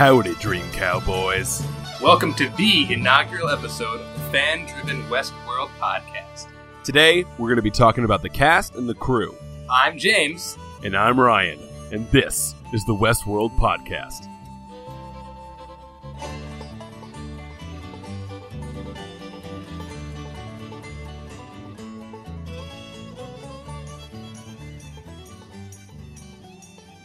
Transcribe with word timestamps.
Howdy, 0.00 0.34
Dream 0.36 0.64
Cowboys. 0.72 1.62
Welcome 2.00 2.32
to 2.36 2.48
the 2.56 2.90
inaugural 2.90 3.50
episode 3.50 4.00
of 4.00 4.14
the 4.14 4.30
Fan 4.30 4.64
Driven 4.64 5.02
Westworld 5.10 5.68
podcast. 5.78 6.46
Today, 6.82 7.24
we're 7.36 7.48
going 7.48 7.56
to 7.56 7.62
be 7.62 7.70
talking 7.70 8.04
about 8.04 8.22
the 8.22 8.30
cast 8.30 8.76
and 8.76 8.88
the 8.88 8.94
crew. 8.94 9.36
I'm 9.70 9.98
James. 9.98 10.56
And 10.82 10.96
I'm 10.96 11.20
Ryan, 11.20 11.60
and 11.92 12.10
this 12.12 12.54
is 12.72 12.82
the 12.86 12.94
Westworld 12.94 13.54
podcast. 13.58 14.26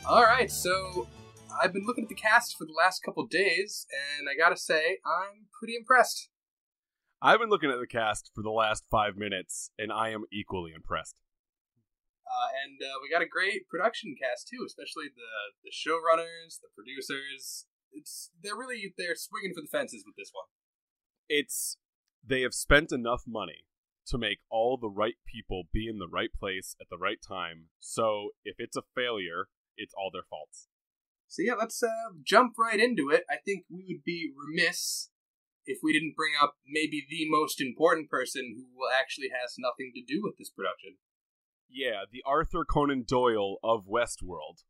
All 0.07 0.23
right, 0.23 0.49
so 0.49 1.07
I've 1.62 1.73
been 1.73 1.86
looking 1.86 2.05
at 2.05 2.09
the 2.09 2.16
cast 2.16 2.58
for 2.58 2.66
the 2.66 2.73
last 2.73 3.04
couple 3.04 3.26
days, 3.26 3.86
and 4.18 4.27
I 4.30 4.36
gotta 4.38 4.58
say, 4.58 5.00
I'm 5.05 5.48
pretty 5.58 5.76
impressed. 5.76 6.30
I've 7.22 7.40
been 7.40 7.50
looking 7.50 7.72
at 7.72 7.80
the 7.80 7.88
cast 7.88 8.32
for 8.36 8.41
the 8.41 8.52
last 8.52 8.84
five 8.91 9.16
minutes, 9.16 9.72
and 9.80 9.91
I 9.91 10.10
am 10.10 10.26
equally 10.32 10.73
impressed. 10.76 11.22
Uh, 12.26 12.49
and 12.66 12.82
uh, 12.82 12.99
we 13.02 13.10
got 13.10 13.22
a 13.22 13.30
great 13.30 13.68
production 13.70 14.16
cast 14.22 14.48
too, 14.48 14.63
especially 14.66 15.05
the 15.16 15.32
the 15.63 15.72
showrunners, 15.72 16.60
the 16.62 16.70
producers. 16.76 17.66
It's 17.91 18.32
they're 18.41 18.58
really 18.58 18.94
they're 18.98 19.16
swinging 19.16 19.54
for 19.55 19.62
the 19.62 19.72
fences 19.72 20.04
with 20.05 20.16
this 20.18 20.32
one. 20.34 20.48
It's 21.30 21.77
they 22.26 22.41
have 22.41 22.54
spent 22.54 22.91
enough 22.91 23.24
money 23.27 23.66
to 24.07 24.18
make 24.18 24.40
all 24.49 24.77
the 24.77 24.90
right 24.90 25.16
people 25.26 25.63
be 25.72 25.88
in 25.88 25.98
the 25.98 26.07
right 26.07 26.34
place 26.38 26.76
at 26.82 26.88
the 26.90 26.98
right 26.98 27.20
time. 27.26 27.70
So 27.79 28.32
if 28.44 28.55
it's 28.60 28.76
a 28.76 28.84
failure, 28.94 29.48
it's 29.77 29.94
all 29.98 30.10
their 30.12 30.27
faults. 30.29 30.68
So 31.27 31.41
yeah, 31.41 31.54
let's 31.54 31.81
uh, 31.84 32.13
jump 32.23 32.54
right 32.57 32.79
into 32.79 33.09
it. 33.09 33.23
I 33.29 33.37
think 33.43 33.65
we 33.70 33.85
would 33.87 34.04
be 34.04 34.31
remiss 34.35 35.09
if 35.65 35.79
we 35.82 35.93
didn't 35.93 36.15
bring 36.15 36.34
up 36.41 36.55
maybe 36.67 37.05
the 37.09 37.26
most 37.29 37.59
important 37.59 38.09
person 38.09 38.55
who 38.55 38.85
actually 38.99 39.29
has 39.29 39.55
nothing 39.57 39.91
to 39.95 40.01
do 40.01 40.21
with 40.23 40.37
this 40.37 40.49
production. 40.49 40.98
Yeah, 41.70 42.04
the 42.12 42.23
Arthur 42.26 42.63
Conan 42.63 43.04
Doyle 43.07 43.57
of 43.63 43.85
Westworld. 43.87 44.63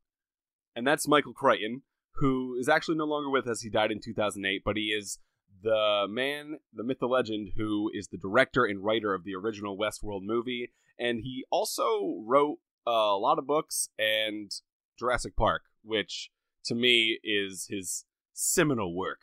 And 0.74 0.86
that's 0.86 1.08
Michael 1.08 1.32
Crichton, 1.32 1.82
who 2.16 2.56
is 2.58 2.68
actually 2.68 2.96
no 2.96 3.04
longer 3.04 3.30
with 3.30 3.46
us. 3.46 3.60
He 3.60 3.70
died 3.70 3.92
in 3.92 4.00
2008, 4.00 4.62
but 4.64 4.76
he 4.76 4.86
is 4.86 5.18
the 5.62 6.06
man, 6.08 6.58
the 6.72 6.84
myth, 6.84 6.98
the 7.00 7.06
legend, 7.06 7.50
who 7.56 7.90
is 7.94 8.08
the 8.08 8.18
director 8.18 8.64
and 8.64 8.84
writer 8.84 9.14
of 9.14 9.24
the 9.24 9.34
original 9.34 9.78
Westworld 9.78 10.22
movie. 10.22 10.72
And 10.98 11.20
he 11.22 11.44
also 11.50 12.22
wrote 12.24 12.58
a 12.86 12.90
lot 12.90 13.38
of 13.38 13.46
books 13.46 13.88
and 13.98 14.50
Jurassic 14.98 15.36
Park, 15.36 15.62
which 15.82 16.30
to 16.66 16.74
me 16.74 17.18
is 17.22 17.66
his 17.68 18.04
seminal 18.32 18.94
work. 18.94 19.20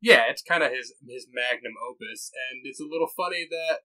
Yeah, 0.00 0.24
it's 0.28 0.42
kind 0.42 0.62
of 0.62 0.72
his 0.72 0.94
his 1.08 1.26
magnum 1.32 1.74
opus, 1.88 2.30
and 2.50 2.62
it's 2.64 2.80
a 2.80 2.88
little 2.90 3.06
funny 3.06 3.46
that 3.48 3.80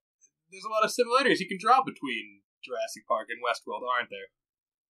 there's 0.52 0.66
a 0.66 0.70
lot 0.72 0.84
of 0.84 0.92
similarities 0.92 1.40
you 1.40 1.48
can 1.48 1.60
draw 1.60 1.84
between 1.84 2.42
Jurassic 2.64 3.08
Park 3.08 3.28
and 3.30 3.40
Westworld, 3.44 3.88
aren't 3.88 4.10
there? 4.10 4.32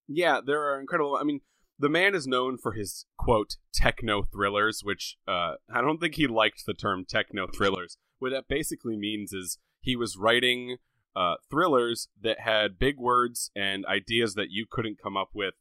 Yeah, 0.08 0.40
there 0.46 0.62
are 0.64 0.80
incredible. 0.80 1.18
I 1.20 1.24
mean, 1.24 1.42
the 1.80 1.90
man 1.90 2.16
is 2.16 2.28
known 2.28 2.58
for 2.58 2.74
his 2.74 3.06
quote 3.18 3.58
techno 3.74 4.24
thrillers, 4.24 4.82
which 4.84 5.18
uh, 5.28 5.56
I 5.70 5.82
don't 5.82 6.00
think 6.00 6.16
he 6.16 6.28
liked 6.28 6.66
the 6.66 6.74
term 6.74 7.06
techno 7.08 7.48
thrillers. 7.48 7.98
What 8.20 8.32
that 8.32 8.48
basically 8.48 8.98
means 8.98 9.34
is 9.34 9.60
he 9.82 9.96
was 9.96 10.18
writing 10.18 10.78
uh, 11.16 11.36
thrillers 11.50 12.08
that 12.22 12.40
had 12.40 12.80
big 12.80 12.98
words 12.98 13.52
and 13.56 13.86
ideas 13.86 14.34
that 14.36 14.50
you 14.50 14.66
couldn't 14.70 15.02
come 15.02 15.18
up 15.18 15.30
with 15.34 15.56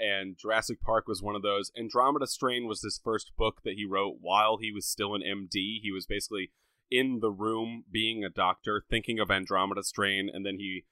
and 0.00 0.36
Jurassic 0.38 0.80
Park 0.80 1.06
was 1.06 1.22
one 1.22 1.36
of 1.36 1.42
those. 1.42 1.70
Andromeda 1.78 2.26
Strain 2.26 2.66
was 2.66 2.82
his 2.82 3.00
first 3.02 3.32
book 3.36 3.60
that 3.64 3.74
he 3.74 3.84
wrote 3.84 4.16
while 4.20 4.56
he 4.60 4.72
was 4.72 4.86
still 4.86 5.14
an 5.14 5.22
MD. 5.22 5.80
He 5.82 5.90
was 5.92 6.06
basically 6.06 6.52
in 6.90 7.20
the 7.20 7.30
room 7.30 7.84
being 7.90 8.24
a 8.24 8.30
doctor 8.30 8.82
thinking 8.88 9.20
of 9.20 9.30
Andromeda 9.30 9.82
Strain 9.84 10.28
and 10.32 10.44
then 10.44 10.56
he 10.58 10.84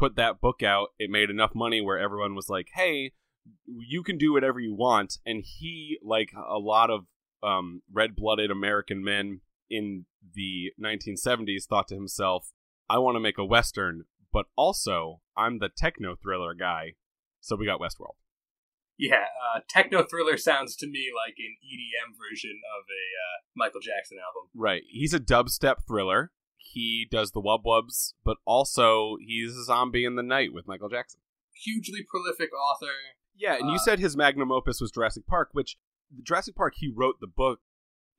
put 0.00 0.16
that 0.16 0.40
book 0.40 0.62
out. 0.62 0.88
It 0.98 1.10
made 1.10 1.30
enough 1.30 1.54
money 1.54 1.80
where 1.80 1.98
everyone 1.98 2.34
was 2.34 2.48
like, 2.48 2.68
"Hey, 2.74 3.12
you 3.66 4.02
can 4.02 4.16
do 4.16 4.32
whatever 4.32 4.58
you 4.58 4.74
want." 4.74 5.18
And 5.26 5.44
he 5.44 5.98
like 6.02 6.30
a 6.34 6.58
lot 6.58 6.90
of 6.90 7.06
um, 7.42 7.82
red-blooded 7.92 8.50
American 8.50 9.04
men 9.04 9.40
in 9.68 10.06
the 10.34 10.72
1970s 10.80 11.66
thought 11.66 11.88
to 11.88 11.94
himself, 11.94 12.52
"I 12.88 12.98
want 12.98 13.16
to 13.16 13.20
make 13.20 13.38
a 13.38 13.44
western, 13.44 14.04
but 14.32 14.46
also 14.56 15.20
I'm 15.36 15.58
the 15.58 15.68
techno 15.68 16.16
thriller 16.16 16.54
guy." 16.54 16.94
So 17.40 17.56
we 17.56 17.66
got 17.66 17.80
Westworld. 17.80 18.19
Yeah, 19.00 19.24
uh, 19.56 19.60
techno 19.66 20.04
thriller 20.04 20.36
sounds 20.36 20.76
to 20.76 20.86
me 20.86 21.08
like 21.16 21.36
an 21.38 21.56
EDM 21.64 22.12
version 22.20 22.60
of 22.76 22.84
a 22.84 23.04
uh, 23.16 23.36
Michael 23.56 23.80
Jackson 23.80 24.18
album. 24.18 24.50
Right. 24.54 24.82
He's 24.90 25.14
a 25.14 25.18
dubstep 25.18 25.86
thriller. 25.88 26.32
He 26.58 27.08
does 27.10 27.30
the 27.30 27.40
wub 27.40 27.64
wubs, 27.64 28.12
but 28.22 28.36
also 28.44 29.16
he's 29.26 29.56
a 29.56 29.64
zombie 29.64 30.04
in 30.04 30.16
the 30.16 30.22
night 30.22 30.52
with 30.52 30.68
Michael 30.68 30.90
Jackson. 30.90 31.20
Hugely 31.64 32.04
prolific 32.06 32.50
author. 32.52 32.92
Yeah, 33.34 33.54
and 33.54 33.70
uh, 33.70 33.72
you 33.72 33.78
said 33.78 34.00
his 34.00 34.18
magnum 34.18 34.52
opus 34.52 34.82
was 34.82 34.90
Jurassic 34.90 35.26
Park, 35.26 35.48
which 35.52 35.78
Jurassic 36.22 36.54
Park 36.54 36.74
he 36.76 36.92
wrote 36.94 37.20
the 37.20 37.26
book, 37.26 37.60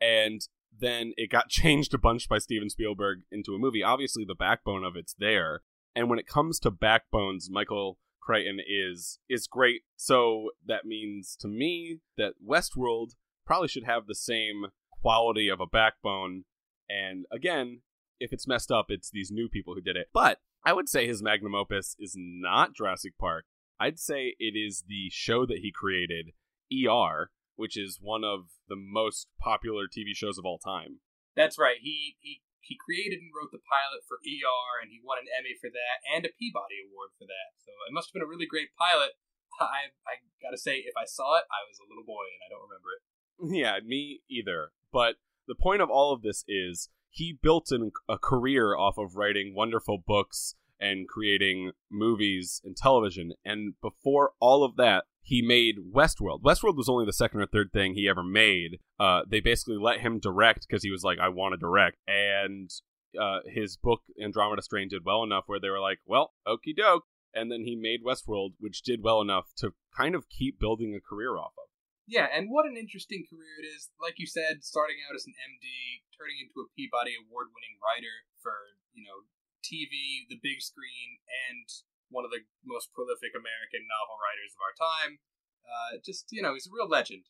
and 0.01 0.41
then 0.75 1.13
it 1.15 1.29
got 1.29 1.49
changed 1.49 1.93
a 1.93 1.99
bunch 1.99 2.27
by 2.27 2.39
Steven 2.39 2.71
Spielberg 2.71 3.19
into 3.31 3.53
a 3.53 3.59
movie. 3.59 3.83
Obviously, 3.83 4.25
the 4.25 4.33
backbone 4.33 4.83
of 4.83 4.95
it's 4.95 5.13
there, 5.13 5.61
and 5.95 6.09
when 6.09 6.17
it 6.17 6.25
comes 6.25 6.59
to 6.61 6.71
backbones, 6.71 7.51
Michael 7.51 7.99
Crichton 8.21 8.59
is 8.65 9.19
is 9.29 9.47
great. 9.47 9.81
So 9.95 10.51
that 10.65 10.85
means 10.85 11.35
to 11.41 11.47
me 11.47 11.99
that 12.17 12.33
Westworld 12.45 13.11
probably 13.45 13.67
should 13.67 13.85
have 13.85 14.07
the 14.07 14.15
same 14.15 14.67
quality 15.01 15.49
of 15.49 15.59
a 15.59 15.65
backbone. 15.65 16.43
And 16.89 17.25
again, 17.31 17.81
if 18.19 18.31
it's 18.31 18.47
messed 18.47 18.71
up, 18.71 18.85
it's 18.89 19.09
these 19.09 19.31
new 19.31 19.49
people 19.49 19.73
who 19.73 19.81
did 19.81 19.95
it. 19.95 20.07
But 20.13 20.39
I 20.63 20.73
would 20.73 20.87
say 20.87 21.07
his 21.07 21.23
magnum 21.23 21.55
opus 21.55 21.95
is 21.99 22.15
not 22.15 22.75
Jurassic 22.75 23.17
Park. 23.19 23.45
I'd 23.79 23.99
say 23.99 24.35
it 24.39 24.55
is 24.55 24.83
the 24.87 25.09
show 25.09 25.45
that 25.47 25.59
he 25.59 25.71
created, 25.71 26.33
ER, 26.71 27.31
which 27.55 27.75
is 27.75 27.97
one 27.99 28.23
of 28.23 28.51
the 28.69 28.75
most 28.75 29.27
popular 29.39 29.85
TV 29.85 30.13
shows 30.13 30.37
of 30.37 30.45
all 30.45 30.59
time. 30.59 30.99
That's 31.35 31.57
right. 31.57 31.77
He 31.81 32.15
he 32.19 32.41
he 32.61 32.77
created 32.77 33.19
and 33.19 33.33
wrote 33.33 33.51
the 33.51 33.63
pilot 33.65 34.05
for 34.07 34.21
ER, 34.21 34.71
and 34.79 34.93
he 34.93 35.01
won 35.03 35.19
an 35.19 35.29
Emmy 35.33 35.57
for 35.57 35.69
that 35.73 35.97
and 36.05 36.23
a 36.23 36.31
Peabody 36.31 36.85
Award 36.87 37.11
for 37.17 37.25
that. 37.25 37.57
So 37.57 37.73
it 37.89 37.93
must 37.93 38.09
have 38.09 38.15
been 38.15 38.25
a 38.25 38.29
really 38.29 38.47
great 38.47 38.71
pilot. 38.77 39.17
I 39.59 39.91
I 40.07 40.21
gotta 40.41 40.57
say, 40.57 40.81
if 40.85 40.95
I 40.95 41.05
saw 41.05 41.37
it, 41.37 41.45
I 41.49 41.65
was 41.67 41.81
a 41.81 41.87
little 41.89 42.05
boy 42.05 42.25
and 42.25 42.41
I 42.45 42.49
don't 42.49 42.65
remember 42.65 42.91
it. 42.95 43.03
Yeah, 43.41 43.81
me 43.83 44.21
either. 44.29 44.71
But 44.93 45.17
the 45.47 45.55
point 45.55 45.81
of 45.81 45.89
all 45.89 46.13
of 46.13 46.21
this 46.21 46.45
is 46.47 46.89
he 47.09 47.37
built 47.41 47.71
an, 47.71 47.91
a 48.07 48.17
career 48.17 48.75
off 48.75 48.97
of 48.97 49.15
writing 49.15 49.53
wonderful 49.53 49.97
books 49.97 50.55
and 50.81 51.07
creating 51.07 51.71
movies 51.89 52.59
and 52.65 52.75
television. 52.75 53.33
And 53.45 53.75
before 53.81 54.31
all 54.39 54.63
of 54.63 54.75
that, 54.77 55.05
he 55.21 55.41
made 55.41 55.75
Westworld. 55.93 56.41
Westworld 56.41 56.75
was 56.75 56.89
only 56.89 57.05
the 57.05 57.13
second 57.13 57.39
or 57.39 57.45
third 57.45 57.71
thing 57.71 57.93
he 57.93 58.09
ever 58.09 58.23
made. 58.23 58.79
Uh, 58.99 59.21
they 59.29 59.39
basically 59.39 59.77
let 59.77 60.01
him 60.01 60.19
direct 60.19 60.65
because 60.67 60.83
he 60.83 60.89
was 60.89 61.03
like, 61.03 61.19
I 61.19 61.29
want 61.29 61.53
to 61.53 61.57
direct. 61.57 61.97
And 62.07 62.71
uh, 63.19 63.39
his 63.45 63.77
book, 63.77 64.01
Andromeda 64.21 64.63
Strain, 64.63 64.89
did 64.89 65.05
well 65.05 65.23
enough 65.23 65.43
where 65.45 65.59
they 65.59 65.69
were 65.69 65.79
like, 65.79 65.99
well, 66.05 66.33
okie 66.47 66.75
doke. 66.75 67.03
And 67.33 67.51
then 67.51 67.63
he 67.63 67.75
made 67.77 68.03
Westworld, 68.03 68.53
which 68.59 68.81
did 68.81 69.03
well 69.03 69.21
enough 69.21 69.53
to 69.57 69.71
kind 69.95 70.15
of 70.15 70.27
keep 70.27 70.59
building 70.59 70.95
a 70.95 70.99
career 70.99 71.37
off 71.37 71.53
of. 71.57 71.69
Yeah, 72.07 72.27
and 72.27 72.51
what 72.51 72.65
an 72.65 72.75
interesting 72.75 73.23
career 73.23 73.61
it 73.63 73.67
is. 73.71 73.87
Like 74.01 74.19
you 74.19 74.27
said, 74.27 74.67
starting 74.67 74.99
out 75.07 75.15
as 75.15 75.23
an 75.23 75.37
MD, 75.37 76.03
turning 76.11 76.43
into 76.43 76.59
a 76.59 76.67
Peabody 76.75 77.15
Award 77.15 77.55
winning 77.55 77.79
writer 77.79 78.27
for, 78.43 78.75
you 78.91 79.07
know, 79.07 79.23
TV, 79.63 80.27
the 80.29 80.39
big 80.41 80.61
screen, 80.61 81.21
and 81.49 81.65
one 82.09 82.25
of 82.25 82.31
the 82.31 82.43
most 82.65 82.91
prolific 82.93 83.31
American 83.31 83.87
novel 83.87 84.19
writers 84.19 84.51
of 84.53 84.61
our 84.61 84.75
time. 84.75 85.19
Uh, 85.63 85.97
just 86.03 86.27
you 86.31 86.41
know, 86.41 86.53
he's 86.53 86.67
a 86.67 86.73
real 86.73 86.89
legend. 86.89 87.23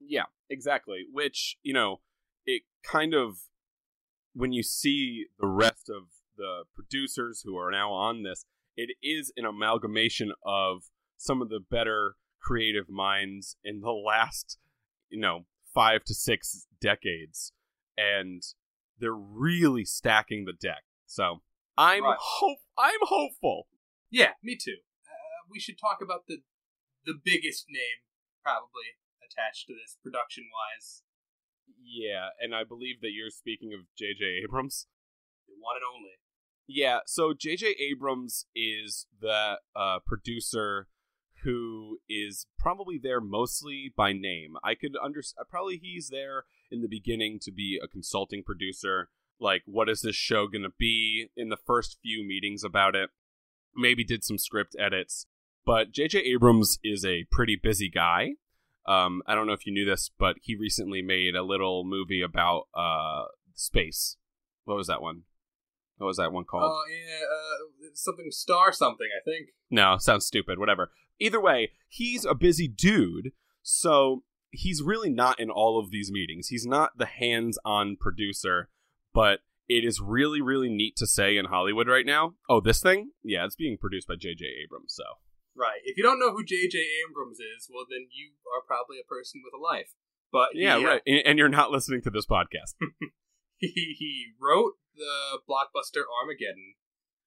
Yeah, 0.00 0.30
exactly. 0.48 1.06
Which 1.12 1.58
you 1.62 1.74
know, 1.74 2.00
it 2.44 2.62
kind 2.82 3.14
of 3.14 3.48
when 4.34 4.52
you 4.52 4.62
see 4.62 5.26
the 5.38 5.48
rest 5.48 5.88
of 5.88 6.08
the 6.36 6.64
producers 6.74 7.42
who 7.44 7.56
are 7.56 7.70
now 7.70 7.92
on 7.92 8.22
this, 8.22 8.44
it 8.76 8.90
is 9.02 9.32
an 9.36 9.46
amalgamation 9.46 10.32
of 10.44 10.84
some 11.16 11.40
of 11.40 11.48
the 11.48 11.60
better 11.60 12.16
creative 12.40 12.88
minds 12.88 13.56
in 13.64 13.80
the 13.80 13.90
last, 13.90 14.58
you 15.08 15.18
know, 15.18 15.46
five 15.74 16.04
to 16.04 16.14
six 16.14 16.66
decades, 16.80 17.52
and 17.96 18.42
they're 18.98 19.12
really 19.12 19.84
stacking 19.84 20.44
the 20.44 20.52
deck. 20.52 20.84
So 21.06 21.40
I'm 21.78 22.04
right. 22.04 22.16
hope 22.18 22.58
I'm 22.78 23.00
hopeful 23.02 23.66
yeah, 24.10 24.32
me 24.42 24.56
too. 24.56 24.78
Uh, 25.06 25.44
we 25.50 25.60
should 25.60 25.78
talk 25.78 25.98
about 26.02 26.26
the 26.26 26.38
the 27.04 27.14
biggest 27.22 27.66
name 27.68 28.02
probably 28.42 28.98
attached 29.22 29.66
to 29.66 29.74
this 29.74 29.96
production 30.02 30.44
wise. 30.52 31.02
Yeah, 31.82 32.28
and 32.40 32.54
I 32.54 32.64
believe 32.64 33.00
that 33.00 33.12
you're 33.12 33.30
speaking 33.30 33.72
of 33.72 33.86
J.J. 33.96 34.42
Abrams. 34.44 34.86
The 35.46 35.54
one 35.58 35.76
and 35.76 35.84
only. 35.94 36.14
Yeah, 36.66 37.00
so 37.06 37.32
J.J. 37.32 37.76
Abrams 37.78 38.46
is 38.56 39.06
the 39.20 39.58
uh, 39.74 39.98
producer 40.04 40.88
who 41.44 41.98
is 42.08 42.46
probably 42.58 42.98
there 43.00 43.20
mostly 43.20 43.92
by 43.96 44.12
name. 44.12 44.56
I 44.64 44.74
could 44.74 44.96
understand. 45.02 45.46
Probably 45.48 45.78
he's 45.80 46.08
there 46.08 46.44
in 46.70 46.80
the 46.80 46.88
beginning 46.88 47.38
to 47.42 47.52
be 47.52 47.78
a 47.80 47.86
consulting 47.86 48.42
producer. 48.42 49.10
Like, 49.40 49.62
what 49.66 49.88
is 49.88 50.00
this 50.00 50.16
show 50.16 50.46
going 50.46 50.62
to 50.62 50.72
be? 50.78 51.28
In 51.36 51.48
the 51.48 51.56
first 51.56 51.98
few 52.02 52.26
meetings 52.26 52.64
about 52.64 52.94
it, 52.94 53.10
maybe 53.74 54.04
did 54.04 54.24
some 54.24 54.38
script 54.38 54.74
edits. 54.78 55.26
But 55.64 55.92
J.J. 55.92 56.20
Abrams 56.20 56.78
is 56.84 57.04
a 57.04 57.26
pretty 57.30 57.58
busy 57.60 57.90
guy. 57.90 58.34
Um, 58.86 59.22
I 59.26 59.34
don't 59.34 59.46
know 59.46 59.52
if 59.52 59.66
you 59.66 59.72
knew 59.72 59.84
this, 59.84 60.10
but 60.16 60.36
he 60.40 60.54
recently 60.54 61.02
made 61.02 61.34
a 61.34 61.42
little 61.42 61.84
movie 61.84 62.22
about 62.22 62.68
uh, 62.74 63.24
space. 63.54 64.16
What 64.64 64.76
was 64.76 64.86
that 64.86 65.02
one? 65.02 65.22
What 65.98 66.06
was 66.06 66.18
that 66.18 66.32
one 66.32 66.44
called? 66.44 66.64
Oh 66.64 66.84
yeah, 66.90 67.86
uh, 67.86 67.90
something 67.94 68.30
star 68.30 68.70
something. 68.70 69.08
I 69.16 69.22
think. 69.24 69.48
No, 69.70 69.96
sounds 69.98 70.26
stupid. 70.26 70.58
Whatever. 70.58 70.90
Either 71.18 71.40
way, 71.40 71.72
he's 71.88 72.24
a 72.24 72.34
busy 72.34 72.68
dude, 72.68 73.32
so 73.62 74.22
he's 74.50 74.82
really 74.82 75.10
not 75.10 75.40
in 75.40 75.50
all 75.50 75.78
of 75.80 75.90
these 75.90 76.12
meetings. 76.12 76.48
He's 76.48 76.66
not 76.66 76.98
the 76.98 77.06
hands-on 77.06 77.96
producer, 77.98 78.68
but 79.16 79.40
it 79.66 79.82
is 79.82 80.00
really, 80.00 80.42
really 80.42 80.68
neat 80.68 80.94
to 80.96 81.06
say 81.06 81.36
in 81.36 81.46
Hollywood 81.46 81.88
right 81.88 82.06
now. 82.06 82.34
Oh, 82.48 82.60
this 82.60 82.80
thing? 82.80 83.10
Yeah, 83.24 83.46
it's 83.46 83.56
being 83.56 83.78
produced 83.78 84.06
by 84.06 84.14
J.J. 84.14 84.44
Abrams. 84.62 84.94
So 84.94 85.04
Right. 85.56 85.80
If 85.84 85.96
you 85.96 86.02
don't 86.02 86.20
know 86.20 86.32
who 86.32 86.44
J.J. 86.44 86.78
Abrams 87.08 87.38
is, 87.38 87.68
well, 87.72 87.86
then 87.88 88.08
you 88.12 88.32
are 88.54 88.62
probably 88.66 88.98
a 89.00 89.08
person 89.08 89.40
with 89.42 89.58
a 89.58 89.62
life. 89.62 89.94
But 90.30 90.50
yeah, 90.52 90.76
uh, 90.76 90.82
right. 90.82 91.02
And, 91.06 91.22
and 91.24 91.38
you're 91.38 91.48
not 91.48 91.70
listening 91.70 92.02
to 92.02 92.10
this 92.10 92.26
podcast. 92.26 92.76
he, 93.56 93.96
he 93.98 94.26
wrote 94.40 94.74
the 94.94 95.40
blockbuster 95.48 96.02
Armageddon. 96.22 96.74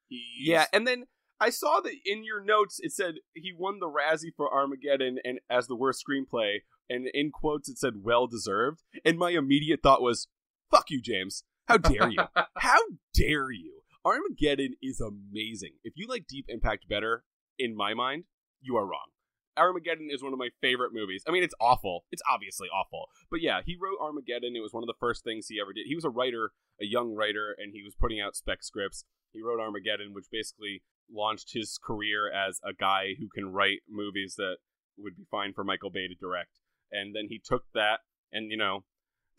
He's, 0.07 0.47
Yeah, 0.47 0.65
and 0.71 0.85
then 0.85 1.05
I 1.39 1.49
saw 1.49 1.79
that 1.79 1.93
in 2.05 2.23
your 2.23 2.43
notes 2.43 2.79
it 2.79 2.91
said 2.91 3.15
he 3.33 3.51
won 3.57 3.79
the 3.79 3.89
Razzie 3.89 4.35
for 4.35 4.53
Armageddon 4.53 5.17
and 5.23 5.39
as 5.49 5.67
the 5.67 5.75
worst 5.75 6.03
screenplay, 6.07 6.59
and 6.89 7.07
in 7.13 7.31
quotes 7.31 7.69
it 7.69 7.77
said 7.77 8.03
well 8.03 8.27
deserved. 8.27 8.83
And 9.03 9.17
my 9.17 9.31
immediate 9.31 9.81
thought 9.81 10.01
was, 10.01 10.27
"Fuck 10.69 10.89
you, 10.89 11.01
James! 11.01 11.43
How 11.69 11.77
dare 11.77 12.09
you? 12.09 12.23
How 12.57 12.79
dare 13.13 13.51
you? 13.51 13.81
Armageddon 14.03 14.73
is 14.81 14.99
amazing. 14.99 15.73
If 15.83 15.93
you 15.95 16.07
like 16.07 16.25
Deep 16.27 16.45
Impact 16.49 16.89
better, 16.89 17.23
in 17.57 17.75
my 17.75 17.93
mind, 17.93 18.23
you 18.61 18.75
are 18.75 18.85
wrong." 18.85 19.07
Armageddon 19.55 20.07
is 20.09 20.23
one 20.23 20.33
of 20.33 20.39
my 20.39 20.49
favorite 20.61 20.93
movies. 20.93 21.23
I 21.27 21.31
mean, 21.31 21.43
it's 21.43 21.53
awful. 21.59 22.05
It's 22.11 22.21
obviously 22.31 22.69
awful. 22.69 23.07
But 23.29 23.41
yeah, 23.41 23.59
he 23.65 23.77
wrote 23.79 23.99
Armageddon. 24.01 24.55
It 24.55 24.61
was 24.61 24.73
one 24.73 24.83
of 24.83 24.87
the 24.87 24.99
first 24.99 25.23
things 25.23 25.47
he 25.47 25.59
ever 25.61 25.73
did. 25.73 25.85
He 25.85 25.95
was 25.95 26.05
a 26.05 26.09
writer, 26.09 26.51
a 26.81 26.85
young 26.85 27.13
writer, 27.13 27.55
and 27.57 27.73
he 27.73 27.83
was 27.83 27.93
putting 27.93 28.21
out 28.21 28.35
spec 28.35 28.63
scripts. 28.63 29.03
He 29.33 29.41
wrote 29.41 29.59
Armageddon, 29.59 30.13
which 30.13 30.31
basically 30.31 30.81
launched 31.11 31.51
his 31.53 31.77
career 31.83 32.31
as 32.31 32.59
a 32.63 32.73
guy 32.73 33.15
who 33.19 33.27
can 33.27 33.51
write 33.51 33.79
movies 33.89 34.35
that 34.37 34.57
would 34.97 35.17
be 35.17 35.25
fine 35.29 35.53
for 35.53 35.63
Michael 35.63 35.89
Bay 35.89 36.07
to 36.07 36.15
direct. 36.15 36.59
And 36.91 37.15
then 37.15 37.27
he 37.29 37.41
took 37.43 37.63
that 37.73 37.99
and, 38.31 38.51
you 38.51 38.57
know, 38.57 38.85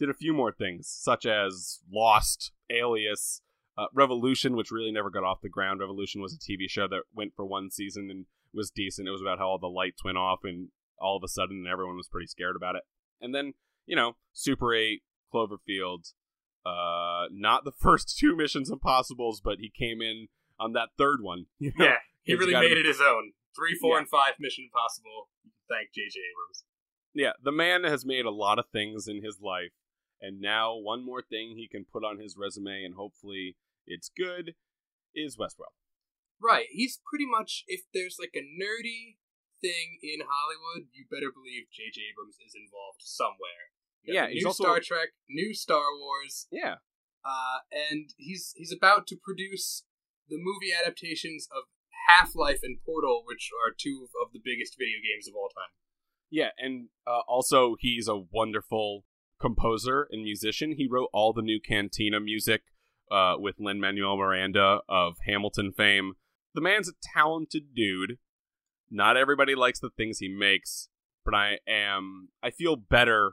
did 0.00 0.10
a 0.10 0.14
few 0.14 0.32
more 0.32 0.50
things, 0.50 0.88
such 0.88 1.26
as 1.26 1.78
Lost, 1.92 2.50
Alias, 2.70 3.42
uh, 3.78 3.86
Revolution, 3.94 4.56
which 4.56 4.70
really 4.72 4.90
never 4.90 5.10
got 5.10 5.22
off 5.24 5.42
the 5.42 5.48
ground. 5.48 5.78
Revolution 5.80 6.20
was 6.20 6.34
a 6.34 6.38
TV 6.38 6.68
show 6.68 6.88
that 6.88 7.02
went 7.14 7.34
for 7.36 7.44
one 7.44 7.70
season 7.70 8.08
and 8.10 8.26
was 8.52 8.70
decent. 8.70 9.06
It 9.06 9.12
was 9.12 9.20
about 9.20 9.38
how 9.38 9.48
all 9.48 9.58
the 9.58 9.68
lights 9.68 10.02
went 10.02 10.18
off 10.18 10.40
and 10.42 10.68
all 10.98 11.16
of 11.16 11.22
a 11.22 11.28
sudden 11.28 11.66
everyone 11.70 11.96
was 11.96 12.08
pretty 12.08 12.26
scared 12.26 12.56
about 12.56 12.74
it. 12.76 12.82
And 13.20 13.34
then, 13.34 13.52
you 13.86 13.94
know, 13.94 14.16
Super 14.32 14.74
8, 14.74 15.02
Cloverfield, 15.32 16.12
uh, 16.66 17.26
not 17.30 17.64
the 17.64 17.72
first 17.78 18.18
two 18.18 18.34
Missions 18.36 18.70
Impossibles, 18.70 19.40
but 19.40 19.58
he 19.60 19.70
came 19.70 20.00
in 20.02 20.28
on 20.58 20.72
that 20.72 20.88
third 20.98 21.20
one. 21.22 21.46
You 21.58 21.72
know? 21.78 21.84
yeah, 21.84 21.96
he 22.22 22.34
really 22.34 22.54
made 22.54 22.76
it 22.78 22.86
his 22.86 23.00
own. 23.00 23.32
Three, 23.56 23.74
four, 23.80 23.94
Yeah. 23.94 23.98
and 24.00 24.08
five 24.08 24.34
Mission 24.38 24.64
Impossible. 24.64 25.28
Thank 25.68 25.92
J.J. 25.94 26.18
Abrams. 26.18 26.64
Yeah, 27.14 27.32
the 27.42 27.52
man 27.52 27.84
has 27.84 28.04
made 28.04 28.24
a 28.24 28.30
lot 28.30 28.58
of 28.58 28.66
things 28.72 29.08
in 29.08 29.22
his 29.22 29.38
life, 29.40 29.72
and 30.20 30.40
now 30.40 30.76
one 30.76 31.04
more 31.04 31.22
thing 31.22 31.54
he 31.56 31.68
can 31.68 31.84
put 31.90 32.04
on 32.04 32.18
his 32.18 32.36
resume, 32.36 32.84
and 32.84 32.94
hopefully 32.94 33.56
it's 33.86 34.10
good, 34.16 34.54
is 35.14 35.36
Westworld. 35.36 35.74
Right. 36.42 36.66
He's 36.70 37.00
pretty 37.08 37.26
much 37.26 37.64
if 37.66 37.82
there's 37.92 38.16
like 38.18 38.32
a 38.34 38.40
nerdy 38.40 39.16
thing 39.60 39.98
in 40.02 40.20
Hollywood, 40.26 40.88
you 40.92 41.04
better 41.10 41.30
believe 41.32 41.68
J.J. 41.70 42.00
Abrams 42.12 42.36
is 42.46 42.54
involved 42.56 43.00
somewhere. 43.00 43.72
You 44.02 44.14
Yeah, 44.14 44.26
new 44.28 44.46
also- 44.46 44.64
Star 44.64 44.80
Trek, 44.80 45.10
new 45.28 45.52
Star 45.52 45.84
Wars, 45.98 46.46
Yeah, 46.50 46.76
uh, 47.24 47.58
and 47.70 48.14
he's 48.16 48.54
he's 48.56 48.72
about 48.72 49.06
to 49.08 49.16
produce 49.22 49.84
the 50.28 50.38
movie 50.38 50.72
adaptations 50.72 51.46
of 51.54 51.64
Half 52.08 52.34
Life 52.34 52.60
and 52.62 52.78
Portal, 52.86 53.22
which 53.26 53.50
are 53.66 53.74
two 53.76 54.08
of 54.24 54.32
the 54.32 54.40
biggest 54.42 54.76
video 54.78 54.98
games 55.04 55.28
of 55.28 55.34
all 55.34 55.50
time. 55.50 55.74
yeah, 56.30 56.50
and 56.56 56.88
uh, 57.06 57.20
also 57.28 57.76
he's 57.80 58.08
a 58.08 58.16
wonderful 58.16 59.04
composer 59.40 60.06
and 60.10 60.22
musician. 60.22 60.74
He 60.76 60.88
wrote 60.88 61.08
all 61.12 61.32
the 61.32 61.42
new 61.42 61.60
Cantina 61.60 62.20
music 62.20 62.62
uh, 63.10 63.34
with 63.38 63.56
Lin 63.58 63.80
Manuel 63.80 64.16
Miranda 64.16 64.80
of 64.88 65.16
Hamilton 65.26 65.72
fame. 65.72 66.14
The 66.54 66.60
man's 66.60 66.88
a 66.88 66.92
talented 67.02 67.74
dude. 67.74 68.18
Not 68.90 69.16
everybody 69.16 69.54
likes 69.54 69.80
the 69.80 69.90
things 69.90 70.18
he 70.18 70.28
makes, 70.28 70.88
but 71.24 71.34
I 71.34 71.58
am. 71.68 72.28
I 72.42 72.50
feel 72.50 72.76
better. 72.76 73.32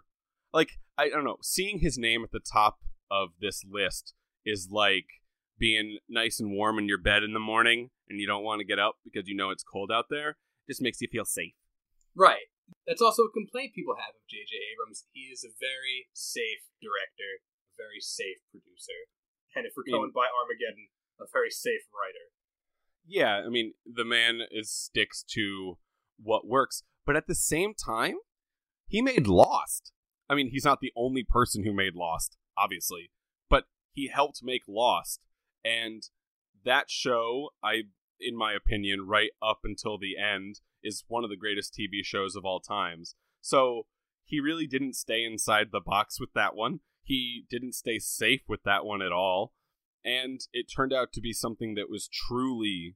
Like 0.54 0.72
I, 0.98 1.10
don't 1.10 1.24
know. 1.24 1.38
Seeing 1.42 1.80
his 1.80 1.98
name 1.98 2.24
at 2.24 2.32
the 2.32 2.40
top 2.40 2.80
of 3.10 3.30
this 3.40 3.64
list 3.70 4.14
is 4.46 4.70
like 4.72 5.06
being 5.60 5.98
nice 6.08 6.40
and 6.40 6.52
warm 6.52 6.78
in 6.78 6.88
your 6.88 7.00
bed 7.00 7.24
in 7.24 7.34
the 7.34 7.40
morning, 7.40 7.90
and 8.10 8.20
you 8.20 8.28
don't 8.28 8.44
want 8.44 8.60
to 8.60 8.66
get 8.66 8.80
up 8.80 8.96
because 9.04 9.28
you 9.28 9.36
know 9.36 9.50
it's 9.50 9.64
cold 9.64 9.92
out 9.92 10.06
there. 10.10 10.38
Just 10.70 10.82
makes 10.82 11.02
you 11.02 11.08
feel 11.12 11.26
safe. 11.26 11.54
Right. 12.16 12.48
That's 12.86 13.04
also 13.04 13.28
a 13.28 13.32
complaint 13.32 13.76
people 13.76 13.96
have 14.00 14.16
of 14.16 14.24
J.J. 14.32 14.56
Abrams. 14.74 15.06
He 15.12 15.28
is 15.28 15.44
a 15.44 15.52
very 15.60 16.08
safe 16.16 16.64
director, 16.80 17.44
a 17.44 17.76
very 17.76 18.00
safe 18.00 18.40
producer, 18.52 19.12
and 19.56 19.68
if 19.68 19.74
we're 19.76 19.88
going 19.88 20.12
by 20.16 20.28
Armageddon, 20.32 20.88
a 21.20 21.28
very 21.32 21.52
safe 21.52 21.84
writer. 21.92 22.32
yeah, 23.06 23.42
I 23.46 23.50
mean, 23.50 23.74
the 23.86 24.06
man 24.06 24.42
is 24.52 24.72
sticks 24.72 25.24
to 25.36 25.78
what 26.22 26.48
works, 26.48 26.84
but 27.06 27.16
at 27.16 27.28
the 27.28 27.36
same 27.36 27.74
time, 27.74 28.16
he 28.88 29.02
made 29.02 29.28
Lost. 29.28 29.92
I 30.30 30.36
mean, 30.36 30.50
he's 30.52 30.66
not 30.66 30.80
the 30.82 30.92
only 30.96 31.24
person 31.28 31.64
who 31.64 31.74
made 31.74 31.96
Lost, 31.96 32.38
obviously, 32.58 33.12
but 33.50 33.66
he 33.94 34.10
helped 34.14 34.42
make 34.44 34.64
Lost, 34.68 35.22
and 35.64 36.04
that 36.66 36.90
show, 36.90 37.50
I, 37.64 37.84
in 38.20 38.36
my 38.36 38.54
opinion, 38.54 39.08
right 39.08 39.32
up 39.42 39.60
until 39.64 39.98
the 39.98 40.18
end, 40.18 40.62
is 40.84 41.04
one 41.08 41.24
of 41.24 41.30
the 41.30 41.38
greatest 41.38 41.74
TV 41.74 42.04
shows 42.04 42.36
of 42.36 42.46
all 42.46 42.60
times. 42.60 43.16
So 43.42 43.88
he 44.26 44.40
really 44.40 44.68
didn't 44.68 44.96
stay 44.96 45.24
inside 45.24 45.68
the 45.72 45.80
box 45.80 46.20
with 46.20 46.34
that 46.34 46.56
one. 46.56 46.82
He 47.04 47.46
didn't 47.50 47.74
stay 47.74 48.00
safe 48.00 48.42
with 48.48 48.64
that 48.64 48.86
one 48.86 49.02
at 49.02 49.12
all 49.12 49.54
and 50.08 50.40
it 50.54 50.68
turned 50.74 50.94
out 50.94 51.12
to 51.12 51.22
be 51.22 51.34
something 51.34 51.76
that 51.76 51.90
was 51.90 52.08
truly 52.08 52.96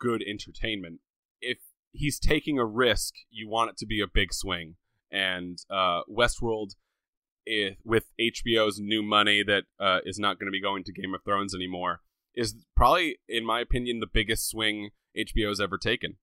good 0.00 0.24
entertainment. 0.26 0.98
If 1.40 1.58
he's 1.92 2.18
taking 2.18 2.58
a 2.58 2.66
risk, 2.66 3.14
you 3.30 3.48
want 3.48 3.70
it 3.70 3.76
to 3.78 3.86
be 3.86 4.00
a 4.00 4.08
big 4.12 4.32
swing. 4.32 4.74
And 5.10 5.58
uh, 5.70 6.00
Westworld, 6.10 6.72
i 7.48 7.76
with 7.84 8.06
HBO's 8.20 8.80
new 8.80 9.02
money 9.02 9.44
that 9.44 9.64
uh, 9.78 9.98
is 10.04 10.18
not 10.18 10.40
going 10.40 10.48
to 10.48 10.52
be 10.52 10.60
going 10.60 10.82
to 10.84 10.92
Game 10.92 11.14
of 11.14 11.22
Thrones 11.24 11.54
anymore, 11.54 12.00
is 12.34 12.56
probably, 12.76 13.18
in 13.28 13.44
my 13.44 13.60
opinion, 13.60 14.00
the 14.00 14.10
biggest 14.10 14.48
swing 14.48 14.90
HBO's 15.16 15.60
ever 15.60 15.76
taken. 15.76 16.16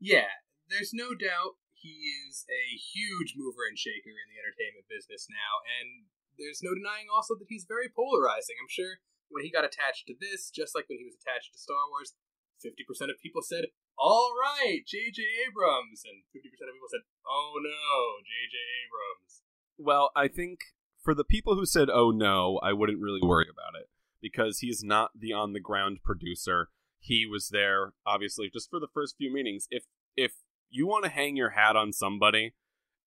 Yeah, 0.00 0.42
there's 0.68 0.92
no 0.92 1.14
doubt 1.14 1.60
he 1.72 2.10
is 2.26 2.44
a 2.50 2.64
huge 2.76 3.34
mover 3.36 3.68
and 3.68 3.78
shaker 3.78 4.10
in 4.10 4.28
the 4.32 4.40
entertainment 4.40 4.90
business 4.90 5.28
now, 5.30 5.62
and 5.64 6.10
there's 6.34 6.64
no 6.64 6.74
denying 6.74 7.06
also 7.12 7.38
that 7.38 7.48
he's 7.48 7.68
very 7.68 7.86
polarizing. 7.86 8.58
I'm 8.58 8.72
sure 8.72 8.98
when 9.30 9.44
he 9.46 9.54
got 9.54 9.68
attached 9.68 10.10
to 10.10 10.16
this, 10.18 10.50
just 10.50 10.74
like 10.74 10.90
when 10.90 10.98
he 10.98 11.06
was 11.06 11.14
attached 11.14 11.54
to 11.54 11.60
Star 11.62 11.88
Wars, 11.92 12.16
50% 12.58 13.12
of 13.12 13.22
people 13.22 13.42
said, 13.42 13.70
All 13.94 14.34
right, 14.34 14.82
J.J. 14.82 15.22
Abrams, 15.46 16.02
and 16.02 16.26
50% 16.34 16.42
of 16.66 16.74
people 16.74 16.90
said, 16.90 17.06
Oh 17.22 17.60
no, 17.62 18.24
J.J. 18.24 18.56
Abrams. 18.58 19.44
Well, 19.78 20.10
I 20.16 20.26
think 20.28 20.74
for 21.04 21.14
the 21.14 21.24
people 21.24 21.54
who 21.54 21.66
said, 21.66 21.90
oh 21.92 22.10
no, 22.10 22.58
I 22.62 22.72
wouldn't 22.72 23.00
really 23.00 23.20
worry 23.22 23.46
about 23.50 23.78
it 23.78 23.88
because 24.24 24.60
he's 24.60 24.82
not 24.82 25.10
the 25.14 25.32
on 25.34 25.52
the 25.52 25.60
ground 25.60 25.98
producer. 26.02 26.68
He 26.98 27.26
was 27.30 27.50
there, 27.50 27.92
obviously, 28.06 28.48
just 28.50 28.70
for 28.70 28.80
the 28.80 28.88
first 28.92 29.16
few 29.18 29.30
meetings. 29.32 29.68
If 29.70 29.84
if 30.16 30.32
you 30.70 30.86
want 30.86 31.04
to 31.04 31.10
hang 31.10 31.36
your 31.36 31.50
hat 31.50 31.76
on 31.76 31.92
somebody, 31.92 32.54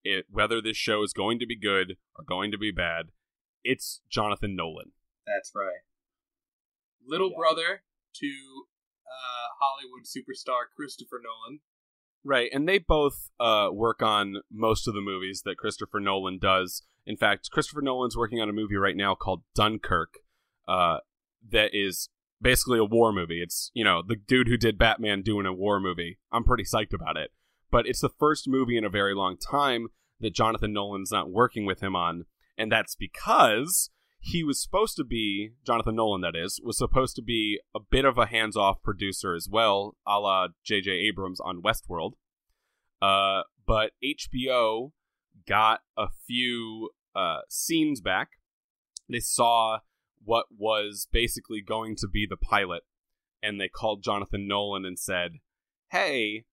it, 0.03 0.25
whether 0.29 0.61
this 0.61 0.77
show 0.77 1.01
is 1.01 1.13
going 1.13 1.39
to 1.39 1.47
be 1.47 1.57
good 1.59 1.97
or 2.15 2.23
going 2.23 2.51
to 2.51 2.57
be 2.59 2.71
bad, 2.71 3.07
it's 3.63 4.01
Jonathan 4.09 4.55
Nolan. 4.55 4.91
That's 5.25 5.51
right. 5.55 5.81
Little 7.05 7.31
Yeah. 7.31 7.37
brother 7.37 7.83
to 8.15 8.27
uh, 9.07 9.47
Hollywood 9.59 10.03
superstar 10.05 10.65
Christopher 10.75 11.19
Nolan. 11.23 11.59
Right, 12.23 12.49
and 12.53 12.67
they 12.67 12.77
both 12.79 13.29
uh, 13.39 13.69
work 13.71 14.01
on 14.01 14.41
most 14.51 14.87
of 14.87 14.93
the 14.93 15.01
movies 15.01 15.43
that 15.45 15.57
Christopher 15.57 15.99
Nolan 15.99 16.39
does. 16.39 16.83
In 17.05 17.15
fact, 17.15 17.49
Christopher 17.51 17.81
Nolan's 17.81 18.17
working 18.17 18.41
on 18.41 18.49
a 18.49 18.53
movie 18.53 18.75
right 18.75 18.97
now 18.97 19.15
called 19.15 19.43
Dunkirk, 19.55 20.15
uh, 20.67 20.97
that 21.49 21.71
is 21.73 22.09
basically 22.41 22.79
a 22.79 22.85
war 22.85 23.11
movie. 23.11 23.41
It's 23.41 23.71
you 23.73 23.83
know 23.83 24.01
the 24.05 24.15
dude 24.15 24.47
who 24.47 24.57
did 24.57 24.77
Batman 24.77 25.21
doing 25.21 25.45
a 25.45 25.53
war 25.53 25.79
movie. 25.79 26.19
I'm 26.31 26.43
pretty 26.43 26.63
psyched 26.63 26.93
about 26.93 27.17
it. 27.17 27.31
but 27.69 27.87
it's 27.87 28.01
the 28.01 28.09
first 28.09 28.47
movie 28.47 28.77
in 28.77 28.85
a 28.85 28.89
very 28.89 29.13
long 29.13 29.37
time 29.37 29.87
that 30.19 30.33
Jonathan 30.33 30.73
Nolan's 30.73 31.11
not 31.11 31.29
working 31.29 31.65
with 31.65 31.81
him 31.81 31.95
on, 31.95 32.25
and 32.57 32.71
that's 32.71 32.95
because 32.95 33.89
he 34.19 34.43
was 34.43 34.61
supposed 34.61 34.95
to 34.97 35.03
be 35.03 35.51
Jonathan 35.65 35.95
Nolan, 35.95 36.21
that 36.21 36.35
is, 36.35 36.59
was 36.63 36.77
supposed 36.77 37.15
to 37.15 37.21
be 37.21 37.59
a 37.75 37.79
bit 37.79 38.03
of 38.05 38.17
a 38.17 38.25
hands-off 38.25 38.81
producer 38.83 39.35
as 39.35 39.47
well, 39.49 39.95
a 40.05 40.19
la 40.19 40.47
J.J. 40.65 40.91
Abrams 40.91 41.39
on 41.39 41.61
Westworld. 41.61 42.13
Uh, 43.01 43.43
but 43.65 43.91
HBO 44.03 44.91
got 45.47 45.81
a 45.95 46.07
few 46.25 46.89
uh, 47.15 47.41
scenes 47.47 48.01
back. 48.01 48.29
They 49.09 49.19
saw 49.19 49.79
what 50.23 50.45
was 50.55 51.07
basically 51.11 51.61
going 51.61 51.95
to 51.97 52.07
be 52.07 52.25
the 52.29 52.37
pilot, 52.37 52.83
and 53.41 53.59
they 53.59 53.69
called 53.69 54.03
Jonathan 54.03 54.47
Nolan 54.47 54.85
and 54.85 54.99
said, 54.99 55.39
"Hey, 55.91 56.45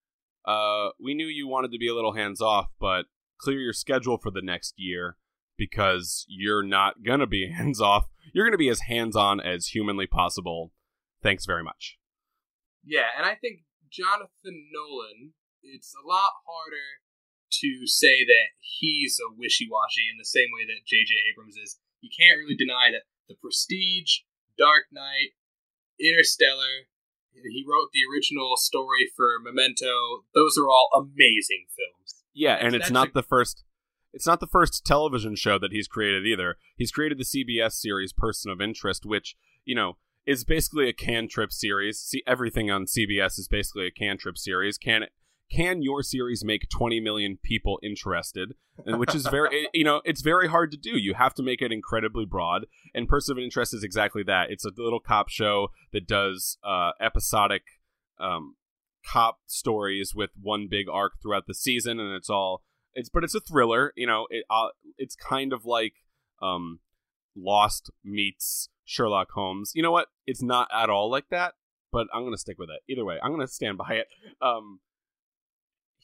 uh, 0.44 0.90
we 1.00 1.14
knew 1.14 1.26
you 1.26 1.48
wanted 1.48 1.72
to 1.72 1.78
be 1.78 1.88
a 1.88 1.94
little 1.94 2.12
hands 2.12 2.40
off, 2.40 2.68
but 2.78 3.06
clear 3.38 3.58
your 3.58 3.72
schedule 3.72 4.18
for 4.18 4.30
the 4.30 4.42
next 4.42 4.74
year 4.76 5.16
because 5.56 6.24
you're 6.28 6.62
not 6.62 7.02
gonna 7.02 7.26
be 7.26 7.50
hands 7.56 7.80
off. 7.80 8.06
You're 8.32 8.46
gonna 8.46 8.58
be 8.58 8.68
as 8.68 8.80
hands 8.80 9.16
on 9.16 9.40
as 9.40 9.68
humanly 9.68 10.06
possible. 10.06 10.72
Thanks 11.22 11.46
very 11.46 11.62
much." 11.62 11.98
Yeah, 12.84 13.08
and 13.16 13.24
I 13.24 13.34
think 13.34 13.64
Jonathan 13.90 14.68
Nolan, 14.70 15.32
it's 15.62 15.94
a 15.94 16.06
lot 16.06 16.44
harder 16.44 17.00
to 17.60 17.86
say 17.86 18.24
that 18.26 18.48
he's 18.58 19.18
a 19.22 19.32
wishy 19.32 19.68
washy 19.70 20.10
in 20.10 20.18
the 20.18 20.26
same 20.26 20.50
way 20.50 20.66
that 20.66 20.84
J.J. 20.86 21.14
Abrams 21.30 21.56
is. 21.56 21.78
You 22.00 22.10
can't 22.10 22.36
really 22.36 22.58
deny 22.58 22.90
that 22.92 23.08
The 23.28 23.34
Prestige, 23.34 24.20
Dark 24.58 24.84
Knight, 24.92 25.30
Interstellar, 26.00 26.88
he 27.32 27.64
wrote 27.66 27.90
the 27.92 28.00
original 28.10 28.56
story 28.56 29.10
for 29.16 29.38
Memento. 29.42 30.24
Those 30.34 30.56
are 30.58 30.68
all 30.68 30.88
amazing 30.94 31.66
films. 31.76 32.22
Yeah, 32.32 32.54
and 32.54 32.74
it's 32.74 32.90
not 32.90 33.08
a- 33.08 33.12
the 33.12 33.22
first. 33.22 33.64
It's 34.12 34.26
not 34.26 34.38
the 34.38 34.46
first 34.46 34.84
television 34.86 35.34
show 35.34 35.58
that 35.58 35.72
he's 35.72 35.88
created 35.88 36.24
either. 36.24 36.56
He's 36.76 36.92
created 36.92 37.18
the 37.18 37.24
CBS 37.24 37.72
series 37.80 38.12
Person 38.12 38.50
of 38.50 38.60
Interest, 38.60 39.04
which 39.04 39.36
you 39.64 39.74
know 39.74 39.98
is 40.24 40.44
basically 40.44 40.88
a 40.88 40.92
cantrip 40.92 41.52
series. 41.52 41.98
See, 42.00 42.22
everything 42.26 42.70
on 42.70 42.86
CBS 42.86 43.38
is 43.38 43.48
basically 43.48 43.86
a 43.86 43.90
cantrip 43.90 44.38
series. 44.38 44.78
Can 44.78 45.06
can 45.54 45.82
your 45.82 46.02
series 46.02 46.44
make 46.44 46.68
20 46.68 47.00
million 47.00 47.38
people 47.42 47.78
interested? 47.82 48.54
And 48.84 48.98
which 48.98 49.14
is 49.14 49.26
very 49.26 49.68
you 49.74 49.84
know 49.84 50.00
it's 50.04 50.20
very 50.20 50.48
hard 50.48 50.70
to 50.72 50.76
do. 50.76 50.98
You 50.98 51.14
have 51.14 51.34
to 51.34 51.42
make 51.42 51.62
it 51.62 51.72
incredibly 51.72 52.24
broad. 52.24 52.66
And 52.94 53.08
person 53.08 53.36
of 53.36 53.42
interest 53.42 53.72
is 53.74 53.84
exactly 53.84 54.22
that. 54.24 54.50
It's 54.50 54.64
a 54.64 54.70
little 54.76 55.00
cop 55.00 55.28
show 55.28 55.68
that 55.92 56.06
does 56.06 56.58
uh, 56.64 56.90
episodic 57.00 57.62
um, 58.18 58.56
cop 59.06 59.38
stories 59.46 60.12
with 60.14 60.30
one 60.40 60.66
big 60.68 60.86
arc 60.88 61.14
throughout 61.22 61.46
the 61.46 61.54
season. 61.54 62.00
And 62.00 62.14
it's 62.14 62.30
all 62.30 62.62
it's 62.94 63.08
but 63.08 63.24
it's 63.24 63.34
a 63.34 63.40
thriller 63.40 63.92
you 63.96 64.06
know 64.06 64.26
it 64.30 64.44
uh, 64.50 64.68
it's 64.98 65.16
kind 65.16 65.52
of 65.52 65.64
like 65.64 65.94
um, 66.42 66.80
lost 67.36 67.90
meets 68.04 68.68
sherlock 68.84 69.30
holmes. 69.34 69.72
You 69.74 69.82
know 69.82 69.92
what? 69.92 70.08
It's 70.26 70.42
not 70.42 70.68
at 70.72 70.90
all 70.90 71.10
like 71.10 71.28
that 71.30 71.54
but 71.92 72.08
i'm 72.12 72.24
gonna 72.24 72.36
stick 72.36 72.58
with 72.58 72.68
it. 72.70 72.80
Either 72.92 73.04
way 73.04 73.18
i'm 73.22 73.30
gonna 73.30 73.46
stand 73.46 73.78
by 73.78 73.94
it. 73.94 74.08
Um 74.42 74.80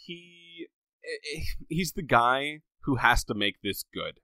he 0.04 0.68
eh, 1.04 1.36
eh, 1.36 1.44
he's 1.68 1.92
the 1.92 2.02
guy 2.02 2.60
who 2.84 2.96
has 2.96 3.24
to 3.24 3.34
make 3.34 3.56
this 3.62 3.84
good. 3.92 4.20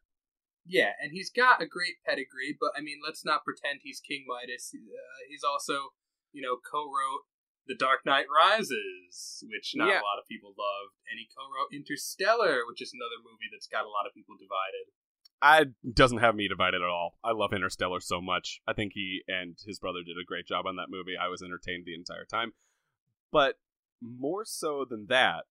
Yeah, 0.67 0.99
and 0.99 1.13
he's 1.13 1.31
got 1.31 1.63
a 1.63 1.67
great 1.67 2.03
pedigree, 2.03 2.57
but 2.59 2.75
I 2.77 2.83
mean, 2.83 2.99
let's 3.05 3.25
not 3.25 3.47
pretend 3.47 3.81
he's 3.83 4.03
King 4.03 4.27
Midas. 4.27 4.75
Uh, 4.75 5.23
he's 5.31 5.47
also, 5.47 5.95
you 6.33 6.43
know, 6.43 6.59
co-wrote 6.59 7.31
The 7.71 7.79
Dark 7.79 8.03
Knight 8.03 8.27
Rises, 8.27 9.47
which 9.47 9.79
not 9.79 9.87
yeah. 9.87 10.03
a 10.03 10.09
lot 10.09 10.19
of 10.19 10.27
people 10.27 10.59
loved, 10.59 10.99
and 11.07 11.23
he 11.23 11.31
co-wrote 11.31 11.71
Interstellar, 11.71 12.67
which 12.67 12.83
is 12.83 12.91
another 12.91 13.23
movie 13.23 13.47
that's 13.55 13.71
got 13.71 13.87
a 13.87 13.95
lot 13.95 14.11
of 14.11 14.15
people 14.15 14.35
divided. 14.35 14.91
I 15.41 15.71
doesn't 15.87 16.19
have 16.19 16.35
me 16.35 16.49
divided 16.49 16.83
at 16.83 16.89
all. 16.89 17.19
I 17.23 17.31
love 17.31 17.53
Interstellar 17.53 18.01
so 18.01 18.21
much. 18.21 18.61
I 18.67 18.73
think 18.73 18.93
he 18.95 19.23
and 19.29 19.55
his 19.67 19.79
brother 19.79 20.01
did 20.03 20.17
a 20.17 20.27
great 20.27 20.47
job 20.47 20.67
on 20.67 20.77
that 20.77 20.91
movie. 20.91 21.15
I 21.15 21.29
was 21.29 21.43
entertained 21.43 21.85
the 21.87 21.95
entire 21.95 22.25
time. 22.25 22.53
But 23.31 23.57
more 24.01 24.45
so 24.45 24.87
than 24.89 25.07
that, 25.09 25.45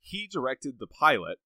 he 0.00 0.26
directed 0.26 0.78
the 0.78 0.86
pilot, 0.86 1.38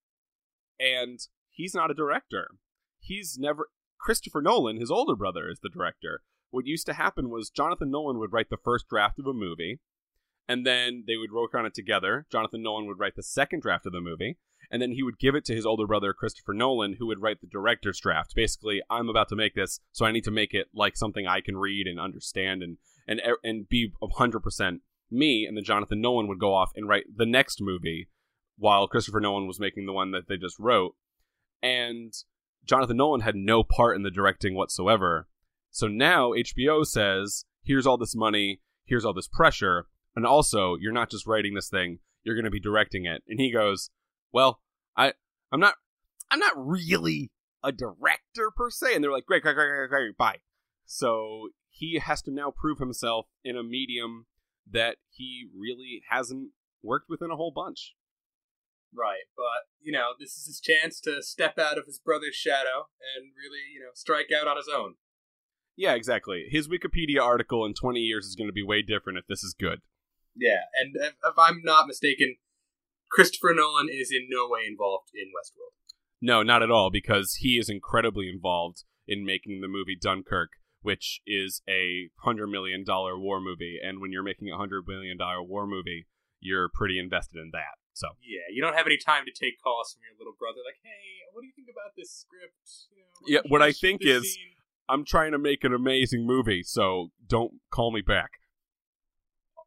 and 0.78 1.18
he's 1.50 1.74
not 1.74 1.90
a 1.90 1.94
director. 1.94 2.52
He's 2.98 3.36
never. 3.38 3.68
Christopher 4.00 4.42
Nolan, 4.42 4.80
his 4.80 4.90
older 4.90 5.14
brother, 5.14 5.48
is 5.48 5.60
the 5.62 5.68
director. 5.68 6.22
What 6.50 6.66
used 6.66 6.86
to 6.86 6.92
happen 6.92 7.30
was 7.30 7.50
Jonathan 7.50 7.90
Nolan 7.90 8.18
would 8.18 8.32
write 8.32 8.50
the 8.50 8.58
first 8.62 8.88
draft 8.88 9.18
of 9.18 9.26
a 9.26 9.32
movie, 9.32 9.80
and 10.48 10.66
then 10.66 11.04
they 11.06 11.16
would 11.16 11.32
work 11.32 11.54
on 11.54 11.64
it 11.64 11.74
together. 11.74 12.26
Jonathan 12.30 12.62
Nolan 12.62 12.86
would 12.86 12.98
write 12.98 13.16
the 13.16 13.22
second 13.22 13.62
draft 13.62 13.86
of 13.86 13.92
the 13.92 14.00
movie, 14.00 14.38
and 14.70 14.82
then 14.82 14.92
he 14.92 15.02
would 15.02 15.18
give 15.18 15.34
it 15.34 15.44
to 15.46 15.54
his 15.54 15.66
older 15.66 15.86
brother 15.86 16.12
Christopher 16.12 16.52
Nolan, 16.52 16.96
who 16.98 17.06
would 17.06 17.22
write 17.22 17.40
the 17.40 17.46
director's 17.46 18.00
draft. 18.00 18.34
Basically, 18.34 18.82
I'm 18.90 19.08
about 19.08 19.28
to 19.28 19.36
make 19.36 19.54
this, 19.54 19.80
so 19.92 20.04
I 20.04 20.12
need 20.12 20.24
to 20.24 20.30
make 20.30 20.52
it 20.52 20.68
like 20.74 20.96
something 20.96 21.26
I 21.26 21.40
can 21.40 21.56
read 21.56 21.86
and 21.86 22.00
understand 22.00 22.62
and 22.62 22.78
and 23.06 23.20
and 23.42 23.68
be 23.68 23.92
100% 24.02 24.80
me. 25.10 25.46
And 25.46 25.56
then 25.56 25.64
Jonathan 25.64 26.00
Nolan 26.00 26.28
would 26.28 26.38
go 26.38 26.54
off 26.54 26.72
and 26.74 26.88
write 26.88 27.04
the 27.16 27.26
next 27.26 27.60
movie 27.60 28.08
while 28.62 28.86
Christopher 28.86 29.18
Nolan 29.18 29.48
was 29.48 29.58
making 29.58 29.86
the 29.86 29.92
one 29.92 30.12
that 30.12 30.28
they 30.28 30.36
just 30.36 30.56
wrote. 30.60 30.94
And 31.64 32.12
Jonathan 32.64 32.96
Nolan 32.96 33.22
had 33.22 33.34
no 33.34 33.64
part 33.64 33.96
in 33.96 34.04
the 34.04 34.10
directing 34.10 34.54
whatsoever. 34.54 35.26
So 35.72 35.88
now 35.88 36.30
HBO 36.30 36.86
says, 36.86 37.44
here's 37.64 37.88
all 37.88 37.98
this 37.98 38.14
money, 38.14 38.60
here's 38.84 39.04
all 39.04 39.14
this 39.14 39.26
pressure, 39.26 39.86
and 40.14 40.24
also 40.24 40.76
you're 40.80 40.92
not 40.92 41.10
just 41.10 41.26
writing 41.26 41.54
this 41.54 41.68
thing, 41.68 41.98
you're 42.22 42.36
going 42.36 42.44
to 42.44 42.52
be 42.52 42.60
directing 42.60 43.04
it. 43.04 43.24
And 43.26 43.40
he 43.40 43.52
goes, 43.52 43.90
"Well, 44.30 44.60
I 44.96 45.14
I'm 45.50 45.58
not 45.58 45.74
I'm 46.30 46.38
not 46.38 46.52
really 46.56 47.32
a 47.64 47.72
director 47.72 48.52
per 48.56 48.70
se." 48.70 48.94
And 48.94 49.02
they're 49.02 49.10
like, 49.10 49.26
"Great, 49.26 49.42
great, 49.42 49.56
great, 49.56 49.66
great, 49.66 49.90
great, 49.90 50.16
bye." 50.16 50.38
So 50.86 51.48
he 51.68 51.98
has 51.98 52.22
to 52.22 52.30
now 52.30 52.52
prove 52.56 52.78
himself 52.78 53.26
in 53.42 53.56
a 53.56 53.64
medium 53.64 54.26
that 54.70 54.98
he 55.08 55.48
really 55.52 56.02
hasn't 56.10 56.50
worked 56.80 57.08
with 57.08 57.22
in 57.22 57.32
a 57.32 57.36
whole 57.36 57.50
bunch. 57.52 57.96
Right, 58.94 59.24
but 59.36 59.68
you 59.80 59.92
know, 59.92 60.12
this 60.18 60.36
is 60.36 60.46
his 60.46 60.60
chance 60.60 61.00
to 61.00 61.22
step 61.22 61.58
out 61.58 61.78
of 61.78 61.86
his 61.86 61.98
brother's 61.98 62.34
shadow 62.34 62.88
and 63.16 63.32
really, 63.36 63.64
you 63.72 63.80
know, 63.80 63.90
strike 63.94 64.28
out 64.38 64.46
on 64.46 64.56
his 64.56 64.68
own. 64.72 64.94
Yeah, 65.76 65.94
exactly. 65.94 66.44
His 66.50 66.68
Wikipedia 66.68 67.20
article 67.22 67.64
in 67.64 67.72
20 67.72 68.00
years 68.00 68.26
is 68.26 68.36
going 68.36 68.48
to 68.48 68.52
be 68.52 68.62
way 68.62 68.82
different 68.82 69.18
if 69.18 69.26
this 69.26 69.42
is 69.42 69.54
good. 69.58 69.80
Yeah, 70.36 70.68
and 70.80 70.94
if, 70.96 71.14
if 71.24 71.34
I'm 71.38 71.62
not 71.64 71.86
mistaken, 71.86 72.36
Christopher 73.10 73.54
Nolan 73.54 73.88
is 73.90 74.10
in 74.10 74.28
no 74.30 74.48
way 74.48 74.60
involved 74.66 75.10
in 75.14 75.28
Westworld. 75.28 75.72
No, 76.20 76.42
not 76.42 76.62
at 76.62 76.70
all, 76.70 76.90
because 76.90 77.36
he 77.40 77.58
is 77.58 77.68
incredibly 77.68 78.28
involved 78.28 78.84
in 79.08 79.24
making 79.24 79.60
the 79.60 79.68
movie 79.68 79.96
Dunkirk, 80.00 80.50
which 80.80 81.20
is 81.26 81.62
a 81.68 82.10
hundred 82.24 82.48
million 82.48 82.84
dollar 82.84 83.18
war 83.18 83.40
movie. 83.40 83.78
And 83.82 84.00
when 84.00 84.12
you're 84.12 84.22
making 84.22 84.50
a 84.50 84.56
hundred 84.56 84.84
million 84.86 85.18
dollar 85.18 85.42
war 85.42 85.66
movie, 85.66 86.06
you're 86.40 86.70
pretty 86.72 86.98
invested 86.98 87.38
in 87.38 87.50
that. 87.52 87.81
So 87.92 88.08
yeah, 88.24 88.48
you 88.50 88.62
don't 88.62 88.74
have 88.74 88.86
any 88.86 88.96
time 88.96 89.24
to 89.28 89.32
take 89.32 89.60
calls 89.62 89.92
from 89.92 90.02
your 90.08 90.16
little 90.16 90.36
brother. 90.38 90.64
Like, 90.64 90.80
hey, 90.82 91.28
what 91.32 91.42
do 91.42 91.46
you 91.46 91.56
think 91.56 91.68
about 91.68 91.92
this 91.96 92.10
script? 92.10 92.88
You 92.88 93.04
know, 93.04 93.20
yeah, 93.28 93.42
what 93.48 93.60
I 93.60 93.72
think 93.72 94.00
is, 94.04 94.34
scene? 94.34 94.56
I'm 94.88 95.04
trying 95.04 95.32
to 95.32 95.38
make 95.38 95.64
an 95.64 95.72
amazing 95.72 96.26
movie, 96.26 96.62
so 96.62 97.12
don't 97.26 97.60
call 97.70 97.92
me 97.92 98.00
back. 98.00 98.40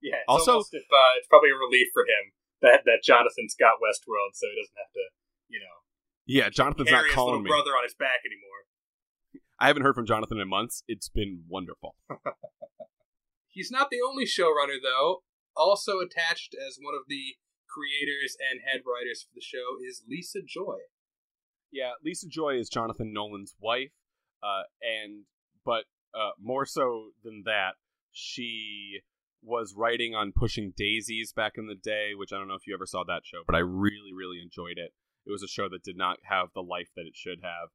Yeah. 0.01 0.21
also, 0.27 0.59
if, 0.59 0.85
uh, 0.85 1.17
it's 1.17 1.25
probably 1.27 1.49
a 1.49 1.57
relief 1.57 1.87
for 1.93 2.03
him 2.03 2.33
that 2.61 2.81
that 2.85 3.01
Jonathan's 3.03 3.55
got 3.57 3.81
Westworld, 3.81 4.33
so 4.33 4.45
he 4.49 4.61
doesn't 4.61 4.77
have 4.77 4.93
to, 4.93 5.05
you 5.49 5.59
know. 5.59 5.75
Yeah, 6.25 6.49
Jonathan's 6.49 6.91
not 6.91 7.05
calling 7.13 7.43
me. 7.43 7.49
brother 7.49 7.71
on 7.71 7.83
his 7.83 7.93
back 7.93 8.21
anymore. 8.25 8.69
I 9.59 9.67
haven't 9.67 9.83
heard 9.83 9.95
from 9.95 10.05
Jonathan 10.05 10.39
in 10.39 10.49
months. 10.49 10.83
It's 10.87 11.09
been 11.09 11.43
wonderful. 11.47 11.95
He's 13.47 13.71
not 13.71 13.89
the 13.89 14.01
only 14.05 14.25
showrunner, 14.25 14.81
though. 14.81 15.23
Also 15.55 15.99
attached 15.99 16.53
as 16.53 16.77
one 16.81 16.93
of 16.93 17.07
the 17.07 17.39
creators 17.67 18.37
and 18.51 18.61
head 18.61 18.81
writers 18.85 19.23
for 19.23 19.31
the 19.35 19.41
show 19.41 19.77
is 19.87 20.03
Lisa 20.07 20.39
Joy. 20.45 20.77
Yeah, 21.71 21.91
Lisa 22.03 22.27
Joy 22.27 22.57
is 22.57 22.69
Jonathan 22.69 23.11
Nolan's 23.11 23.55
wife, 23.59 23.91
uh, 24.41 24.63
and 24.81 25.25
but 25.65 25.85
uh, 26.13 26.31
more 26.39 26.65
so 26.65 27.11
than 27.23 27.43
that, 27.45 27.73
she 28.11 29.01
was 29.43 29.75
writing 29.75 30.15
on 30.15 30.33
Pushing 30.35 30.73
Daisies 30.75 31.33
back 31.33 31.53
in 31.57 31.67
the 31.67 31.75
day, 31.75 32.11
which 32.15 32.31
I 32.31 32.37
don't 32.37 32.47
know 32.47 32.55
if 32.55 32.65
you 32.65 32.73
ever 32.73 32.85
saw 32.85 33.03
that 33.03 33.25
show, 33.25 33.43
but 33.45 33.55
I 33.55 33.59
really, 33.59 34.13
really 34.15 34.41
enjoyed 34.41 34.77
it. 34.77 34.93
It 35.25 35.31
was 35.31 35.43
a 35.43 35.47
show 35.47 35.69
that 35.69 35.83
did 35.83 35.97
not 35.97 36.17
have 36.23 36.49
the 36.53 36.61
life 36.61 36.89
that 36.95 37.05
it 37.05 37.15
should 37.15 37.39
have. 37.43 37.69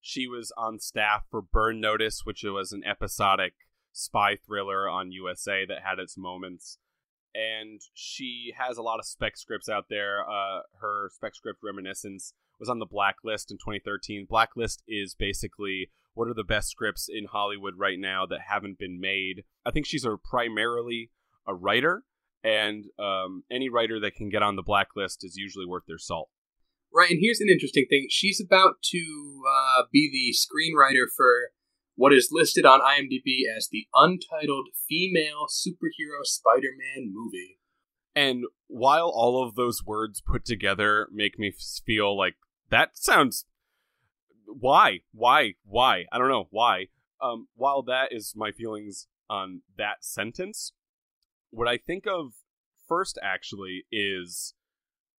She 0.00 0.28
was 0.28 0.52
on 0.56 0.78
staff 0.78 1.24
for 1.30 1.42
Burn 1.42 1.80
Notice, 1.80 2.22
which 2.24 2.44
was 2.44 2.72
an 2.72 2.82
episodic 2.84 3.54
spy 3.92 4.36
thriller 4.36 4.88
on 4.88 5.12
USA 5.12 5.64
that 5.66 5.82
had 5.84 5.98
its 5.98 6.16
moments 6.16 6.78
and 7.34 7.80
she 7.94 8.52
has 8.56 8.78
a 8.78 8.82
lot 8.82 8.98
of 8.98 9.06
spec 9.06 9.36
scripts 9.36 9.68
out 9.68 9.86
there. 9.88 10.20
Uh, 10.28 10.60
her 10.80 11.10
spec 11.14 11.34
script 11.34 11.60
Reminiscence 11.62 12.32
was 12.58 12.68
on 12.68 12.78
the 12.78 12.86
Blacklist 12.86 13.50
in 13.50 13.58
2013. 13.58 14.26
Blacklist 14.28 14.82
is 14.88 15.14
basically 15.14 15.90
what 16.14 16.28
are 16.28 16.34
the 16.34 16.44
best 16.44 16.68
scripts 16.68 17.08
in 17.08 17.26
Hollywood 17.26 17.74
right 17.76 17.98
now 17.98 18.26
that 18.26 18.40
haven't 18.48 18.78
been 18.78 19.00
made. 19.00 19.44
I 19.64 19.70
think 19.70 19.86
she's 19.86 20.04
a 20.04 20.16
primarily 20.16 21.10
a 21.46 21.54
writer, 21.54 22.02
and 22.42 22.86
um, 22.98 23.44
any 23.50 23.68
writer 23.68 24.00
that 24.00 24.14
can 24.14 24.28
get 24.28 24.42
on 24.42 24.56
the 24.56 24.62
blacklist 24.62 25.24
is 25.24 25.36
usually 25.36 25.66
worth 25.66 25.84
their 25.86 25.98
salt. 25.98 26.28
Right, 26.92 27.10
and 27.10 27.20
here's 27.20 27.40
an 27.40 27.48
interesting 27.48 27.86
thing. 27.88 28.06
She's 28.10 28.42
about 28.44 28.76
to 28.90 29.42
uh, 29.46 29.82
be 29.92 30.10
the 30.10 30.34
screenwriter 30.34 31.04
for 31.14 31.50
what 31.98 32.12
is 32.12 32.28
listed 32.30 32.64
on 32.64 32.78
IMDb 32.80 33.40
as 33.56 33.68
the 33.72 33.88
untitled 33.92 34.68
female 34.88 35.48
superhero 35.50 36.22
Spider 36.22 36.68
Man 36.78 37.12
movie. 37.12 37.58
And 38.14 38.44
while 38.68 39.10
all 39.12 39.44
of 39.44 39.56
those 39.56 39.84
words 39.84 40.22
put 40.24 40.44
together 40.44 41.08
make 41.12 41.40
me 41.40 41.52
feel 41.84 42.16
like 42.16 42.36
that 42.70 42.96
sounds. 42.96 43.46
Why? 44.46 45.00
Why? 45.12 45.54
Why? 45.64 46.04
I 46.12 46.18
don't 46.18 46.28
know. 46.28 46.46
Why? 46.50 46.86
Um, 47.20 47.48
while 47.56 47.82
that 47.82 48.12
is 48.12 48.32
my 48.36 48.52
feelings 48.52 49.08
on 49.28 49.62
that 49.76 50.04
sentence, 50.04 50.74
what 51.50 51.66
I 51.66 51.78
think 51.78 52.06
of 52.06 52.34
first 52.86 53.18
actually 53.20 53.86
is 53.90 54.54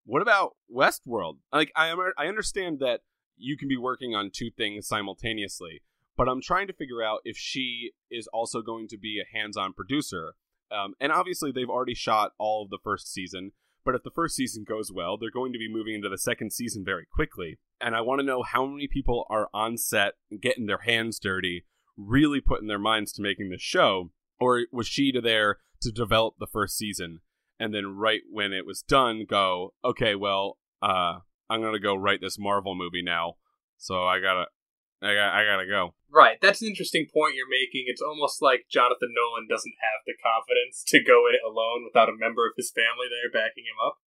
what 0.06 0.22
about 0.22 0.56
Westworld? 0.74 1.36
Like 1.52 1.72
I 1.76 1.88
am 1.88 1.98
I 2.16 2.26
understand 2.26 2.78
that 2.80 3.00
you 3.36 3.58
can 3.58 3.68
be 3.68 3.76
working 3.76 4.14
on 4.14 4.30
two 4.32 4.50
things 4.50 4.88
simultaneously, 4.88 5.82
but 6.20 6.28
I'm 6.28 6.42
trying 6.42 6.66
to 6.66 6.74
figure 6.74 7.02
out 7.02 7.20
if 7.24 7.38
she 7.38 7.92
is 8.10 8.26
also 8.26 8.60
going 8.60 8.88
to 8.88 8.98
be 8.98 9.22
a 9.22 9.38
hands-on 9.38 9.72
producer. 9.72 10.34
Um, 10.70 10.92
and 11.00 11.10
obviously 11.10 11.50
they've 11.50 11.70
already 11.70 11.94
shot 11.94 12.32
all 12.38 12.62
of 12.62 12.68
the 12.68 12.76
first 12.84 13.10
season, 13.10 13.52
but 13.86 13.94
if 13.94 14.02
the 14.02 14.10
first 14.10 14.36
season 14.36 14.66
goes 14.68 14.92
well, 14.92 15.16
they're 15.16 15.30
going 15.30 15.54
to 15.54 15.58
be 15.58 15.66
moving 15.66 15.94
into 15.94 16.10
the 16.10 16.18
second 16.18 16.52
season 16.52 16.84
very 16.84 17.06
quickly. 17.10 17.58
And 17.80 17.96
I 17.96 18.02
want 18.02 18.20
to 18.20 18.26
know 18.26 18.42
how 18.42 18.66
many 18.66 18.86
people 18.86 19.24
are 19.30 19.48
on 19.54 19.78
set 19.78 20.16
getting 20.42 20.66
their 20.66 20.82
hands 20.84 21.18
dirty, 21.18 21.64
really 21.96 22.42
putting 22.42 22.68
their 22.68 22.78
minds 22.78 23.12
to 23.12 23.22
making 23.22 23.48
this 23.48 23.62
show, 23.62 24.10
or 24.38 24.66
was 24.70 24.86
she 24.86 25.18
there 25.18 25.56
to 25.80 25.90
develop 25.90 26.34
the 26.38 26.46
first 26.46 26.76
season 26.76 27.20
and 27.58 27.74
then 27.74 27.96
right 27.96 28.20
when 28.30 28.52
it 28.52 28.66
was 28.66 28.82
done 28.82 29.24
go 29.28 29.72
okay 29.82 30.14
well 30.14 30.58
uh 30.82 31.20
i'm 31.48 31.62
gonna 31.62 31.78
go 31.78 31.94
write 31.94 32.20
this 32.20 32.38
marvel 32.38 32.74
movie 32.74 33.02
now 33.02 33.36
so 33.78 34.04
i 34.04 34.20
gotta 34.20 34.44
i 35.00 35.14
gotta, 35.14 35.34
I 35.34 35.44
gotta 35.44 35.66
go 35.66 35.94
right 36.12 36.38
that's 36.42 36.62
an 36.62 36.68
interesting 36.68 37.06
point 37.12 37.34
you're 37.34 37.48
making. 37.48 37.86
It's 37.86 38.02
almost 38.02 38.42
like 38.42 38.66
jonathan 38.70 39.14
nolan 39.14 39.46
doesn't 39.48 39.74
have 39.80 40.04
the 40.06 40.14
confidence 40.18 40.82
to 40.88 41.02
go 41.02 41.26
in 41.28 41.34
it 41.34 41.46
alone 41.46 41.84
without 41.84 42.08
a 42.08 42.18
member 42.18 42.46
of 42.46 42.54
his 42.56 42.70
family 42.70 43.08
there 43.08 43.30
backing 43.30 43.64
him 43.64 43.78
up. 43.84 43.98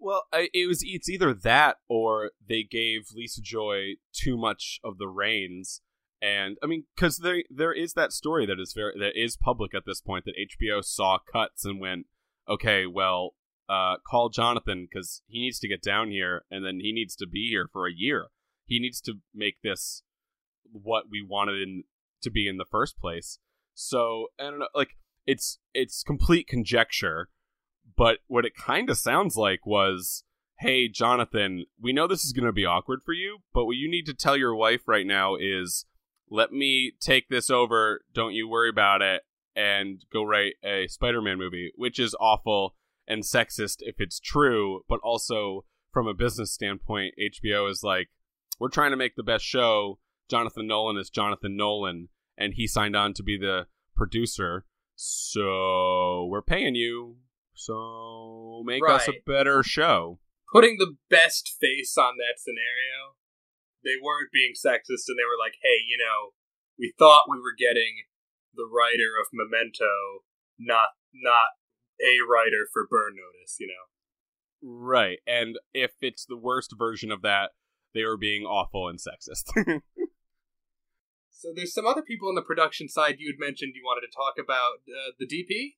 Well, 0.00 0.24
it 0.32 0.66
was 0.66 0.82
it's 0.82 1.10
either 1.10 1.34
that 1.34 1.76
or 1.86 2.30
they 2.48 2.62
gave 2.62 3.08
Lisa 3.14 3.42
Joy 3.42 3.96
too 4.14 4.38
much 4.38 4.80
of 4.82 4.96
the 4.96 5.08
reins, 5.08 5.82
and 6.22 6.56
I 6.62 6.66
mean, 6.66 6.84
because 6.96 7.18
there 7.18 7.42
there 7.50 7.74
is 7.74 7.92
that 7.92 8.12
story 8.12 8.46
that 8.46 8.58
is 8.58 8.72
very 8.72 8.94
that 8.98 9.12
is 9.14 9.36
public 9.36 9.74
at 9.74 9.84
this 9.84 10.00
point 10.00 10.24
that 10.24 10.34
HBO 10.36 10.82
saw 10.82 11.18
cuts 11.18 11.66
and 11.66 11.78
went, 11.78 12.06
okay, 12.48 12.86
well, 12.86 13.34
uh, 13.68 13.96
call 14.10 14.30
Jonathan 14.30 14.88
because 14.90 15.20
he 15.26 15.40
needs 15.40 15.58
to 15.60 15.68
get 15.68 15.82
down 15.82 16.10
here 16.10 16.44
and 16.50 16.64
then 16.64 16.80
he 16.80 16.92
needs 16.92 17.14
to 17.16 17.26
be 17.26 17.48
here 17.50 17.68
for 17.70 17.86
a 17.86 17.92
year. 17.94 18.28
He 18.64 18.80
needs 18.80 19.02
to 19.02 19.14
make 19.34 19.56
this 19.62 20.02
what 20.72 21.04
we 21.10 21.24
wanted 21.26 21.60
in, 21.62 21.84
to 22.22 22.30
be 22.30 22.48
in 22.48 22.56
the 22.56 22.64
first 22.70 22.98
place. 22.98 23.38
So 23.74 24.28
I 24.38 24.44
don't 24.44 24.58
know, 24.58 24.68
like 24.74 24.96
it's 25.26 25.58
it's 25.74 26.02
complete 26.02 26.46
conjecture, 26.48 27.28
but 27.96 28.18
what 28.26 28.44
it 28.44 28.54
kind 28.54 28.90
of 28.90 28.98
sounds 28.98 29.36
like 29.36 29.64
was, 29.64 30.24
hey, 30.58 30.88
Jonathan, 30.88 31.64
we 31.80 31.92
know 31.92 32.06
this 32.06 32.24
is 32.24 32.32
going 32.32 32.46
to 32.46 32.52
be 32.52 32.66
awkward 32.66 33.00
for 33.04 33.12
you, 33.12 33.38
but 33.54 33.64
what 33.64 33.76
you 33.76 33.90
need 33.90 34.06
to 34.06 34.14
tell 34.14 34.36
your 34.36 34.54
wife 34.54 34.82
right 34.86 35.06
now 35.06 35.36
is, 35.36 35.86
let 36.30 36.52
me 36.52 36.92
take 37.00 37.28
this 37.28 37.50
over. 37.50 38.02
Don't 38.12 38.34
you 38.34 38.48
worry 38.48 38.68
about 38.68 39.02
it 39.02 39.22
and 39.56 40.04
go 40.12 40.22
write 40.22 40.54
a 40.64 40.86
Spider-Man 40.86 41.38
movie, 41.38 41.72
which 41.76 41.98
is 41.98 42.14
awful 42.20 42.76
and 43.08 43.24
sexist 43.24 43.78
if 43.80 43.96
it's 43.98 44.20
true, 44.20 44.82
but 44.88 45.00
also 45.02 45.64
from 45.92 46.06
a 46.06 46.14
business 46.14 46.52
standpoint, 46.52 47.14
HBO 47.18 47.68
is 47.68 47.82
like, 47.82 48.08
we're 48.60 48.68
trying 48.68 48.92
to 48.92 48.96
make 48.96 49.16
the 49.16 49.22
best 49.22 49.44
show. 49.44 49.98
Jonathan 50.30 50.66
Nolan 50.66 50.96
is 50.96 51.10
Jonathan 51.10 51.56
Nolan, 51.56 52.08
and 52.38 52.54
he 52.54 52.66
signed 52.66 52.96
on 52.96 53.12
to 53.14 53.22
be 53.22 53.36
the 53.36 53.66
producer. 53.96 54.64
So 54.94 56.26
we're 56.30 56.42
paying 56.42 56.74
you. 56.74 57.16
So 57.54 58.62
make 58.64 58.82
right. 58.82 59.00
us 59.00 59.08
a 59.08 59.20
better 59.26 59.62
show. 59.62 60.18
Putting 60.52 60.76
the 60.78 60.96
best 61.10 61.56
face 61.60 61.96
on 61.98 62.14
that 62.16 62.38
scenario, 62.38 63.18
they 63.84 64.00
weren't 64.02 64.32
being 64.32 64.52
sexist, 64.52 65.08
and 65.08 65.18
they 65.18 65.28
were 65.28 65.38
like, 65.38 65.54
"Hey, 65.62 65.78
you 65.86 65.98
know, 65.98 66.32
we 66.78 66.94
thought 66.98 67.28
we 67.28 67.38
were 67.38 67.54
getting 67.56 68.04
the 68.54 68.64
writer 68.64 69.18
of 69.20 69.28
Memento, 69.32 70.24
not 70.58 70.96
not 71.12 71.58
a 72.00 72.16
writer 72.28 72.66
for 72.72 72.86
Burn 72.88 73.14
Notice, 73.16 73.56
you 73.58 73.66
know. 73.66 73.90
Right. 74.62 75.18
And 75.26 75.58
if 75.72 75.92
it's 76.00 76.26
the 76.26 76.36
worst 76.36 76.74
version 76.76 77.10
of 77.10 77.22
that, 77.22 77.50
they 77.94 78.04
were 78.04 78.16
being 78.16 78.44
awful 78.44 78.88
and 78.88 78.98
sexist. 78.98 79.52
so 81.40 81.52
there's 81.54 81.72
some 81.72 81.86
other 81.86 82.02
people 82.02 82.28
on 82.28 82.34
the 82.34 82.42
production 82.42 82.86
side 82.86 83.16
you 83.18 83.32
had 83.32 83.40
mentioned 83.40 83.72
you 83.74 83.82
wanted 83.82 84.06
to 84.06 84.14
talk 84.14 84.34
about 84.38 84.80
uh, 84.86 85.12
the 85.18 85.26
DP? 85.26 85.76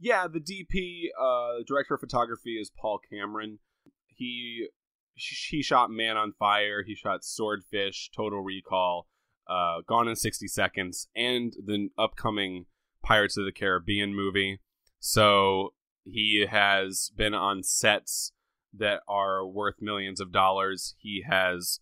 Yeah, 0.00 0.26
the 0.26 0.40
DP, 0.40 1.10
uh, 1.18 1.62
director 1.64 1.94
of 1.94 2.00
photography 2.00 2.58
is 2.60 2.70
Paul 2.76 3.00
Cameron. 3.08 3.60
He 4.06 4.68
he 5.14 5.62
shot 5.62 5.90
Man 5.90 6.16
on 6.16 6.32
Fire, 6.32 6.82
he 6.82 6.96
shot 6.96 7.24
Swordfish, 7.24 8.10
Total 8.10 8.40
Recall, 8.40 9.06
uh, 9.48 9.82
Gone 9.86 10.08
in 10.08 10.16
60 10.16 10.48
Seconds, 10.48 11.06
and 11.14 11.54
the 11.64 11.90
upcoming 11.96 12.66
Pirates 13.04 13.36
of 13.36 13.44
the 13.44 13.52
Caribbean 13.52 14.16
movie. 14.16 14.58
So 14.98 15.74
he 16.02 16.46
has 16.50 17.12
been 17.16 17.34
on 17.34 17.62
sets 17.62 18.32
that 18.76 19.02
are 19.06 19.46
worth 19.46 19.76
millions 19.80 20.20
of 20.20 20.32
dollars. 20.32 20.96
He 20.98 21.22
has 21.28 21.78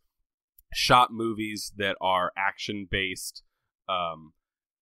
shot 0.73 1.13
movies 1.13 1.73
that 1.77 1.97
are 2.01 2.33
action 2.37 2.87
based 2.91 3.43
um, 3.89 4.33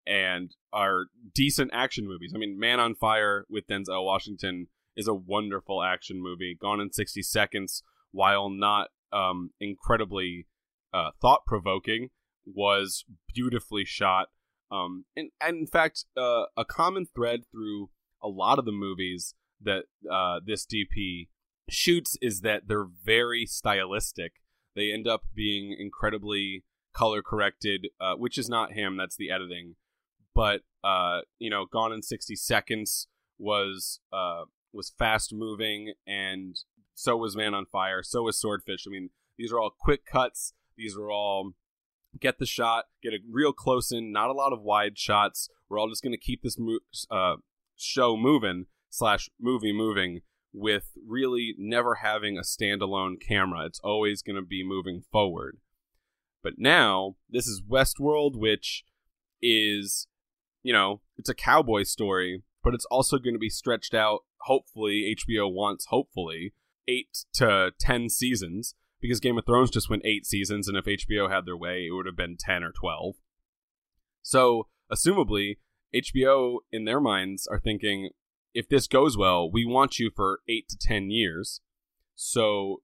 and 0.06 0.56
are 0.72 1.06
decent 1.34 1.72
action 1.74 2.08
movies. 2.08 2.32
I 2.36 2.38
mean, 2.38 2.60
Man 2.60 2.80
on 2.80 2.96
Fire 2.96 3.46
with 3.50 3.68
Denzel 3.68 4.06
Washington 4.06 4.68
is 4.96 5.08
a 5.08 5.14
wonderful 5.14 5.84
action 5.84 6.22
movie. 6.22 6.58
Gone 6.60 6.80
in 6.80 6.92
60 6.92 7.22
Seconds, 7.22 7.84
while 8.12 8.50
not 8.50 8.90
um, 9.14 9.52
incredibly 9.60 10.48
uh, 10.94 11.12
thought 11.22 11.46
provoking, 11.46 12.10
was 12.46 13.06
beautifully 13.34 13.86
shot. 13.86 14.28
Um, 14.72 15.06
and, 15.16 15.30
and 15.42 15.58
in 15.58 15.68
fact, 15.68 16.06
uh, 16.18 16.46
a 16.58 16.66
common 16.66 17.08
thread 17.16 17.42
through 17.52 17.90
a 18.22 18.28
lot 18.28 18.60
of 18.60 18.66
the 18.66 18.72
movies 18.72 19.34
that 19.62 19.86
uh, 20.12 20.40
this 20.46 20.66
DP 20.66 21.28
shoots 21.70 22.18
is 22.22 22.42
that 22.42 22.64
they're 22.68 22.88
very 23.04 23.46
stylistic. 23.46 24.34
They 24.80 24.94
end 24.94 25.10
up 25.10 25.24
being 25.36 25.76
incredibly 25.78 26.64
color 26.94 27.22
corrected, 27.22 27.90
uh, 28.00 28.16
which 28.16 28.38
is 28.38 28.48
not 28.48 28.72
him. 28.72 28.96
That's 28.96 29.18
the 29.18 29.30
editing. 29.30 29.76
But 30.34 30.62
uh, 30.86 31.22
you 31.38 31.50
know, 31.50 31.66
Gone 31.66 31.92
in 31.92 32.02
sixty 32.02 32.38
seconds 32.38 33.08
was 33.38 34.00
uh, 34.14 34.44
was 34.72 34.94
fast 34.98 35.34
moving, 35.34 35.96
and 36.08 36.56
so 36.96 37.18
was 37.18 37.36
Man 37.36 37.54
on 37.54 37.66
Fire. 37.66 38.04
So 38.04 38.24
was 38.24 38.40
Swordfish. 38.40 38.86
I 38.88 38.90
mean, 38.90 39.10
these 39.38 39.52
are 39.52 39.60
all 39.60 39.72
quick 39.78 40.06
cuts. 40.06 40.54
These 40.78 40.96
are 40.96 41.12
all 41.12 41.52
get 42.18 42.40
the 42.40 42.46
shot, 42.46 42.86
get 43.04 43.14
a 43.14 43.20
real 43.30 43.52
close 43.52 43.92
in, 43.92 44.14
not 44.14 44.30
a 44.30 44.34
lot 44.34 44.54
of 44.54 44.62
wide 44.62 44.98
shots. 44.98 45.50
We're 45.68 45.78
all 45.78 45.90
just 45.90 46.04
going 46.04 46.14
to 46.14 46.18
keep 46.18 46.42
this 46.42 46.58
mo- 46.58 46.80
uh, 47.12 47.36
show 47.76 48.16
moving 48.16 48.68
slash 48.90 49.30
movie 49.40 49.74
moving 49.74 50.22
with 50.54 50.92
really 51.08 51.56
never 51.58 51.96
having 51.96 52.38
a 52.38 52.42
standalone 52.42 53.16
camera. 53.20 53.66
It's 53.66 53.80
always 53.84 54.22
going 54.22 54.36
to 54.36 54.42
be 54.42 54.64
moving 54.66 55.04
forward. 55.12 55.58
But 56.42 56.54
now 56.58 57.16
this 57.30 57.48
is 57.48 57.62
Westworld, 57.62 58.36
which 58.36 58.84
is, 59.42 60.08
you 60.64 60.74
know, 60.74 61.02
it's 61.18 61.30
a 61.30 61.36
cowboy 61.36 61.84
story, 61.84 62.44
but 62.64 62.74
it's 62.74 62.86
also 62.86 63.18
going 63.18 63.36
to 63.36 63.40
be 63.40 63.50
stretched 63.50 63.94
out. 63.94 64.22
Hopefully, 64.44 65.16
HBO 65.18 65.52
wants 65.52 65.88
hopefully 65.90 66.54
eight 66.88 67.26
to 67.34 67.72
ten 67.80 68.10
seasons 68.10 68.74
because 69.02 69.20
Game 69.20 69.38
of 69.38 69.46
Thrones 69.46 69.72
just 69.72 69.90
went 69.90 70.06
eight 70.06 70.26
seasons, 70.26 70.68
and 70.68 70.78
if 70.78 70.86
HBO 70.86 71.30
had 71.32 71.46
their 71.46 71.58
way, 71.58 71.86
it 71.88 71.94
would 71.94 72.06
have 72.06 72.18
been 72.18 72.36
10 72.38 72.64
or 72.64 72.72
12. 72.72 73.16
So, 74.22 74.68
assumably, 74.92 75.58
HBO, 75.96 76.60
in 76.72 76.86
their 76.86 77.00
minds, 77.00 77.48
are 77.48 77.60
thinking 77.60 78.10
if 78.54 78.68
this 78.68 78.88
goes 78.88 79.18
well, 79.18 79.50
we 79.50 79.66
want 79.66 80.00
you 80.00 80.12
for 80.16 80.40
eight 80.48 80.68
to 80.70 80.78
10 80.78 81.10
years. 81.10 81.62
So, 82.16 82.82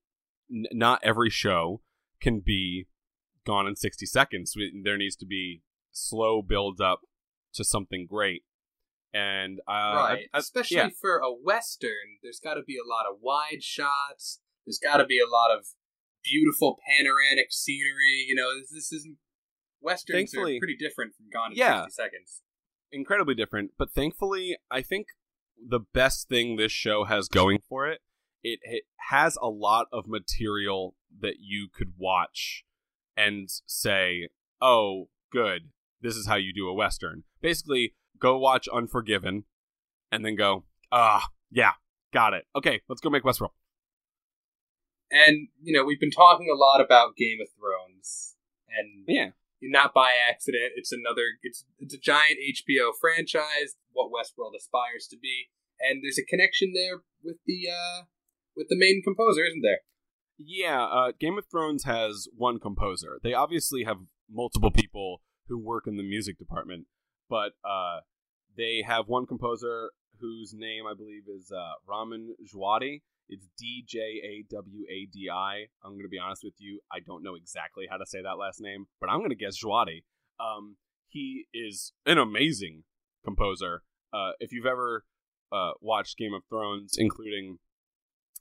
n- 0.49 0.65
not 0.71 1.01
every 1.04 1.30
show 1.30 1.82
can 2.21 2.41
be 2.45 2.88
gone 3.45 3.67
in 3.67 3.75
60 3.75 4.06
seconds. 4.06 4.56
There 4.84 4.97
needs 4.97 5.15
to 5.17 5.25
be 5.25 5.62
slow 5.91 6.41
build 6.41 6.82
up 6.82 7.01
to 7.54 7.63
something 7.63 8.06
great. 8.10 8.43
And 9.13 9.60
uh, 9.67 9.71
right, 9.71 10.28
I, 10.34 10.38
I, 10.38 10.39
especially 10.39 10.78
yeah. 10.78 10.89
for 10.99 11.17
a 11.17 11.32
western, 11.32 12.19
there's 12.21 12.39
got 12.39 12.56
to 12.56 12.63
be 12.63 12.75
a 12.75 12.88
lot 12.88 13.06
of 13.10 13.19
wide 13.21 13.63
shots. 13.63 14.41
There's 14.65 14.80
got 14.80 14.97
to 14.97 15.06
be 15.06 15.19
a 15.19 15.30
lot 15.30 15.58
of 15.58 15.67
beautiful 16.21 16.78
panoramic 16.86 17.47
scenery. 17.51 18.25
You 18.28 18.36
know, 18.36 18.60
this, 18.60 18.71
this 18.71 18.91
isn't 18.91 19.17
westerns 19.82 20.15
thankfully, 20.17 20.58
are 20.58 20.60
pretty 20.60 20.75
different 20.75 21.13
from 21.15 21.28
Gone 21.32 21.51
in 21.54 21.58
yeah, 21.58 21.84
60 21.84 21.91
Seconds. 21.91 22.41
Incredibly 22.91 23.36
different, 23.36 23.71
but 23.78 23.91
thankfully, 23.91 24.58
I 24.69 24.82
think 24.82 25.08
the 25.63 25.79
best 25.79 26.29
thing 26.29 26.55
this 26.55 26.71
show 26.71 27.05
has 27.05 27.27
going 27.27 27.59
for 27.67 27.87
it. 27.87 28.01
It, 28.43 28.59
it 28.63 28.83
has 29.09 29.37
a 29.41 29.47
lot 29.47 29.87
of 29.91 30.07
material 30.07 30.95
that 31.19 31.35
you 31.39 31.67
could 31.73 31.93
watch 31.97 32.63
and 33.17 33.49
say, 33.65 34.29
"Oh, 34.61 35.09
good. 35.31 35.69
This 36.01 36.15
is 36.15 36.27
how 36.27 36.35
you 36.35 36.53
do 36.53 36.67
a 36.67 36.73
western." 36.73 37.23
Basically, 37.41 37.95
go 38.19 38.37
watch 38.37 38.67
Unforgiven 38.67 39.45
and 40.11 40.25
then 40.25 40.35
go, 40.35 40.65
"Ah, 40.91 41.29
yeah, 41.51 41.73
got 42.13 42.33
it. 42.33 42.45
Okay, 42.55 42.81
let's 42.87 43.01
go 43.01 43.09
make 43.09 43.23
Westworld." 43.23 43.53
And 45.11 45.47
you 45.61 45.73
know, 45.73 45.83
we've 45.85 45.99
been 45.99 46.11
talking 46.11 46.49
a 46.51 46.57
lot 46.57 46.81
about 46.81 47.15
Game 47.15 47.39
of 47.41 47.47
Thrones, 47.57 48.35
and 48.67 49.05
Yeah. 49.07 49.29
Not 49.71 49.93
by 49.93 50.12
accident. 50.30 50.73
It's 50.75 50.91
another. 50.91 51.23
It's 51.43 51.65
it's 51.80 51.93
a 51.93 51.99
giant 51.99 52.38
HBO 52.39 52.91
franchise. 52.99 53.75
What 53.91 54.12
Westworld 54.12 54.56
aspires 54.58 55.08
to 55.12 55.17
be, 55.17 55.49
and 55.80 56.04
there's 56.04 56.19
a 56.19 56.25
connection 56.25 56.73
there 56.73 57.01
with 57.23 57.38
the 57.45 57.69
uh 57.69 58.04
with 58.56 58.67
the 58.69 58.78
main 58.78 59.01
composer, 59.04 59.45
isn't 59.45 59.62
there? 59.62 59.80
Yeah, 60.38 60.84
uh, 60.84 61.12
Game 61.17 61.38
of 61.38 61.45
Thrones 61.49 61.86
has 61.86 62.28
one 62.36 62.60
composer. 62.60 63.19
They 63.23 63.34
obviously 63.34 63.84
have 63.86 63.97
multiple 64.30 64.71
people 64.71 65.21
who 65.47 65.58
work 65.58 65.86
in 65.88 65.95
the 65.97 66.04
music 66.04 66.38
department, 66.38 66.88
but 67.30 67.54
uh, 67.63 68.01
they 68.58 68.84
have 68.86 69.08
one 69.08 69.25
composer 69.25 69.91
whose 70.19 70.54
name 70.54 70.84
I 70.89 70.93
believe 70.93 71.23
is 71.28 71.51
uh, 71.51 71.73
Ramin 71.88 72.36
Djawadi. 72.43 73.01
It's 73.29 73.47
D 73.57 73.83
J 73.88 73.99
A 73.99 74.45
W 74.49 74.85
A 74.89 75.07
D 75.11 75.29
I. 75.29 75.65
I'm 75.83 75.91
going 75.93 76.03
to 76.03 76.09
be 76.09 76.19
honest 76.19 76.43
with 76.43 76.53
you, 76.57 76.79
I 76.91 76.99
don't 76.99 77.23
know 77.23 77.35
exactly 77.35 77.85
how 77.89 77.97
to 77.97 78.05
say 78.05 78.21
that 78.21 78.38
last 78.38 78.61
name, 78.61 78.85
but 78.99 79.09
I'm 79.09 79.19
going 79.19 79.29
to 79.29 79.35
guess 79.35 79.61
Djawadi. 79.61 80.03
Um, 80.39 80.77
he 81.07 81.47
is 81.53 81.93
an 82.05 82.17
amazing 82.17 82.83
composer. 83.23 83.83
Uh, 84.13 84.31
if 84.39 84.51
you've 84.51 84.65
ever 84.65 85.05
uh, 85.51 85.71
watched 85.81 86.17
Game 86.17 86.33
of 86.33 86.43
Thrones, 86.49 86.95
including 86.97 87.59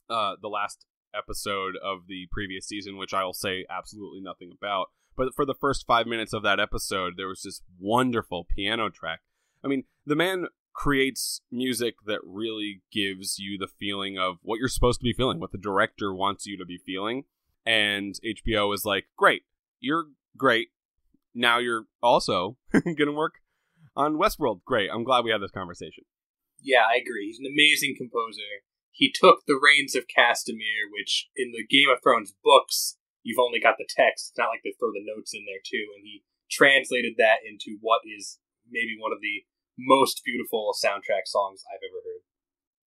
uh, 0.09 0.35
the 0.41 0.49
last 0.49 0.85
episode 1.15 1.75
of 1.83 2.07
the 2.07 2.27
previous 2.31 2.67
season, 2.67 2.97
which 2.97 3.13
I 3.13 3.23
will 3.23 3.33
say 3.33 3.65
absolutely 3.69 4.21
nothing 4.21 4.51
about. 4.51 4.87
But 5.17 5.33
for 5.33 5.45
the 5.45 5.53
first 5.53 5.85
five 5.87 6.07
minutes 6.07 6.33
of 6.33 6.43
that 6.43 6.59
episode, 6.59 7.13
there 7.15 7.27
was 7.27 7.41
this 7.43 7.61
wonderful 7.79 8.45
piano 8.45 8.89
track. 8.89 9.21
I 9.63 9.67
mean, 9.67 9.85
the 10.05 10.15
man 10.15 10.47
creates 10.75 11.41
music 11.51 11.95
that 12.05 12.19
really 12.23 12.81
gives 12.91 13.39
you 13.39 13.57
the 13.57 13.67
feeling 13.79 14.17
of 14.19 14.37
what 14.41 14.59
you're 14.59 14.67
supposed 14.67 14.99
to 14.99 15.03
be 15.03 15.13
feeling, 15.13 15.39
what 15.39 15.51
the 15.51 15.57
director 15.57 16.13
wants 16.13 16.45
you 16.45 16.57
to 16.57 16.65
be 16.65 16.77
feeling. 16.77 17.23
And 17.65 18.13
HBO 18.23 18.73
is 18.75 18.85
like, 18.85 19.05
great, 19.17 19.43
you're 19.79 20.07
great. 20.37 20.69
Now 21.33 21.57
you're 21.57 21.85
also 22.03 22.57
going 22.71 22.95
to 22.97 23.11
work 23.11 23.35
on 23.95 24.19
Westworld. 24.19 24.63
Great. 24.65 24.89
I'm 24.93 25.03
glad 25.03 25.23
we 25.23 25.31
had 25.31 25.41
this 25.41 25.51
conversation. 25.51 26.03
Yeah, 26.61 26.83
I 26.83 26.99
agree. 26.99 27.27
He's 27.27 27.39
an 27.39 27.49
amazing 27.49 27.95
composer. 27.97 28.63
He 28.91 29.11
took 29.11 29.45
the 29.47 29.59
rains 29.59 29.95
of 29.95 30.07
Castamere, 30.07 30.91
which 30.91 31.29
in 31.35 31.51
the 31.51 31.65
Game 31.65 31.89
of 31.91 31.99
Thrones 32.03 32.33
books, 32.43 32.97
you've 33.23 33.39
only 33.39 33.59
got 33.59 33.75
the 33.77 33.87
text. 33.87 34.31
It's 34.31 34.37
not 34.37 34.51
like 34.51 34.61
they 34.63 34.75
throw 34.77 34.91
the 34.91 35.03
notes 35.03 35.33
in 35.33 35.43
there 35.47 35.63
too. 35.63 35.91
And 35.95 36.03
he 36.03 36.23
translated 36.49 37.15
that 37.17 37.43
into 37.47 37.79
what 37.81 38.01
is 38.05 38.39
maybe 38.69 38.95
one 38.99 39.11
of 39.11 39.19
the 39.19 39.43
most 39.77 40.21
beautiful 40.25 40.73
soundtrack 40.83 41.25
songs 41.25 41.63
I've 41.71 41.81
ever 41.89 42.01
heard. 42.03 42.21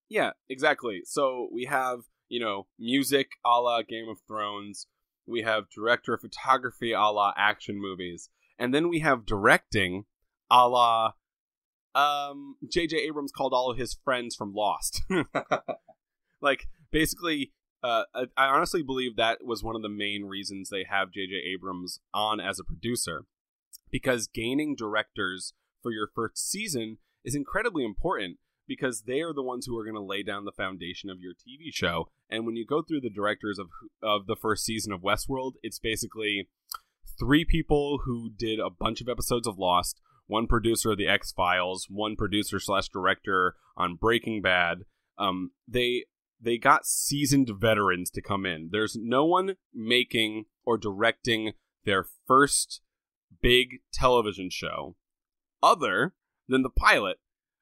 Yeah, 0.09 0.31
exactly. 0.49 1.03
So 1.05 1.49
we 1.53 1.67
have, 1.67 2.01
you 2.29 2.41
know, 2.41 2.67
music 2.79 3.29
a 3.45 3.61
la 3.61 3.83
Game 3.83 4.09
of 4.09 4.19
Thrones. 4.27 4.87
We 5.27 5.43
have 5.43 5.71
director 5.75 6.15
of 6.15 6.21
photography 6.21 6.93
a 6.93 7.01
la 7.01 7.33
action 7.37 7.81
movies. 7.81 8.31
And 8.59 8.75
then 8.75 8.89
we 8.89 9.01
have 9.01 9.27
directing 9.27 10.05
a 10.51 10.69
la 10.69 11.13
um 11.95 12.57
J.J. 12.71 12.97
Abrams 12.97 13.33
called 13.33 13.53
all 13.53 13.71
of 13.71 13.79
his 13.79 13.99
friends 14.05 14.35
from 14.35 14.55
Lost. 14.55 15.03
like 16.41 16.69
basically 16.91 17.53
uh, 17.83 18.05
I, 18.15 18.25
I 18.37 18.47
honestly 18.47 18.83
believe 18.83 19.17
that 19.17 19.45
was 19.45 19.63
one 19.63 19.77
of 19.77 19.83
the 19.83 19.89
main 19.89 20.25
reasons 20.25 20.69
they 20.69 20.85
have 20.89 21.13
J.J. 21.13 21.35
Abrams 21.55 22.01
on 22.13 22.41
as 22.41 22.59
a 22.59 22.65
producer 22.65 23.25
because 23.91 24.27
gaining 24.27 24.75
directors 24.75 25.55
for 25.83 25.93
your 25.93 26.09
first 26.15 26.51
season 26.51 26.99
is 27.25 27.35
incredibly 27.35 27.85
important 27.85 28.39
because 28.67 29.03
they 29.03 29.21
are 29.21 29.33
the 29.33 29.43
ones 29.43 29.67
who 29.67 29.77
are 29.77 29.85
going 29.85 29.95
to 29.95 30.01
lay 30.01 30.23
down 30.23 30.45
the 30.45 30.53
foundation 30.53 31.09
of 31.11 31.21
your 31.21 31.33
TV 31.33 31.73
show. 31.73 32.11
And 32.31 32.45
when 32.45 32.57
you 32.57 32.67
go 32.67 32.83
through 32.83 33.01
the 33.01 33.11
directors 33.11 33.59
of 33.59 33.69
of 34.03 34.27
the 34.27 34.37
first 34.37 34.65
season 34.65 34.93
of 34.93 35.01
Westworld, 35.01 35.55
it's 35.63 35.79
basically 35.79 36.49
three 37.19 37.45
people 37.45 38.01
who 38.05 38.31
did 38.31 38.61
a 38.61 38.71
bunch 38.71 39.01
of 39.01 39.09
episodes 39.09 39.49
of 39.49 39.59
Lost, 39.59 40.01
one 40.27 40.47
producer 40.47 40.93
of 40.93 40.99
the 40.99 41.09
X 41.09 41.33
Files, 41.33 41.87
one 41.91 42.15
producer 42.15 42.61
slash 42.61 42.89
director 42.89 43.55
on 43.77 43.97
Breaking 43.97 44.43
Bad. 44.43 44.85
Um, 45.17 45.53
they 45.67 46.05
they 46.41 46.59
got 46.59 46.87
seasoned 46.87 47.51
veterans 47.59 48.11
to 48.11 48.23
come 48.23 48.47
in. 48.47 48.69
There's 48.71 48.97
no 49.01 49.25
one 49.25 49.57
making 49.75 50.45
or 50.65 50.79
directing 50.79 51.53
their 51.85 52.05
first 52.27 52.81
big 53.43 53.81
television 53.93 54.51
show 54.51 54.95
other 55.63 56.15
than 56.49 56.63
the 56.63 56.71
pilot 56.71 57.19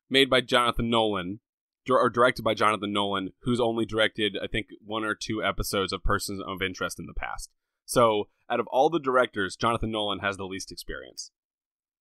made 0.08 0.30
by 0.30 0.40
Jonathan 0.40 0.90
Nolan 0.90 1.40
or 1.88 2.10
directed 2.10 2.42
by 2.42 2.54
Jonathan 2.54 2.92
Nolan, 2.92 3.32
who's 3.42 3.60
only 3.60 3.84
directed, 3.84 4.36
I 4.42 4.48
think, 4.48 4.66
one 4.84 5.04
or 5.04 5.14
two 5.14 5.42
episodes 5.42 5.92
of 5.92 6.02
Persons 6.02 6.42
of 6.44 6.62
Interest 6.62 6.98
in 6.98 7.06
the 7.06 7.14
past. 7.14 7.50
So, 7.84 8.28
out 8.50 8.58
of 8.58 8.66
all 8.68 8.90
the 8.90 8.98
directors, 8.98 9.54
Jonathan 9.56 9.92
Nolan 9.92 10.18
has 10.18 10.36
the 10.36 10.46
least 10.46 10.72
experience. 10.72 11.30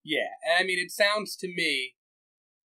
Yeah, 0.04 0.34
and 0.44 0.64
I 0.64 0.66
mean, 0.66 0.80
it 0.80 0.92
sounds 0.92 1.36
to 1.38 1.48
me, 1.48 1.94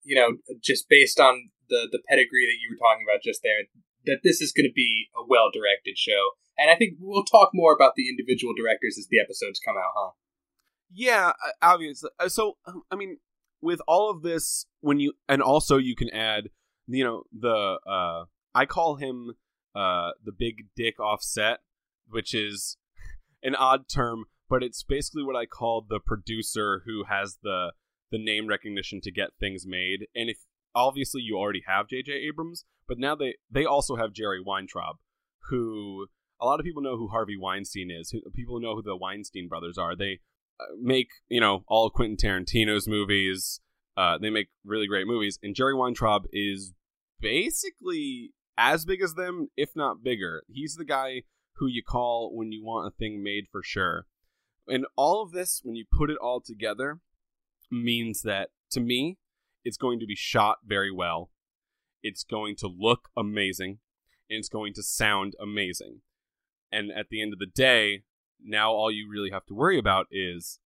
you 0.04 0.14
know, 0.14 0.38
just 0.62 0.88
based 0.88 1.18
on 1.18 1.50
the 1.68 1.88
the 1.90 2.00
pedigree 2.08 2.46
that 2.46 2.58
you 2.62 2.70
were 2.70 2.78
talking 2.78 3.04
about 3.08 3.22
just 3.22 3.42
there, 3.42 3.66
that 4.06 4.20
this 4.22 4.40
is 4.40 4.52
going 4.52 4.66
to 4.66 4.74
be 4.74 5.08
a 5.16 5.26
well 5.26 5.50
directed 5.52 5.98
show. 5.98 6.38
And 6.58 6.70
I 6.70 6.74
think 6.74 6.94
we'll 6.98 7.24
talk 7.24 7.50
more 7.54 7.72
about 7.72 7.92
the 7.94 8.08
individual 8.08 8.54
directors 8.54 8.96
as 8.98 9.06
the 9.08 9.20
episodes 9.20 9.60
come 9.64 9.76
out, 9.76 9.94
huh? 9.94 10.10
Yeah, 10.90 11.32
obviously. 11.60 12.10
So, 12.28 12.56
I 12.90 12.96
mean, 12.96 13.18
with 13.60 13.80
all 13.86 14.10
of 14.10 14.22
this, 14.22 14.66
when 14.80 15.00
you 15.00 15.12
and 15.28 15.42
also 15.42 15.76
you 15.76 15.96
can 15.96 16.10
add, 16.10 16.48
you 16.86 17.04
know, 17.04 17.24
the 17.38 17.78
uh, 17.86 18.24
I 18.54 18.66
call 18.66 18.96
him 18.96 19.32
uh 19.74 20.10
the 20.24 20.32
big 20.32 20.66
dick 20.76 20.98
offset, 20.98 21.60
which 22.08 22.34
is 22.34 22.76
an 23.42 23.54
odd 23.54 23.88
term, 23.88 24.24
but 24.48 24.62
it's 24.62 24.82
basically 24.82 25.24
what 25.24 25.36
I 25.36 25.46
call 25.46 25.84
the 25.88 26.00
producer 26.00 26.82
who 26.86 27.04
has 27.08 27.38
the 27.42 27.72
the 28.10 28.18
name 28.18 28.46
recognition 28.46 29.00
to 29.02 29.12
get 29.12 29.30
things 29.38 29.66
made. 29.66 30.06
And 30.14 30.30
if 30.30 30.38
obviously 30.74 31.20
you 31.20 31.36
already 31.36 31.62
have 31.66 31.88
J.J. 31.88 32.12
Abrams, 32.12 32.64
but 32.86 32.98
now 32.98 33.14
they 33.14 33.34
they 33.50 33.64
also 33.64 33.96
have 33.96 34.12
Jerry 34.12 34.40
Weintraub, 34.44 34.96
who 35.50 36.06
a 36.40 36.46
lot 36.46 36.60
of 36.60 36.64
people 36.64 36.82
know 36.82 36.96
who 36.96 37.08
Harvey 37.08 37.36
Weinstein 37.36 37.90
is. 37.90 38.14
People 38.34 38.60
know 38.60 38.76
who 38.76 38.82
the 38.82 38.96
Weinstein 38.96 39.48
brothers 39.48 39.76
are. 39.76 39.96
They 39.96 40.20
make 40.80 41.08
you 41.28 41.40
know 41.40 41.64
all 41.68 41.90
Quentin 41.90 42.16
Tarantino's 42.16 42.88
movies. 42.88 43.60
Uh, 43.96 44.16
they 44.16 44.30
make 44.30 44.48
really 44.64 44.86
great 44.86 45.06
movies, 45.06 45.38
and 45.42 45.54
Jerry 45.54 45.74
Weintraub 45.74 46.24
is 46.32 46.72
basically 47.20 48.32
as 48.56 48.84
big 48.84 49.02
as 49.02 49.14
them, 49.14 49.48
if 49.56 49.70
not 49.74 50.02
bigger. 50.02 50.42
He's 50.48 50.76
the 50.76 50.84
guy 50.84 51.22
who 51.56 51.66
you 51.66 51.82
call 51.82 52.34
when 52.34 52.52
you 52.52 52.64
want 52.64 52.86
a 52.86 52.96
thing 52.96 53.22
made 53.22 53.44
for 53.50 53.62
sure. 53.62 54.06
And 54.68 54.86
all 54.96 55.22
of 55.22 55.32
this, 55.32 55.60
when 55.64 55.76
you 55.76 55.84
put 55.90 56.10
it 56.10 56.18
all 56.18 56.40
together, 56.40 56.98
means 57.70 58.22
that 58.22 58.50
to 58.70 58.80
me, 58.80 59.18
it's 59.64 59.76
going 59.76 59.98
to 60.00 60.06
be 60.06 60.14
shot 60.14 60.58
very 60.64 60.92
well. 60.92 61.30
It's 62.02 62.22
going 62.22 62.56
to 62.56 62.68
look 62.68 63.08
amazing, 63.16 63.78
and 64.30 64.38
it's 64.38 64.48
going 64.48 64.74
to 64.74 64.82
sound 64.82 65.34
amazing. 65.40 66.02
And 66.70 66.90
at 66.92 67.08
the 67.10 67.22
end 67.22 67.32
of 67.32 67.38
the 67.38 67.46
day, 67.46 68.02
now 68.42 68.72
all 68.72 68.90
you 68.90 69.08
really 69.10 69.30
have 69.30 69.46
to 69.46 69.54
worry 69.54 69.78
about 69.78 70.06
is 70.10 70.60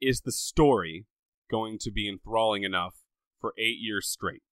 is 0.00 0.22
the 0.22 0.32
story 0.32 1.06
going 1.50 1.78
to 1.80 1.90
be 1.90 2.08
enthralling 2.08 2.62
enough 2.62 2.96
for 3.40 3.54
eight 3.58 3.78
years 3.78 4.08
straight? 4.08 4.42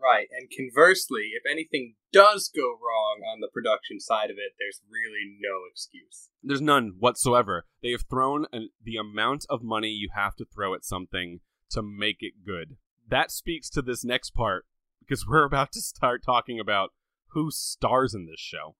Right, 0.00 0.26
and 0.36 0.50
conversely, 0.50 1.30
if 1.32 1.44
anything 1.48 1.94
does 2.12 2.50
go 2.54 2.62
wrong 2.62 3.22
on 3.32 3.40
the 3.40 3.48
production 3.52 4.00
side 4.00 4.30
of 4.30 4.36
it, 4.36 4.54
there's 4.58 4.80
really 4.90 5.38
no 5.40 5.60
excuse. 5.70 6.30
There's 6.42 6.60
none 6.60 6.94
whatsoever. 6.98 7.66
They 7.82 7.92
have 7.92 8.04
thrown 8.10 8.46
an, 8.52 8.70
the 8.82 8.96
amount 8.96 9.46
of 9.48 9.62
money 9.62 9.90
you 9.90 10.08
have 10.14 10.34
to 10.36 10.44
throw 10.44 10.74
at 10.74 10.84
something 10.84 11.40
to 11.70 11.82
make 11.82 12.16
it 12.20 12.44
good. 12.44 12.76
That 13.08 13.30
speaks 13.30 13.70
to 13.70 13.82
this 13.82 14.04
next 14.04 14.30
part 14.30 14.66
because 14.98 15.24
we're 15.28 15.44
about 15.44 15.70
to 15.72 15.80
start 15.80 16.24
talking 16.24 16.58
about 16.58 16.90
who 17.28 17.50
stars 17.52 18.12
in 18.12 18.26
this 18.26 18.40
show. 18.40 18.74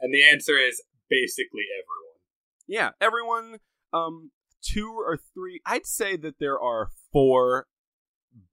And 0.00 0.12
the 0.12 0.28
answer 0.28 0.58
is 0.58 0.82
basically 1.12 1.64
everyone. 1.76 2.18
Yeah, 2.66 2.90
everyone. 3.00 3.58
Um, 3.92 4.30
two 4.62 4.94
or 4.96 5.18
three. 5.34 5.60
I'd 5.66 5.86
say 5.86 6.16
that 6.16 6.38
there 6.40 6.58
are 6.58 6.88
four 7.12 7.66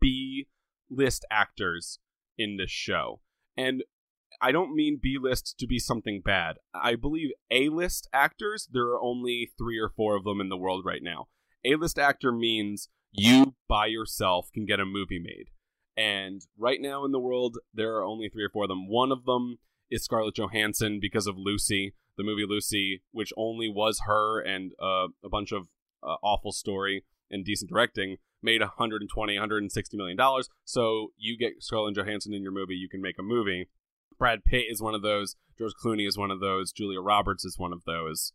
B 0.02 0.48
list 0.90 1.26
actors 1.32 2.00
in 2.38 2.58
this 2.58 2.72
show, 2.72 3.22
and 3.56 3.84
I 4.42 4.52
don't 4.52 4.76
mean 4.76 5.00
B 5.02 5.18
list 5.22 5.56
to 5.60 5.68
be 5.68 5.80
something 5.80 6.22
bad. 6.24 6.58
I 6.74 6.96
believe 6.96 7.32
A 7.50 7.70
list 7.70 8.10
actors. 8.14 8.68
There 8.72 8.88
are 8.88 9.02
only 9.02 9.52
three 9.58 9.80
or 9.80 9.90
four 9.90 10.16
of 10.16 10.24
them 10.24 10.42
in 10.42 10.50
the 10.50 10.58
world 10.58 10.84
right 10.86 11.04
now. 11.04 11.28
A 11.66 11.76
list 11.76 12.00
actor 12.00 12.32
means 12.32 12.90
you 13.12 13.56
by 13.68 13.88
yourself 13.88 14.50
can 14.54 14.66
get 14.66 14.80
a 14.80 14.86
movie 14.86 15.20
made. 15.20 15.48
And 15.98 16.42
right 16.58 16.80
now 16.80 17.04
in 17.04 17.12
the 17.12 17.20
world, 17.20 17.58
there 17.74 17.96
are 17.96 18.04
only 18.04 18.30
three 18.30 18.44
or 18.44 18.50
four 18.50 18.64
of 18.64 18.70
them. 18.70 18.88
One 18.88 19.12
of 19.12 19.26
them 19.26 19.58
is 19.92 20.04
Scarlett 20.04 20.36
Johansson 20.36 21.00
because 21.02 21.28
of 21.28 21.36
Lucy, 21.38 21.96
the 22.20 22.24
movie 22.26 22.46
Lucy, 22.48 23.02
which 23.12 23.32
only 23.38 23.70
was 23.70 24.02
her 24.06 24.42
and 24.42 24.74
uh, 24.80 25.08
a 25.24 25.30
bunch 25.30 25.54
of 25.54 25.70
uh, 26.04 26.18
awful 26.22 26.52
story 26.52 27.06
and 27.32 27.46
decent 27.46 27.72
directing, 27.72 28.18
made 28.44 28.60
120, 28.60 29.34
160 29.34 29.98
million 29.98 30.18
dollars. 30.18 30.50
So 30.66 31.14
you 31.18 31.38
get 31.38 31.64
Scarlett 31.64 31.96
Johansson 31.96 32.34
in 32.34 32.44
your 32.44 32.52
movie, 32.52 32.76
you 32.76 32.90
can 32.90 33.02
make 33.02 33.16
a 33.18 33.24
movie. 33.24 33.70
Brad 34.18 34.44
Pitt 34.44 34.66
is 34.70 34.82
one 34.82 34.94
of 34.94 35.02
those. 35.02 35.38
George 35.58 35.72
Clooney 35.82 36.06
is 36.06 36.18
one 36.18 36.30
of 36.30 36.42
those. 36.42 36.74
Julia 36.74 37.00
Roberts 37.00 37.46
is 37.46 37.58
one 37.58 37.72
of 37.72 37.86
those. 37.86 38.34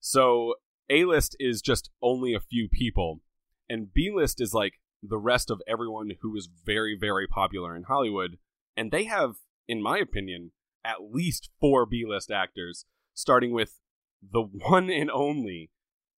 So 0.00 0.54
A 0.88 1.04
list 1.04 1.36
is 1.38 1.60
just 1.60 1.90
only 2.02 2.32
a 2.32 2.40
few 2.40 2.66
people, 2.66 3.20
and 3.68 3.92
B 3.92 4.10
list 4.10 4.40
is 4.40 4.54
like 4.54 4.80
the 5.02 5.18
rest 5.18 5.50
of 5.50 5.60
everyone 5.68 6.12
who 6.22 6.34
is 6.34 6.48
very, 6.64 6.96
very 6.98 7.26
popular 7.26 7.76
in 7.76 7.82
Hollywood. 7.84 8.38
And 8.74 8.90
they 8.90 9.04
have, 9.04 9.34
in 9.68 9.82
my 9.82 9.98
opinion, 9.98 10.52
at 10.82 11.12
least 11.12 11.50
four 11.60 11.84
B 11.84 12.04
list 12.08 12.30
actors, 12.30 12.86
starting 13.18 13.52
with 13.52 13.78
the 14.22 14.42
one 14.42 14.90
and 14.90 15.10
only 15.10 15.70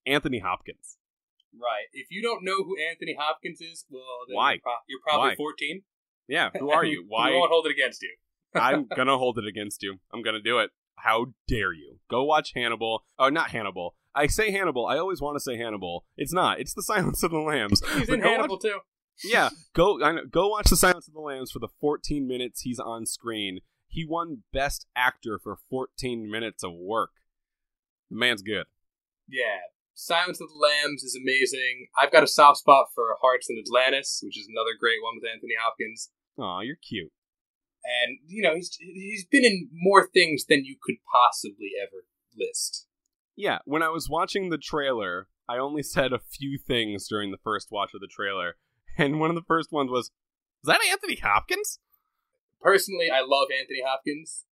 Anthony 0.06 0.38
Hopkins. 0.40 0.98
Right. 1.54 1.86
If 1.92 2.08
you 2.10 2.22
don't 2.22 2.44
know 2.44 2.62
who 2.64 2.76
Anthony 2.90 3.16
Hopkins 3.18 3.60
is, 3.60 3.84
well, 3.90 4.02
then 4.28 4.36
Why? 4.36 4.52
You're, 4.52 4.60
pro- 4.60 4.72
you're 4.88 5.00
probably 5.02 5.30
Why? 5.30 5.36
14. 5.36 5.82
Yeah, 6.28 6.50
who 6.58 6.70
are 6.70 6.84
you? 6.84 7.04
Why? 7.08 7.30
won't 7.30 7.50
hold 7.50 7.66
it 7.66 7.72
against 7.72 8.02
you. 8.02 8.14
I'm 8.54 8.86
gonna 8.94 9.16
hold 9.18 9.38
it 9.38 9.46
against 9.46 9.82
you. 9.82 9.98
I'm 10.12 10.22
gonna 10.22 10.40
do 10.40 10.58
it. 10.58 10.70
How 10.96 11.32
dare 11.48 11.72
you? 11.72 11.98
Go 12.10 12.24
watch 12.24 12.52
Hannibal. 12.54 13.04
Oh, 13.18 13.28
not 13.30 13.50
Hannibal. 13.50 13.94
I 14.14 14.26
say 14.26 14.50
Hannibal. 14.50 14.86
I 14.86 14.98
always 14.98 15.20
want 15.20 15.36
to 15.36 15.40
say 15.40 15.56
Hannibal. 15.56 16.04
It's 16.16 16.32
not. 16.32 16.60
It's 16.60 16.74
The 16.74 16.82
Silence 16.82 17.22
of 17.22 17.30
the 17.30 17.38
Lambs. 17.38 17.80
He's 17.96 18.06
But 18.08 18.14
in 18.14 18.20
go 18.20 18.26
watch- 18.28 18.36
Hannibal 18.36 18.58
too. 18.58 18.78
yeah, 19.24 19.48
go 19.74 20.02
I 20.02 20.12
know, 20.12 20.24
go 20.30 20.48
watch 20.48 20.68
The 20.68 20.76
Silence 20.76 21.08
of 21.08 21.14
the 21.14 21.20
Lambs 21.20 21.50
for 21.52 21.58
the 21.58 21.68
14 21.80 22.26
minutes 22.28 22.62
he's 22.62 22.78
on 22.78 23.06
screen. 23.06 23.60
He 23.90 24.06
won 24.08 24.44
Best 24.52 24.86
Actor 24.94 25.40
for 25.42 25.58
14 25.68 26.30
minutes 26.30 26.62
of 26.62 26.72
work. 26.72 27.10
The 28.08 28.16
man's 28.16 28.40
good. 28.40 28.66
Yeah. 29.28 29.58
Silence 29.94 30.40
of 30.40 30.48
the 30.48 30.54
Lambs 30.54 31.02
is 31.02 31.18
amazing. 31.20 31.88
I've 31.98 32.12
got 32.12 32.22
a 32.22 32.28
soft 32.28 32.60
spot 32.60 32.86
for 32.94 33.16
Hearts 33.20 33.48
in 33.50 33.58
Atlantis, 33.58 34.20
which 34.22 34.38
is 34.38 34.48
another 34.48 34.70
great 34.78 35.02
one 35.02 35.16
with 35.16 35.28
Anthony 35.28 35.54
Hopkins. 35.60 36.10
Aw, 36.38 36.60
you're 36.60 36.76
cute. 36.76 37.12
And 37.84 38.18
you 38.26 38.42
know 38.42 38.54
he's 38.54 38.76
he's 38.78 39.26
been 39.26 39.44
in 39.44 39.68
more 39.72 40.06
things 40.06 40.44
than 40.44 40.64
you 40.64 40.76
could 40.80 40.96
possibly 41.12 41.70
ever 41.82 42.04
list. 42.36 42.86
Yeah, 43.36 43.58
when 43.64 43.82
I 43.82 43.88
was 43.88 44.08
watching 44.08 44.50
the 44.50 44.58
trailer, 44.58 45.28
I 45.48 45.58
only 45.58 45.82
said 45.82 46.12
a 46.12 46.18
few 46.18 46.58
things 46.58 47.08
during 47.08 47.30
the 47.30 47.38
first 47.42 47.68
watch 47.70 47.90
of 47.94 48.00
the 48.00 48.06
trailer, 48.06 48.56
and 48.98 49.18
one 49.18 49.30
of 49.30 49.36
the 49.36 49.46
first 49.46 49.72
ones 49.72 49.90
was, 49.90 50.06
"Is 50.62 50.66
that 50.66 50.84
Anthony 50.90 51.16
Hopkins?" 51.16 51.80
Personally, 52.60 53.08
I 53.10 53.20
love 53.20 53.48
Anthony 53.50 53.82
Hopkins. 53.84 54.44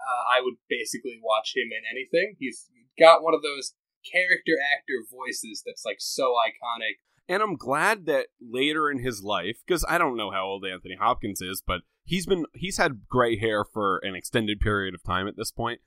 Uh, 0.00 0.38
I 0.38 0.42
would 0.42 0.54
basically 0.68 1.20
watch 1.22 1.52
him 1.54 1.68
in 1.70 1.84
anything. 1.90 2.36
He's 2.38 2.68
got 2.98 3.22
one 3.22 3.34
of 3.34 3.42
those 3.42 3.74
character 4.10 4.56
actor 4.72 5.04
voices 5.10 5.62
that's 5.64 5.84
like 5.84 5.98
so 6.00 6.34
iconic. 6.34 7.00
And 7.28 7.42
I'm 7.42 7.56
glad 7.56 8.06
that 8.06 8.28
later 8.40 8.90
in 8.90 8.98
his 8.98 9.22
life, 9.22 9.58
because 9.66 9.84
I 9.88 9.98
don't 9.98 10.16
know 10.16 10.30
how 10.30 10.46
old 10.46 10.64
Anthony 10.64 10.96
Hopkins 10.98 11.40
is, 11.40 11.62
but 11.64 11.82
he's 12.04 12.26
been 12.26 12.46
he's 12.54 12.78
had 12.78 13.02
gray 13.08 13.38
hair 13.38 13.64
for 13.64 13.98
an 13.98 14.14
extended 14.14 14.58
period 14.60 14.94
of 14.94 15.04
time 15.04 15.28
at 15.28 15.36
this 15.36 15.52
point. 15.52 15.80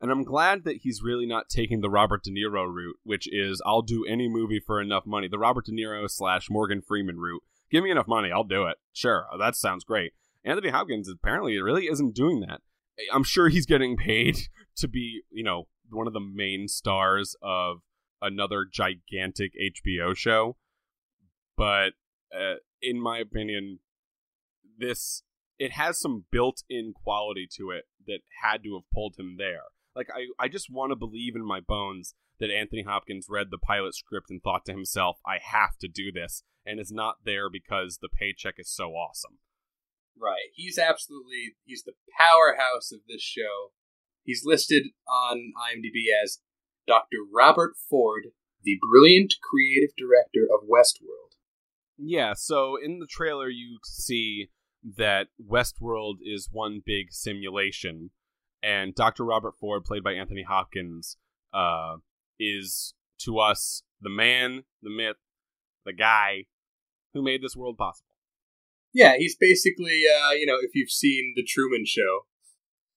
And 0.00 0.10
I'm 0.10 0.24
glad 0.24 0.64
that 0.64 0.78
he's 0.82 1.02
really 1.02 1.26
not 1.26 1.48
taking 1.48 1.80
the 1.80 1.90
Robert 1.90 2.22
De 2.22 2.30
Niro 2.30 2.66
route, 2.72 2.96
which 3.02 3.28
is 3.32 3.60
I'll 3.66 3.82
do 3.82 4.04
any 4.06 4.28
movie 4.28 4.60
for 4.64 4.80
enough 4.80 5.06
money. 5.06 5.28
The 5.28 5.38
Robert 5.38 5.66
De 5.66 5.72
Niro 5.72 6.08
slash 6.08 6.48
Morgan 6.50 6.82
Freeman 6.82 7.18
route. 7.18 7.42
Give 7.70 7.84
me 7.84 7.90
enough 7.90 8.08
money, 8.08 8.30
I'll 8.32 8.44
do 8.44 8.66
it. 8.66 8.76
Sure, 8.92 9.26
that 9.38 9.56
sounds 9.56 9.84
great. 9.84 10.12
Anthony 10.44 10.70
Hopkins 10.70 11.08
apparently 11.08 11.58
really 11.58 11.86
isn't 11.86 12.14
doing 12.14 12.40
that. 12.40 12.60
I'm 13.12 13.24
sure 13.24 13.48
he's 13.48 13.66
getting 13.66 13.96
paid 13.96 14.38
to 14.76 14.88
be, 14.88 15.22
you 15.30 15.44
know, 15.44 15.68
one 15.90 16.06
of 16.06 16.12
the 16.12 16.20
main 16.20 16.68
stars 16.68 17.36
of 17.42 17.78
another 18.20 18.66
gigantic 18.70 19.52
HBO 19.54 20.16
show. 20.16 20.56
But 21.56 21.94
uh, 22.34 22.56
in 22.82 23.00
my 23.00 23.18
opinion, 23.18 23.80
this 24.78 25.22
it 25.58 25.72
has 25.72 25.98
some 25.98 26.24
built-in 26.30 26.92
quality 26.94 27.48
to 27.56 27.70
it 27.70 27.84
that 28.06 28.20
had 28.42 28.62
to 28.62 28.74
have 28.74 28.90
pulled 28.94 29.16
him 29.18 29.36
there. 29.38 29.64
Like 29.94 30.06
I, 30.14 30.26
I 30.42 30.48
just 30.48 30.70
want 30.70 30.92
to 30.92 30.96
believe 30.96 31.34
in 31.34 31.44
my 31.44 31.60
bones 31.60 32.14
that 32.38 32.50
Anthony 32.50 32.84
Hopkins 32.84 33.26
read 33.28 33.48
the 33.50 33.58
pilot 33.58 33.96
script 33.96 34.26
and 34.30 34.40
thought 34.40 34.64
to 34.66 34.72
himself, 34.72 35.18
"I 35.26 35.38
have 35.42 35.76
to 35.80 35.88
do 35.88 36.12
this," 36.12 36.44
and 36.64 36.78
is 36.78 36.92
not 36.92 37.24
there 37.24 37.50
because 37.50 37.98
the 38.00 38.08
paycheck 38.08 38.54
is 38.58 38.70
so 38.70 38.90
awesome. 38.90 39.38
Right. 40.20 40.50
He's 40.54 40.78
absolutely 40.78 41.56
he's 41.64 41.84
the 41.84 41.92
powerhouse 42.18 42.92
of 42.92 43.00
this 43.08 43.22
show. 43.22 43.72
He's 44.24 44.42
listed 44.44 44.88
on 45.08 45.52
IMDb 45.56 46.06
as 46.22 46.40
Dr. 46.86 47.18
Robert 47.32 47.74
Ford, 47.88 48.28
the 48.62 48.78
brilliant 48.90 49.34
creative 49.42 49.94
director 49.96 50.46
of 50.52 50.68
Westworld. 50.68 51.36
Yeah, 51.96 52.32
so 52.34 52.76
in 52.76 52.98
the 52.98 53.06
trailer 53.06 53.48
you 53.48 53.78
see 53.84 54.48
that 54.96 55.28
Westworld 55.44 56.16
is 56.22 56.48
one 56.50 56.82
big 56.84 57.12
simulation, 57.12 58.10
and 58.62 58.94
Dr. 58.94 59.24
Robert 59.24 59.54
Ford, 59.60 59.84
played 59.84 60.04
by 60.04 60.12
Anthony 60.12 60.44
Hopkins, 60.48 61.16
uh, 61.52 61.96
is 62.38 62.94
to 63.20 63.38
us 63.38 63.82
the 64.00 64.10
man, 64.10 64.64
the 64.82 64.90
myth, 64.90 65.16
the 65.84 65.92
guy 65.92 66.44
who 67.14 67.22
made 67.22 67.42
this 67.42 67.56
world 67.56 67.76
possible. 67.76 68.07
Yeah, 68.94 69.14
he's 69.18 69.36
basically 69.38 70.02
uh, 70.08 70.30
you 70.32 70.46
know, 70.46 70.56
if 70.60 70.70
you've 70.74 70.90
seen 70.90 71.34
the 71.36 71.44
Truman 71.46 71.84
show, 71.86 72.26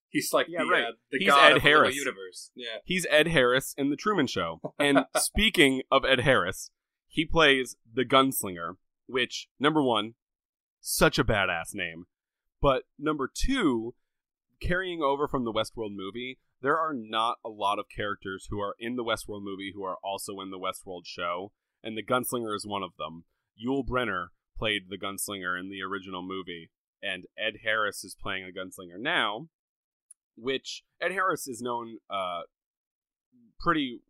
he's 0.10 0.32
like 0.34 0.48
Yeah, 0.50 0.64
the 0.64 0.70
right. 0.70 0.84
uh, 0.84 0.92
the 1.12 1.20
He's 1.20 1.28
god 1.28 1.44
Ed 1.52 1.58
of 1.58 1.64
the 1.64 1.70
Harris. 1.70 1.96
universe. 1.96 2.52
Yeah. 2.56 2.78
He's 2.86 3.06
Ed 3.10 3.28
Harris 3.28 3.74
in 3.78 3.90
The 3.90 3.96
Truman 3.96 4.28
Show. 4.28 4.62
And 4.80 5.06
speaking 5.18 5.82
of 5.92 6.04
Ed 6.06 6.22
Harris, 6.22 6.72
he 7.08 7.26
plays 7.26 7.76
the 7.94 8.06
gunslinger, 8.06 8.76
which, 9.08 9.48
number 9.60 9.84
one, 9.84 10.14
such 10.80 11.20
a 11.20 11.24
badass 11.24 11.74
name. 11.74 12.06
But 12.62 12.84
number 12.98 13.30
two, 13.34 13.96
carrying 14.62 15.02
over 15.02 15.28
from 15.28 15.44
the 15.46 15.52
Westworld 15.52 15.96
movie, 15.96 16.40
there 16.62 16.78
are 16.78 16.94
not 16.96 17.38
a 17.44 17.50
lot 17.50 17.80
of 17.80 17.86
characters 17.96 18.48
who 18.50 18.60
are 18.60 18.76
in 18.80 18.96
the 18.96 19.04
Westworld 19.04 19.44
movie 19.44 19.72
who 19.76 19.84
are 19.84 19.98
also 20.04 20.40
in 20.40 20.52
the 20.52 20.60
Westworld 20.60 21.06
show, 21.06 21.52
and 21.84 21.98
the 21.98 22.04
gunslinger 22.06 22.56
is 22.56 22.66
one 22.66 22.84
of 22.84 22.92
them. 22.98 23.26
Yul 23.64 23.86
Brynner 23.86 24.28
played 24.62 24.84
the 24.90 24.98
gunslinger 24.98 25.60
in 25.60 25.70
the 25.70 25.82
original 25.82 26.22
movie, 26.22 26.70
and 27.02 27.26
Ed 27.36 27.62
Harris 27.64 28.04
is 28.04 28.16
playing 28.16 28.44
a 28.44 28.56
gunslinger 28.56 29.00
now, 29.00 29.48
which 30.38 30.84
Ed 31.02 31.12
Harris 31.12 31.48
is 31.48 31.64
known 31.64 31.98
uh, 32.12 32.42
pretty 33.60 34.02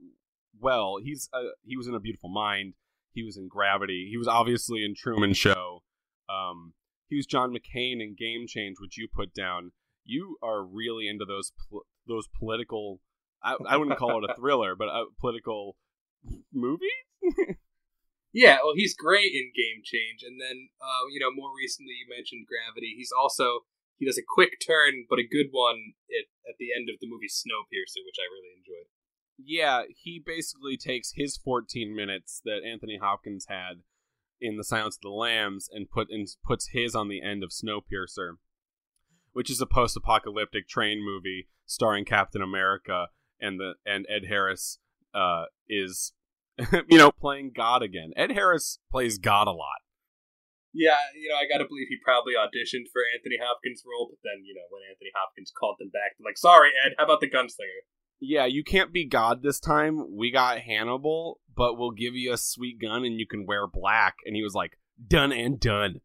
well. 0.59 0.97
He's 1.01 1.29
uh, 1.33 1.53
he 1.63 1.77
was 1.77 1.87
in 1.87 1.95
A 1.95 2.01
Beautiful 2.01 2.29
Mind. 2.29 2.73
He 3.13 3.23
was 3.23 3.37
in 3.37 3.47
Gravity. 3.47 4.09
He 4.11 4.17
was 4.17 4.27
obviously 4.27 4.83
in 4.83 4.93
Truman 4.93 5.33
Show. 5.33 5.83
Um, 6.29 6.73
he 7.07 7.15
was 7.15 7.25
John 7.25 7.53
McCain 7.53 8.01
in 8.01 8.15
Game 8.17 8.45
Change, 8.45 8.75
which 8.81 8.97
you 8.97 9.07
put 9.13 9.33
down. 9.33 9.71
You 10.03 10.37
are 10.43 10.65
really 10.65 11.07
into 11.07 11.23
those 11.23 11.53
pol- 11.69 11.85
those 12.05 12.27
political. 12.37 12.99
I, 13.41 13.55
I 13.69 13.77
wouldn't 13.77 13.97
call 13.97 14.21
it 14.23 14.29
a 14.29 14.35
thriller, 14.35 14.75
but 14.75 14.89
a 14.89 15.05
political 15.17 15.77
movie. 16.53 16.87
Yeah, 18.33 18.63
well, 18.63 18.75
he's 18.75 18.95
great 18.95 19.35
in 19.35 19.51
Game 19.51 19.83
Change, 19.83 20.23
and 20.23 20.39
then 20.39 20.69
uh, 20.79 21.03
you 21.11 21.19
know 21.19 21.31
more 21.35 21.51
recently 21.55 21.99
you 21.99 22.07
mentioned 22.07 22.47
Gravity. 22.47 22.95
He's 22.95 23.11
also 23.11 23.67
he 23.99 24.05
does 24.05 24.17
a 24.17 24.25
quick 24.25 24.57
turn, 24.65 25.05
but 25.09 25.19
a 25.19 25.27
good 25.27 25.51
one 25.51 25.93
at, 26.09 26.25
at 26.49 26.57
the 26.57 26.73
end 26.75 26.89
of 26.89 26.97
the 26.99 27.07
movie 27.07 27.29
Snowpiercer, 27.29 28.01
which 28.01 28.17
I 28.17 28.25
really 28.31 28.55
enjoyed. 28.57 28.89
yeah, 29.37 29.83
he 29.95 30.21
basically 30.23 30.77
takes 30.77 31.13
his 31.15 31.37
14 31.37 31.95
minutes 31.95 32.41
that 32.45 32.63
Anthony 32.65 32.97
Hopkins 33.01 33.45
had 33.49 33.83
in 34.39 34.57
The 34.57 34.63
Silence 34.63 34.95
of 34.97 35.01
the 35.01 35.09
Lambs 35.09 35.69
and 35.71 35.89
put 35.89 36.07
and 36.09 36.27
puts 36.43 36.69
his 36.73 36.95
on 36.95 37.09
the 37.09 37.21
end 37.21 37.43
of 37.43 37.51
Snowpiercer, 37.51 38.37
which 39.33 39.49
is 39.49 39.61
a 39.61 39.65
post-apocalyptic 39.65 40.67
train 40.67 41.03
movie 41.03 41.47
starring 41.65 42.05
Captain 42.05 42.41
America 42.41 43.07
and 43.39 43.59
the 43.59 43.73
and 43.85 44.05
Ed 44.09 44.27
Harris 44.27 44.79
uh, 45.13 45.45
is 45.67 46.13
you 46.89 46.97
know 46.97 47.11
playing 47.11 47.51
God 47.55 47.81
again. 47.83 48.11
Ed 48.15 48.31
Harris 48.31 48.79
plays 48.91 49.17
God 49.17 49.47
a 49.47 49.51
lot. 49.51 49.79
Yeah, 50.73 50.97
you 51.15 51.29
know 51.29 51.35
I 51.35 51.47
got 51.51 51.61
to 51.63 51.67
believe 51.67 51.87
he 51.89 51.97
probably 52.03 52.33
auditioned 52.33 52.87
for 52.93 53.01
Anthony 53.15 53.37
Hopkins' 53.41 53.83
role, 53.85 54.07
but 54.09 54.19
then 54.23 54.43
you 54.45 54.53
know 54.53 54.61
when 54.69 54.81
Anthony 54.89 55.11
Hopkins 55.15 55.51
called 55.57 55.75
them 55.79 55.89
back, 55.89 56.15
they're 56.17 56.25
like, 56.29 56.37
"Sorry, 56.37 56.69
Ed, 56.85 56.93
how 56.97 57.05
about 57.05 57.19
the 57.21 57.29
gunslinger?" 57.29 57.83
Yeah, 58.23 58.45
you 58.45 58.63
can't 58.63 58.93
be 58.93 59.05
God 59.07 59.41
this 59.41 59.59
time. 59.59 60.15
We 60.15 60.29
got 60.31 60.59
Hannibal, 60.59 61.39
but 61.57 61.77
we'll 61.77 61.89
give 61.91 62.13
you 62.13 62.31
a 62.33 62.37
sweet 62.37 62.79
gun 62.79 63.03
and 63.03 63.19
you 63.19 63.25
can 63.25 63.47
wear 63.47 63.65
black. 63.65 64.17
And 64.27 64.35
he 64.35 64.43
was 64.43 64.53
like, 64.53 64.77
done 65.07 65.31
and 65.31 65.59
done. 65.59 66.01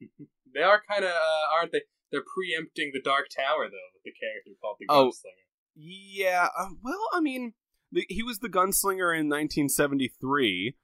They 0.54 0.60
are 0.60 0.82
kind 0.90 1.02
of, 1.04 1.10
uh, 1.12 1.56
aren't 1.56 1.70
they? 1.72 1.80
They're 2.10 2.20
preempting 2.34 2.90
the 2.92 3.00
Dark 3.00 3.28
Tower 3.34 3.68
though 3.70 3.88
with 3.94 4.02
the 4.04 4.10
character 4.12 4.50
called 4.60 4.76
the 4.80 4.86
Oh. 4.90 5.06
gunslinger. 5.08 5.46
Yeah, 5.76 6.48
uh, 6.58 6.66
well, 6.82 7.08
I 7.14 7.20
mean, 7.20 7.54
the, 7.92 8.04
he 8.08 8.22
was 8.22 8.38
the 8.40 8.48
gunslinger 8.48 9.12
in 9.12 9.28
1973. 9.28 10.74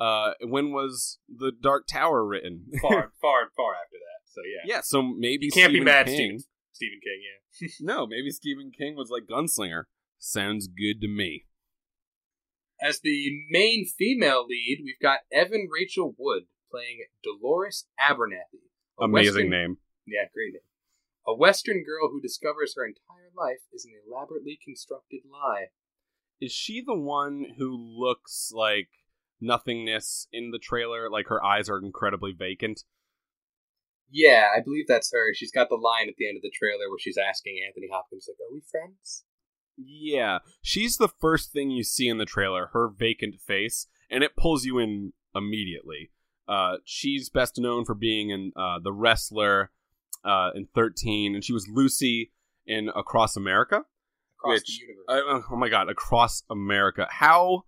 Uh, 0.00 0.32
when 0.42 0.72
was 0.72 1.18
the 1.28 1.52
Dark 1.52 1.86
Tower 1.86 2.24
written? 2.26 2.66
Far, 2.82 3.12
far, 3.20 3.50
far 3.56 3.74
after 3.74 3.96
that. 3.96 4.32
So 4.32 4.40
yeah, 4.44 4.74
Yeah, 4.76 4.80
so 4.82 5.02
maybe 5.02 5.46
you 5.46 5.52
can't 5.52 5.70
Stephen 5.70 5.80
be 5.80 5.84
mad, 5.84 6.06
King. 6.06 6.16
Stephen. 6.16 6.44
Stephen 6.72 7.00
King. 7.02 7.20
Yeah. 7.22 7.68
No, 7.80 8.04
maybe 8.06 8.30
Stephen 8.30 8.72
King 8.76 8.96
was 8.96 9.10
like 9.10 9.24
Gunslinger. 9.30 9.84
Sounds 10.18 10.66
good 10.66 11.00
to 11.02 11.06
me. 11.08 11.44
As 12.82 12.98
the 13.00 13.30
main 13.50 13.86
female 13.86 14.44
lead, 14.48 14.80
we've 14.84 14.98
got 15.00 15.20
Evan 15.32 15.68
Rachel 15.72 16.16
Wood 16.18 16.44
playing 16.70 17.04
Dolores 17.22 17.86
Abernathy. 18.00 18.66
Amazing 19.00 19.34
Western- 19.34 19.50
name. 19.50 19.76
Yeah, 20.06 20.24
great 20.34 20.52
name. 20.54 20.66
A 21.26 21.34
Western 21.34 21.84
girl 21.84 22.10
who 22.10 22.20
discovers 22.20 22.74
her 22.76 22.84
entire 22.84 23.30
life 23.36 23.60
is 23.72 23.84
an 23.86 23.92
elaborately 24.06 24.58
constructed 24.62 25.20
lie. 25.30 25.66
Is 26.40 26.52
she 26.52 26.82
the 26.84 26.94
one 26.96 27.46
who 27.58 27.76
looks 27.76 28.50
like 28.54 28.88
nothingness 29.40 30.28
in 30.32 30.50
the 30.50 30.58
trailer? 30.58 31.10
Like 31.10 31.28
her 31.28 31.44
eyes 31.44 31.68
are 31.68 31.78
incredibly 31.78 32.32
vacant. 32.32 32.84
Yeah, 34.10 34.48
I 34.54 34.60
believe 34.60 34.86
that's 34.86 35.12
her. 35.12 35.34
She's 35.34 35.50
got 35.50 35.68
the 35.68 35.76
line 35.76 36.08
at 36.08 36.14
the 36.16 36.28
end 36.28 36.36
of 36.36 36.42
the 36.42 36.52
trailer 36.54 36.88
where 36.88 36.98
she's 36.98 37.18
asking 37.18 37.60
Anthony 37.66 37.88
Hopkins, 37.90 38.28
like, 38.28 38.36
"Are 38.38 38.52
we 38.52 38.60
friends?" 38.60 39.24
Yeah, 39.76 40.38
she's 40.62 40.98
the 40.98 41.08
first 41.08 41.52
thing 41.52 41.70
you 41.70 41.82
see 41.82 42.08
in 42.08 42.18
the 42.18 42.24
trailer, 42.24 42.70
her 42.72 42.88
vacant 42.88 43.40
face, 43.40 43.88
and 44.10 44.22
it 44.22 44.36
pulls 44.36 44.64
you 44.64 44.78
in 44.78 45.14
immediately. 45.34 46.10
Uh, 46.46 46.76
she's 46.84 47.30
best 47.30 47.58
known 47.58 47.84
for 47.84 47.94
being 47.94 48.30
in 48.30 48.52
uh, 48.56 48.78
The 48.78 48.92
Wrestler 48.92 49.70
uh, 50.24 50.50
in 50.54 50.68
13, 50.74 51.34
and 51.34 51.42
she 51.42 51.52
was 51.52 51.68
Lucy 51.68 52.30
in 52.66 52.90
Across 52.94 53.36
America. 53.36 53.84
Across 54.44 54.60
Which- 54.60 54.66
the 54.66 54.86
universe. 54.86 55.04
Uh, 55.08 55.52
oh 55.52 55.56
my 55.56 55.68
god, 55.68 55.88
Across 55.88 56.42
America. 56.50 57.06
How 57.10 57.64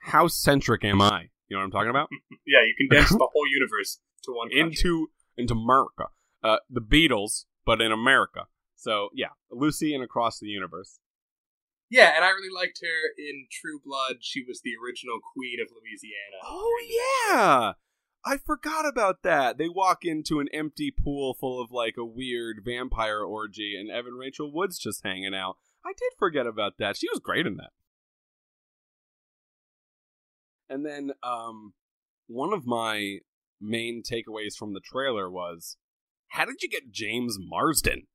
how 0.00 0.28
centric 0.28 0.84
am 0.84 1.02
I? 1.02 1.28
You 1.48 1.56
know 1.56 1.60
what 1.60 1.64
I'm 1.64 1.70
talking 1.70 1.90
about? 1.90 2.08
yeah, 2.46 2.60
you 2.64 2.74
condense 2.78 3.10
the 3.10 3.28
whole 3.32 3.46
universe 3.48 3.98
to 4.24 4.32
one 4.32 4.48
country. 4.48 4.60
into 4.60 5.10
into 5.36 5.54
America. 5.54 6.06
Uh, 6.42 6.58
the 6.70 6.80
Beatles, 6.80 7.44
but 7.66 7.80
in 7.80 7.90
America. 7.90 8.46
So 8.76 9.08
yeah, 9.14 9.30
Lucy 9.50 9.94
and 9.94 10.04
Across 10.04 10.38
the 10.40 10.46
Universe. 10.46 11.00
Yeah, 11.90 12.12
and 12.14 12.24
I 12.24 12.28
really 12.28 12.54
liked 12.54 12.80
her 12.82 13.12
in 13.16 13.46
True 13.50 13.80
Blood. 13.84 14.16
She 14.20 14.44
was 14.46 14.60
the 14.62 14.72
original 14.82 15.18
queen 15.34 15.58
of 15.60 15.68
Louisiana. 15.72 16.38
Oh 16.44 16.76
yeah, 17.32 17.72
I 18.24 18.36
forgot 18.36 18.86
about 18.86 19.22
that. 19.22 19.56
They 19.58 19.68
walk 19.68 20.04
into 20.04 20.38
an 20.38 20.48
empty 20.52 20.90
pool 20.92 21.34
full 21.34 21.62
of 21.62 21.70
like 21.72 21.96
a 21.96 22.04
weird 22.04 22.60
vampire 22.64 23.22
orgy, 23.22 23.74
and 23.78 23.90
Evan 23.90 24.14
Rachel 24.14 24.52
Wood's 24.52 24.78
just 24.78 25.02
hanging 25.02 25.34
out. 25.34 25.56
I 25.88 25.92
did 25.92 26.12
forget 26.18 26.46
about 26.46 26.74
that. 26.78 26.98
She 26.98 27.08
was 27.10 27.18
great 27.18 27.46
in 27.46 27.56
that. 27.56 27.70
And 30.68 30.84
then, 30.84 31.12
um, 31.22 31.72
one 32.26 32.52
of 32.52 32.66
my 32.66 33.20
main 33.58 34.02
takeaways 34.02 34.54
from 34.54 34.74
the 34.74 34.80
trailer 34.84 35.30
was, 35.30 35.78
how 36.28 36.44
did 36.44 36.56
you 36.60 36.68
get 36.68 36.92
James 36.92 37.38
Marsden? 37.40 38.06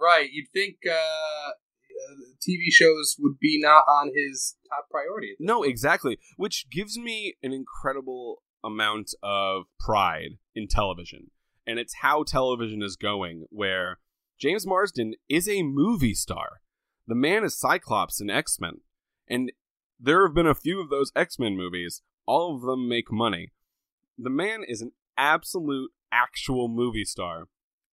Right, 0.00 0.30
you'd 0.32 0.48
think 0.54 0.76
uh, 0.88 0.92
uh, 0.92 2.14
TV 2.40 2.70
shows 2.70 3.16
would 3.18 3.38
be 3.38 3.58
not 3.60 3.84
on 3.86 4.10
his 4.14 4.56
top 4.70 4.86
priority. 4.90 5.36
No, 5.38 5.58
point. 5.58 5.70
exactly. 5.70 6.18
Which 6.38 6.66
gives 6.70 6.98
me 6.98 7.34
an 7.42 7.52
incredible 7.52 8.42
amount 8.64 9.10
of 9.22 9.64
pride 9.78 10.38
in 10.54 10.66
television. 10.66 11.30
And 11.66 11.78
it's 11.78 11.96
how 12.00 12.22
television 12.22 12.82
is 12.82 12.96
going, 12.96 13.46
where 13.50 13.98
James 14.38 14.66
Marsden 14.66 15.14
is 15.28 15.48
a 15.48 15.62
movie 15.62 16.14
star. 16.14 16.60
The 17.06 17.14
man 17.14 17.44
is 17.44 17.58
Cyclops 17.58 18.20
in 18.20 18.28
X 18.28 18.58
Men. 18.60 18.80
And 19.28 19.52
there 19.98 20.26
have 20.26 20.34
been 20.34 20.46
a 20.46 20.54
few 20.54 20.80
of 20.80 20.90
those 20.90 21.12
X 21.16 21.38
Men 21.38 21.56
movies. 21.56 22.02
All 22.26 22.54
of 22.54 22.62
them 22.62 22.88
make 22.88 23.10
money. 23.10 23.52
The 24.18 24.30
man 24.30 24.62
is 24.66 24.82
an 24.82 24.92
absolute, 25.16 25.90
actual 26.12 26.68
movie 26.68 27.04
star 27.04 27.48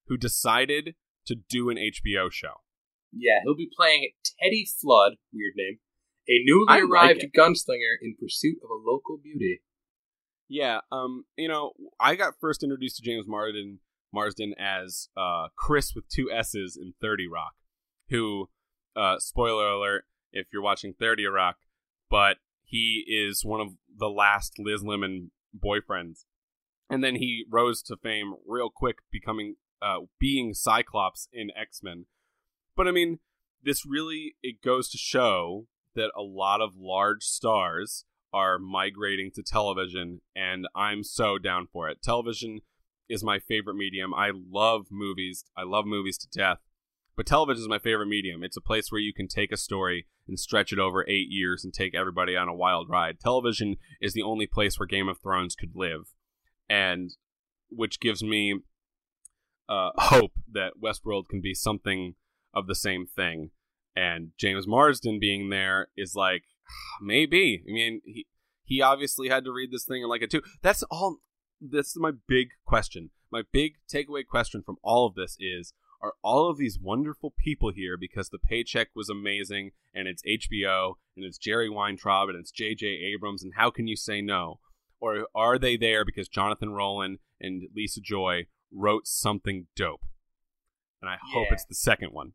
who 0.08 0.18
decided 0.18 0.96
to 1.26 1.36
do 1.36 1.70
an 1.70 1.78
HBO 1.78 2.32
show. 2.32 2.62
Yeah, 3.12 3.40
he'll 3.44 3.56
be 3.56 3.70
playing 3.76 4.10
Teddy 4.42 4.68
Flood, 4.82 5.14
weird 5.32 5.54
name, 5.56 5.80
a 6.28 6.44
newly 6.44 6.66
I 6.68 6.80
arrived 6.80 7.24
it. 7.24 7.32
gunslinger 7.38 7.96
in 8.02 8.16
pursuit 8.20 8.58
of 8.64 8.70
a 8.70 8.90
local 8.90 9.18
beauty. 9.22 9.62
Yeah, 10.50 10.80
um, 10.92 11.26
you 11.38 11.48
know, 11.48 11.72
I 12.00 12.16
got 12.16 12.34
first 12.42 12.64
introduced 12.64 12.98
to 12.98 13.04
James 13.04 13.28
Marsden 13.28 13.80
Marsden 14.14 14.54
as 14.60 15.10
uh 15.18 15.48
Chris 15.56 15.94
with 15.96 16.08
two 16.08 16.32
S's 16.32 16.78
in 16.80 16.94
30 17.02 17.28
Rock, 17.28 17.54
who 18.10 18.50
uh 18.96 19.18
spoiler 19.20 19.68
alert 19.68 20.06
if 20.32 20.48
you're 20.52 20.62
watching 20.62 20.94
30 20.94 21.26
Rock, 21.28 21.58
but 22.10 22.38
he 22.64 23.06
is 23.08 23.44
one 23.44 23.62
of 23.62 23.70
the 23.96 24.10
last 24.10 24.54
Liz 24.58 24.84
Lemon 24.84 25.32
boyfriends. 25.58 26.26
And 26.90 27.04
then 27.04 27.16
he 27.16 27.46
rose 27.50 27.82
to 27.84 27.98
fame 27.98 28.34
real 28.48 28.70
quick 28.74 28.98
becoming 29.12 29.56
uh 29.82 30.00
being 30.20 30.54
Cyclops 30.54 31.28
in 31.34 31.50
X-Men. 31.60 32.06
But 32.76 32.88
I 32.88 32.92
mean, 32.92 33.20
this 33.62 33.86
really 33.86 34.36
it 34.44 34.62
goes 34.62 34.90
to 34.90 34.98
show 34.98 35.68
that 35.96 36.12
a 36.18 36.22
lot 36.22 36.62
of 36.62 36.76
large 36.76 37.24
stars 37.24 38.06
are 38.34 38.58
migrating 38.58 39.30
to 39.36 39.44
television 39.44 40.22
and 40.36 40.68
I'm 40.76 41.04
so 41.04 41.38
down 41.38 41.68
for 41.72 41.88
it. 41.88 42.02
Television 42.02 42.62
is 43.14 43.24
my 43.24 43.40
favorite 43.40 43.76
medium. 43.76 44.14
I 44.14 44.32
love 44.34 44.88
movies. 44.90 45.46
I 45.56 45.64
love 45.64 45.86
movies 45.86 46.18
to 46.20 46.28
death. 46.28 46.58
But 47.16 47.28
television 47.28 47.62
is 47.62 47.70
my 47.70 47.80
favorite 47.80 48.08
medium. 48.08 48.44
It's 48.44 48.58
a 48.58 48.62
place 48.62 48.92
where 48.92 49.02
you 49.02 49.14
can 49.14 49.28
take 49.28 49.52
a 49.52 49.58
story 49.58 50.08
and 50.28 50.40
stretch 50.40 50.74
it 50.74 50.80
over 50.80 51.06
8 51.08 51.28
years 51.30 51.64
and 51.64 51.74
take 51.74 51.94
everybody 51.94 52.36
on 52.36 52.48
a 52.48 52.56
wild 52.56 52.90
ride. 52.90 53.20
Television 53.20 53.78
is 54.02 54.14
the 54.14 54.24
only 54.24 54.48
place 54.48 54.80
where 54.80 54.88
Game 54.88 55.08
of 55.08 55.20
Thrones 55.20 55.56
could 55.56 55.76
live. 55.76 56.14
And 56.68 57.12
which 57.70 58.00
gives 58.00 58.24
me 58.24 58.62
uh, 59.70 59.92
hope 59.96 60.34
that 60.52 60.74
Westworld 60.84 61.28
can 61.30 61.40
be 61.42 61.54
something 61.54 62.16
of 62.54 62.68
the 62.68 62.76
same 62.76 63.06
thing. 63.06 63.52
And 63.96 64.32
James 64.40 64.68
Marsden 64.68 65.20
being 65.20 65.50
there 65.50 65.90
is 65.96 66.16
like 66.16 66.44
maybe. 67.02 67.64
I 67.68 67.72
mean, 67.72 68.02
he 68.06 68.26
he 68.66 68.82
obviously 68.82 69.30
had 69.30 69.44
to 69.44 69.52
read 69.52 69.72
this 69.72 69.86
thing 69.86 70.02
and 70.02 70.10
like 70.10 70.22
it 70.22 70.32
too. 70.32 70.42
That's 70.62 70.84
all. 70.84 71.18
That's 71.72 71.98
my 71.98 72.12
big 72.28 72.50
question. 72.66 73.12
My 73.32 73.44
big 73.52 73.76
takeaway 73.92 74.26
question 74.28 74.64
from 74.66 74.78
all 74.84 75.06
of 75.06 75.16
this 75.16 75.38
is: 75.40 75.74
Are 76.02 76.14
all 76.22 76.50
of 76.50 76.58
these 76.58 76.78
wonderful 76.80 77.34
people 77.38 77.72
here 77.72 77.98
because 77.98 78.30
the 78.30 78.40
paycheck 78.40 78.90
was 78.96 79.10
amazing 79.10 79.72
and 79.94 80.08
it's 80.08 80.24
HBO 80.24 80.96
and 81.16 81.26
it's 81.26 81.38
Jerry 81.38 81.70
Weintraub 81.70 82.30
and 82.30 82.38
it's 82.38 82.52
J.J. 82.52 82.88
Abrams 82.88 83.44
and 83.44 83.54
how 83.56 83.70
can 83.70 83.88
you 83.88 83.96
say 83.96 84.22
no? 84.22 84.60
Or 85.00 85.28
are 85.36 85.58
they 85.60 85.78
there 85.78 86.06
because 86.06 86.28
Jonathan 86.28 86.76
Nolan 86.76 87.20
and 87.40 87.64
Lisa 87.76 88.02
Joy 88.02 88.48
wrote 88.72 89.08
something 89.08 89.68
dope? 89.76 90.06
And 91.02 91.10
I 91.10 91.18
hope 91.34 91.48
it's 91.52 91.66
the 91.66 91.76
second 91.76 92.14
one. 92.14 92.34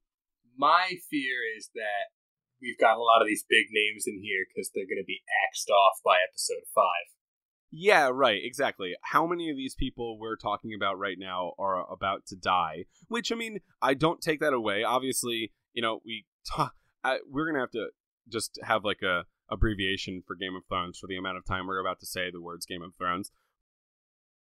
My 0.56 1.00
fear 1.08 1.40
is 1.56 1.70
that 1.74 2.12
we've 2.60 2.78
got 2.78 2.98
a 2.98 3.02
lot 3.02 3.22
of 3.22 3.26
these 3.26 3.44
big 3.48 3.72
names 3.72 4.04
in 4.06 4.20
here 4.20 4.44
because 4.44 4.70
they're 4.74 4.88
going 4.88 5.00
to 5.00 5.08
be 5.08 5.24
axed 5.48 5.70
off 5.70 6.04
by 6.04 6.18
episode 6.20 6.68
five. 6.74 7.08
Yeah, 7.70 8.10
right, 8.12 8.40
exactly. 8.42 8.94
How 9.02 9.26
many 9.26 9.50
of 9.50 9.56
these 9.56 9.74
people 9.74 10.18
we're 10.18 10.36
talking 10.36 10.72
about 10.74 10.98
right 10.98 11.18
now 11.18 11.52
are 11.58 11.90
about 11.92 12.24
to 12.26 12.36
die? 12.36 12.86
Which 13.08 13.30
I 13.30 13.34
mean, 13.34 13.58
I 13.82 13.94
don't 13.94 14.20
take 14.20 14.40
that 14.40 14.54
away. 14.54 14.84
Obviously, 14.84 15.52
you 15.74 15.82
know, 15.82 16.00
we 16.04 16.24
talk, 16.56 16.74
I, 17.04 17.18
we're 17.30 17.46
gonna 17.46 17.60
have 17.60 17.70
to 17.72 17.88
just 18.28 18.58
have 18.62 18.84
like 18.84 19.02
a 19.02 19.24
abbreviation 19.50 20.22
for 20.26 20.36
Game 20.36 20.56
of 20.56 20.62
Thrones 20.68 20.98
for 20.98 21.06
the 21.06 21.16
amount 21.16 21.38
of 21.38 21.44
time 21.44 21.66
we're 21.66 21.80
about 21.80 22.00
to 22.00 22.06
say 22.06 22.30
the 22.30 22.40
words 22.40 22.66
Game 22.66 22.82
of 22.82 22.94
Thrones. 22.96 23.30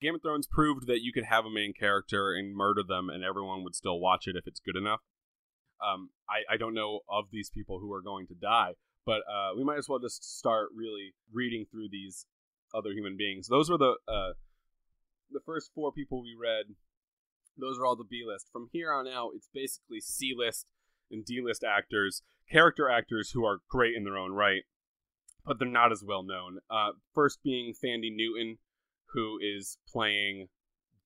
Game 0.02 0.15
of 0.15 0.21
Thrones 0.21 0.47
proved 0.47 0.88
that 0.88 1.04
you 1.04 1.13
could 1.13 1.26
have 1.26 1.45
a 1.45 1.52
main 1.52 1.74
character 1.74 2.34
and 2.34 2.56
murder 2.56 2.82
them, 2.82 3.10
and 3.10 3.24
everyone 3.24 3.63
would 3.63 3.75
still 3.75 4.00
watch 4.00 4.25
it 4.25 4.35
if 4.35 4.48
it's 4.48 4.60
good 4.60 4.75
enough. 4.75 5.02
Um, 5.81 6.10
I, 6.29 6.54
I 6.54 6.58
don't 6.58 6.73
know 6.73 7.02
of 7.10 7.25
these 7.31 7.50
people 7.50 7.79
who 7.79 7.94
are 7.94 8.02
going 8.02 8.27
to 8.27 8.35
die, 8.35 8.73
but 9.06 9.21
uh, 9.31 9.52
we 9.56 9.63
might 9.63 9.77
as 9.77 9.88
well 9.88 10.00
just 10.00 10.38
start 10.38 10.69
really 10.75 11.13
reading 11.31 11.65
through 11.69 11.90
these 11.92 12.25
other 12.74 12.92
human 12.92 13.17
beings. 13.17 13.48
Those 13.48 13.69
were 13.69 13.78
the 13.78 13.96
uh, 14.08 14.34
the 15.32 15.42
first 15.46 15.72
four 15.74 15.92
people 15.92 16.22
we 16.22 16.36
read. 16.40 16.76
Those 17.58 17.78
are 17.78 17.86
all 17.86 17.96
the 17.96 18.04
B 18.04 18.24
list. 18.26 18.48
From 18.52 18.69
here 18.72 18.92
on 18.92 19.08
out, 19.08 19.32
it's 19.36 19.50
basically 19.54 20.00
C 20.00 20.34
list 20.38 20.72
and 21.12 21.26
D 21.26 21.42
list 21.44 21.63
actors, 21.63 22.24
character 22.50 22.90
actors 22.90 23.32
who 23.32 23.46
are 23.46 23.60
great 23.69 23.96
in 23.96 24.04
their 24.04 24.17
own 24.17 24.32
right, 24.32 24.63
but 25.46 25.60
they're 25.60 25.67
not 25.67 25.92
as 25.92 26.04
well 26.06 26.24
known. 26.24 26.60
Uh, 26.69 26.92
first 27.13 27.40
being 27.44 27.74
Thandie 27.74 28.15
Newton, 28.15 28.58
who 29.13 29.38
is 29.42 29.78
playing. 29.92 30.48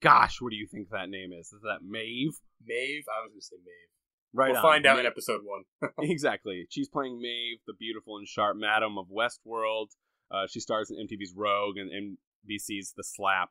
Gosh, 0.02 0.40
what 0.40 0.52
do 0.52 0.56
you 0.56 0.68
think 0.68 0.90
that 0.90 1.10
name 1.10 1.32
is? 1.32 1.48
Is 1.48 1.62
that 1.62 1.80
Maeve? 1.82 2.38
Maeve, 2.64 3.06
I 3.10 3.24
was 3.24 3.32
going 3.32 3.40
to 3.40 3.46
say 3.46 3.56
Maeve. 3.58 3.96
Right. 4.34 4.50
we'll 4.50 4.58
on. 4.58 4.64
find 4.64 4.86
out 4.86 5.00
in 5.00 5.06
episode 5.06 5.42
one. 5.44 5.64
exactly. 6.10 6.68
She's 6.70 6.90
playing 6.90 7.20
Maeve, 7.22 7.60
the 7.66 7.74
beautiful 7.74 8.18
and 8.18 8.28
sharp 8.28 8.58
madam 8.58 8.98
of 8.98 9.08
Westworld. 9.08 9.88
Uh, 10.32 10.48
she 10.50 10.60
stars 10.60 10.92
in 10.92 10.98
MTV's 10.98 11.34
Rogue 11.36 11.78
and 11.78 11.92
NBC's 11.92 12.94
The 12.96 13.04
Slap. 13.04 13.50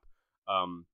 Um, 0.48 0.86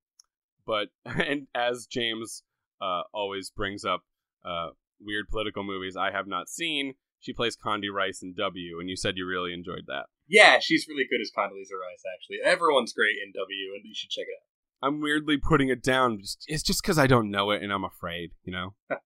but 0.67 0.89
and 1.05 1.47
as 1.55 1.87
James 1.87 2.43
uh, 2.81 3.03
always 3.13 3.51
brings 3.51 3.85
up 3.85 4.03
uh, 4.45 4.71
weird 5.01 5.29
political 5.29 5.63
movies 5.63 5.97
I 5.97 6.11
have 6.11 6.27
not 6.27 6.49
seen, 6.49 6.95
she 7.21 7.33
plays 7.33 7.57
Condi 7.57 7.93
Rice 7.93 8.23
in 8.23 8.35
W, 8.35 8.81
and 8.81 8.89
you 8.89 8.97
said 8.97 9.17
you 9.17 9.27
really 9.27 9.53
enjoyed 9.53 9.85
that. 9.89 10.07
yeah, 10.27 10.59
she's 10.59 10.87
really 10.89 11.05
good 11.09 11.21
as 11.21 11.31
Condoleezza 11.37 11.77
Rice, 11.77 12.03
actually. 12.15 12.39
Everyone's 12.43 12.93
great 12.93 13.17
in 13.23 13.33
W, 13.33 13.75
and 13.75 13.83
you 13.85 13.95
should 13.95 14.11
check 14.11 14.27
it 14.27 14.39
out. 14.41 14.89
I'm 14.89 15.01
weirdly 15.01 15.37
putting 15.37 15.69
it 15.69 15.83
down. 15.83 16.21
It's 16.47 16.63
just 16.63 16.83
because 16.83 16.99
I 16.99 17.07
don't 17.07 17.31
know 17.31 17.51
it 17.51 17.63
and 17.63 17.71
I'm 17.71 17.85
afraid, 17.85 18.31
you 18.45 18.53
know. 18.53 18.75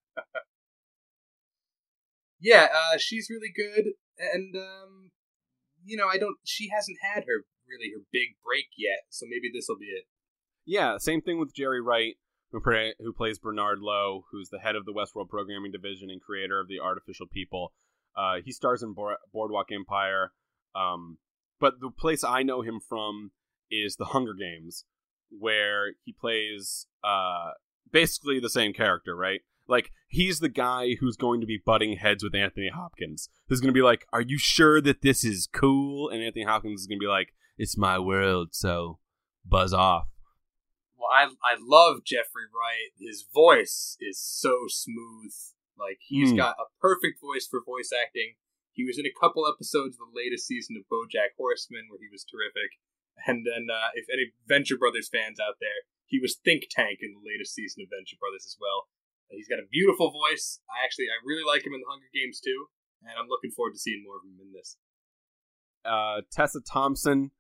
yeah, 2.41 2.69
uh, 2.73 2.99
she's 2.99 3.29
really 3.29 3.53
good, 3.55 3.95
and 4.33 4.55
um, 4.55 5.11
you 5.85 5.97
know, 5.97 6.09
I 6.09 6.19
don't. 6.19 6.37
She 6.45 6.71
hasn't 6.75 6.99
had 7.03 7.25
her 7.25 7.45
really 7.69 7.91
her 7.95 8.03
big 8.13 8.37
break 8.45 8.67
yet, 8.77 9.05
so 9.11 9.27
maybe 9.29 9.51
this 9.53 9.67
will 9.69 9.79
be 9.79 9.87
it. 9.87 10.05
Yeah, 10.67 10.97
same 10.99 11.21
thing 11.21 11.39
with 11.39 11.55
Jeffrey 11.55 11.81
Wright, 11.81 12.15
who 12.53 12.61
play, 12.61 12.95
who 12.99 13.13
plays 13.13 13.39
Bernard 13.39 13.81
Lowe, 13.81 14.25
who's 14.31 14.49
the 14.49 14.59
head 14.59 14.77
of 14.77 14.85
the 14.85 14.93
Westworld 14.93 15.29
programming 15.29 15.73
division 15.73 16.11
and 16.11 16.23
creator 16.23 16.61
of 16.61 16.69
the 16.69 16.81
Artificial 16.81 17.27
People. 17.27 17.73
Uh, 18.17 18.37
he 18.45 18.53
stars 18.53 18.83
in 18.83 18.95
Boardwalk 19.33 19.67
Empire, 19.73 20.33
um, 20.75 21.19
but 21.61 21.81
the 21.81 21.91
place 21.91 22.23
I 22.23 22.43
know 22.43 22.63
him 22.63 22.81
from 22.81 23.33
is 23.71 23.97
The 23.97 24.07
Hunger 24.07 24.35
Games, 24.35 24.85
where 25.31 25.95
he 26.05 26.13
plays 26.13 26.87
uh, 27.03 27.51
basically 27.91 28.39
the 28.39 28.51
same 28.51 28.73
character, 28.73 29.17
right? 29.17 29.41
Like 29.67 29.91
he's 30.09 30.41
the 30.41 30.49
guy 30.49 30.97
who's 31.01 31.17
going 31.17 31.41
to 31.41 31.47
be 31.47 31.63
butting 31.65 31.97
heads 31.97 32.23
with 32.23 32.35
Anthony 32.35 32.71
Hopkins. 32.75 33.29
Who's 33.49 33.61
going 33.61 33.73
to 33.73 33.79
be 33.79 33.83
like, 33.83 34.07
"Are 34.13 34.21
you 34.21 34.39
sure 34.39 34.81
that 34.81 35.03
this 35.03 35.25
is 35.25 35.49
cool?" 35.53 36.09
And 36.11 36.23
Anthony 36.23 36.45
Hopkins 36.45 36.83
is 36.83 36.87
going 36.87 36.99
to 36.99 37.05
be 37.05 37.09
like, 37.09 37.35
"It's 37.57 37.77
my 37.77 37.99
world, 37.99 38.49
so 38.53 38.99
buzz 39.45 39.73
off." 39.73 40.09
Well, 40.97 41.09
I 41.13 41.25
I 41.43 41.57
love 41.59 42.05
Jeffrey 42.05 42.45
Wright. 42.53 42.93
His 42.99 43.25
voice 43.33 43.97
is 44.01 44.21
so 44.21 44.65
smooth. 44.69 45.33
Like 45.79 45.99
he's 46.01 46.33
mm. 46.33 46.37
got 46.37 46.57
a 46.59 46.71
perfect 46.81 47.21
voice 47.21 47.49
for 47.51 47.61
voice 47.65 47.91
acting. 47.91 48.35
He 48.73 48.85
was 48.85 48.99
in 48.99 49.07
a 49.07 49.21
couple 49.21 49.47
episodes 49.47 49.97
of 49.97 50.11
the 50.11 50.19
latest 50.19 50.47
season 50.47 50.77
of 50.77 50.91
BoJack 50.91 51.39
Horseman 51.39 51.87
where 51.89 52.03
he 52.03 52.11
was 52.11 52.27
terrific. 52.27 52.79
And 53.27 53.47
then, 53.47 53.71
uh, 53.71 53.95
if 53.95 54.11
any 54.11 54.35
Venture 54.47 54.77
Brothers 54.77 55.09
fans 55.09 55.39
out 55.39 55.63
there, 55.63 55.87
he 56.05 56.19
was 56.19 56.35
Think 56.35 56.67
Tank 56.69 56.99
in 57.01 57.15
the 57.15 57.23
latest 57.23 57.55
season 57.55 57.87
of 57.87 57.95
Venture 57.95 58.19
Brothers 58.19 58.45
as 58.45 58.59
well. 58.61 58.91
He's 59.31 59.49
got 59.49 59.59
a 59.59 59.67
beautiful 59.71 60.11
voice. 60.11 60.61
I 60.69 60.85
actually, 60.85 61.07
I 61.07 61.19
really 61.25 61.45
like 61.45 61.67
him 61.67 61.75
in 61.75 61.81
the 61.81 61.91
Hunger 61.91 62.07
Games 62.15 62.41
too, 62.41 62.67
and 63.03 63.13
I'm 63.19 63.29
looking 63.29 63.51
forward 63.51 63.73
to 63.73 63.79
seeing 63.79 64.03
more 64.05 64.17
of 64.17 64.25
him 64.25 64.39
in 64.41 64.53
this. 64.53 64.77
Uh, 65.85 66.23
Tessa 66.31 66.61
Thompson 66.61 67.31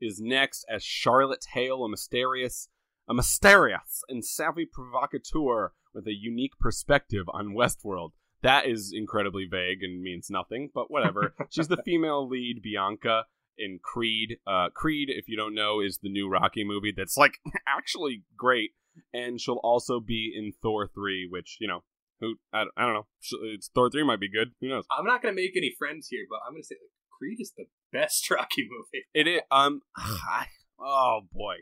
is 0.00 0.20
next 0.20 0.64
as 0.68 0.82
Charlotte 0.82 1.44
Hale, 1.52 1.84
a 1.84 1.88
mysterious, 1.88 2.68
a 3.08 3.14
mysterious 3.14 4.02
and 4.08 4.24
savvy 4.24 4.66
provocateur 4.66 5.72
with 5.92 6.06
a 6.06 6.14
unique 6.14 6.58
perspective 6.58 7.26
on 7.32 7.54
Westworld. 7.54 8.10
That 8.42 8.66
is 8.66 8.92
incredibly 8.94 9.46
vague 9.50 9.82
and 9.82 10.02
means 10.02 10.30
nothing, 10.30 10.70
but 10.74 10.90
whatever. 10.90 11.34
She's 11.50 11.68
the 11.68 11.82
female 11.84 12.26
lead, 12.26 12.62
Bianca, 12.62 13.24
in 13.58 13.78
Creed. 13.82 14.38
Uh, 14.46 14.68
Creed, 14.72 15.10
if 15.10 15.28
you 15.28 15.36
don't 15.36 15.54
know, 15.54 15.80
is 15.80 15.98
the 15.98 16.08
new 16.08 16.28
Rocky 16.28 16.64
movie 16.64 16.92
that's 16.96 17.16
like 17.16 17.38
actually 17.66 18.24
great 18.36 18.70
and 19.12 19.40
she'll 19.40 19.60
also 19.62 20.00
be 20.00 20.32
in 20.36 20.52
Thor 20.62 20.88
three, 20.88 21.26
which 21.28 21.56
you 21.60 21.68
know, 21.68 21.80
who 22.20 22.36
I, 22.52 22.64
I 22.76 22.84
don't 22.84 22.94
know, 22.94 23.06
it's 23.54 23.70
Thor 23.74 23.90
three 23.90 24.04
might 24.04 24.20
be 24.20 24.30
good. 24.30 24.52
Who 24.60 24.68
knows? 24.68 24.84
I'm 24.90 25.04
not 25.04 25.22
gonna 25.22 25.34
make 25.34 25.56
any 25.56 25.74
friends 25.78 26.08
here, 26.08 26.26
but 26.28 26.40
I'm 26.46 26.54
gonna 26.54 26.64
say 26.64 26.76
like, 26.76 26.90
Creed 27.18 27.38
is 27.40 27.52
the 27.56 27.64
best 27.92 28.30
Rocky 28.30 28.68
movie. 28.68 29.04
It 29.14 29.26
is. 29.26 29.40
Um. 29.50 29.82
I 29.96 30.46
Oh 30.82 31.20
boy, 31.32 31.56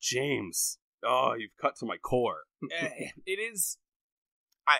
James. 0.00 0.78
Oh, 1.04 1.34
you've 1.36 1.50
cut 1.60 1.76
to 1.76 1.86
my 1.86 1.96
core. 1.96 2.42
Eh, 2.72 3.10
it 3.24 3.38
is. 3.38 3.78
I. 4.66 4.78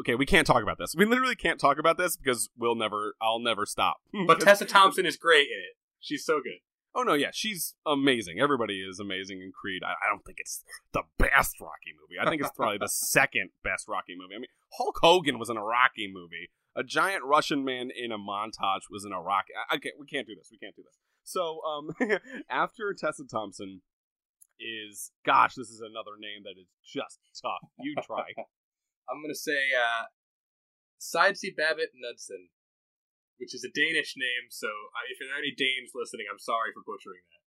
Okay, 0.00 0.14
we 0.14 0.26
can't 0.26 0.46
talk 0.46 0.62
about 0.62 0.76
this. 0.78 0.94
We 0.96 1.06
literally 1.06 1.36
can't 1.36 1.58
talk 1.58 1.78
about 1.78 1.96
this 1.96 2.16
because 2.16 2.50
we'll 2.58 2.74
never. 2.74 3.14
I'll 3.20 3.38
never 3.38 3.64
stop. 3.64 3.96
but 4.26 4.40
Tessa 4.42 4.66
Thompson 4.66 5.06
is 5.06 5.16
great 5.16 5.46
in 5.46 5.58
it. 5.58 5.76
She's 6.00 6.24
so 6.24 6.40
good. 6.42 6.58
Oh 6.94 7.02
no, 7.02 7.14
yeah, 7.14 7.30
she's 7.32 7.74
amazing. 7.84 8.38
Everybody 8.40 8.80
is 8.80 9.00
amazing 9.00 9.40
in 9.40 9.50
Creed. 9.52 9.82
I, 9.84 9.92
I 9.92 10.10
don't 10.10 10.24
think 10.24 10.38
it's 10.38 10.62
the 10.92 11.02
best 11.18 11.60
Rocky 11.60 11.92
movie. 12.00 12.20
I 12.20 12.30
think 12.30 12.40
it's 12.40 12.52
probably 12.54 12.78
the 12.78 12.88
second 12.88 13.50
best 13.64 13.88
Rocky 13.88 14.14
movie. 14.16 14.34
I 14.36 14.38
mean, 14.38 14.50
Hulk 14.78 14.98
Hogan 15.02 15.38
was 15.38 15.50
in 15.50 15.56
a 15.56 15.64
Rocky 15.64 16.10
movie. 16.12 16.50
A 16.76 16.84
giant 16.84 17.24
Russian 17.24 17.64
man 17.64 17.90
in 17.90 18.12
a 18.12 18.18
montage 18.18 18.90
was 18.90 19.04
in 19.04 19.12
a 19.12 19.20
Rocky. 19.20 19.52
Okay, 19.74 19.92
we 19.98 20.06
can't 20.06 20.26
do 20.26 20.34
this. 20.34 20.50
We 20.50 20.58
can't 20.58 20.74
do 20.74 20.82
this. 20.82 20.98
So, 21.24 21.60
um, 21.62 21.90
after 22.50 22.94
Tessa 22.94 23.24
Thompson 23.30 23.82
is, 24.60 25.10
gosh, 25.24 25.54
this 25.54 25.70
is 25.70 25.80
another 25.80 26.16
name 26.18 26.42
that 26.44 26.60
is 26.60 26.68
just 26.84 27.18
tough. 27.40 27.70
You 27.80 27.94
try. 28.04 28.30
I'm 29.10 29.22
gonna 29.22 29.34
say, 29.34 29.70
uh, 29.74 30.04
Sidesy 31.00 31.54
Babett 31.54 31.92
Knudsen 31.94 32.48
which 33.38 33.54
is 33.54 33.64
a 33.64 33.72
Danish 33.72 34.14
name. 34.16 34.50
So 34.50 34.68
if 35.10 35.18
there 35.18 35.34
are 35.34 35.42
any 35.42 35.54
Danes 35.54 35.92
listening, 35.94 36.26
I'm 36.30 36.42
sorry 36.42 36.70
for 36.72 36.82
butchering 36.86 37.24
that. 37.30 37.44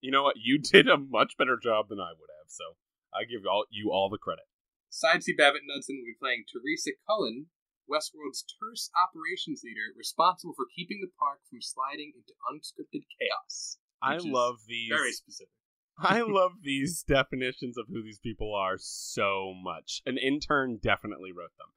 You 0.00 0.10
know 0.12 0.22
what? 0.22 0.36
You 0.38 0.58
did 0.62 0.88
a 0.88 0.98
much 0.98 1.36
better 1.38 1.58
job 1.60 1.88
than 1.88 2.00
I 2.00 2.12
would 2.14 2.32
have. 2.40 2.48
So 2.48 2.76
I 3.14 3.24
give 3.24 3.46
all, 3.46 3.66
you 3.70 3.90
all 3.90 4.08
the 4.08 4.20
credit. 4.20 4.46
Sidesy 4.90 5.34
Babett 5.36 5.66
Knudsen 5.66 5.98
will 5.98 6.08
be 6.08 6.18
playing 6.18 6.44
Teresa 6.48 6.96
Cullen, 7.06 7.52
Westworld's 7.90 8.46
terse 8.56 8.90
operations 8.96 9.62
leader, 9.62 9.92
responsible 9.96 10.54
for 10.54 10.66
keeping 10.74 11.00
the 11.02 11.12
park 11.18 11.40
from 11.50 11.60
sliding 11.60 12.12
into 12.16 12.32
unscripted 12.48 13.04
chaos. 13.18 13.78
I 14.02 14.18
love 14.18 14.56
these 14.66 14.88
very 14.88 15.12
specific. 15.12 15.52
I 15.98 16.20
love 16.26 16.52
these 16.62 17.02
definitions 17.06 17.78
of 17.78 17.86
who 17.88 18.02
these 18.02 18.18
people 18.18 18.54
are 18.54 18.76
so 18.78 19.54
much. 19.62 20.02
An 20.06 20.18
intern 20.18 20.78
definitely 20.82 21.32
wrote 21.32 21.56
them. 21.58 21.72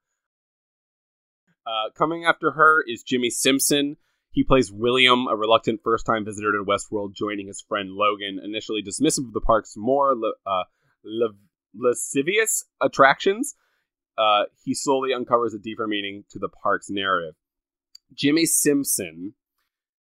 Uh, 1.69 1.91
coming 1.95 2.25
after 2.25 2.51
her 2.51 2.83
is 2.87 3.03
Jimmy 3.03 3.29
Simpson. 3.29 3.97
He 4.31 4.43
plays 4.43 4.71
William, 4.71 5.27
a 5.27 5.35
reluctant 5.35 5.81
first 5.83 6.03
time 6.03 6.25
visitor 6.25 6.51
to 6.51 6.65
Westworld, 6.65 7.13
joining 7.13 7.45
his 7.45 7.61
friend 7.61 7.91
Logan, 7.91 8.39
initially 8.43 8.81
dismissive 8.81 9.27
of 9.27 9.33
the 9.33 9.41
park's 9.41 9.75
more 9.77 10.15
uh, 10.47 10.63
lascivious 11.75 12.65
attractions. 12.81 13.55
Uh, 14.17 14.45
he 14.63 14.73
slowly 14.73 15.13
uncovers 15.13 15.53
a 15.53 15.59
deeper 15.59 15.87
meaning 15.87 16.23
to 16.31 16.39
the 16.39 16.49
park's 16.49 16.89
narrative. 16.89 17.35
Jimmy 18.13 18.45
Simpson, 18.47 19.35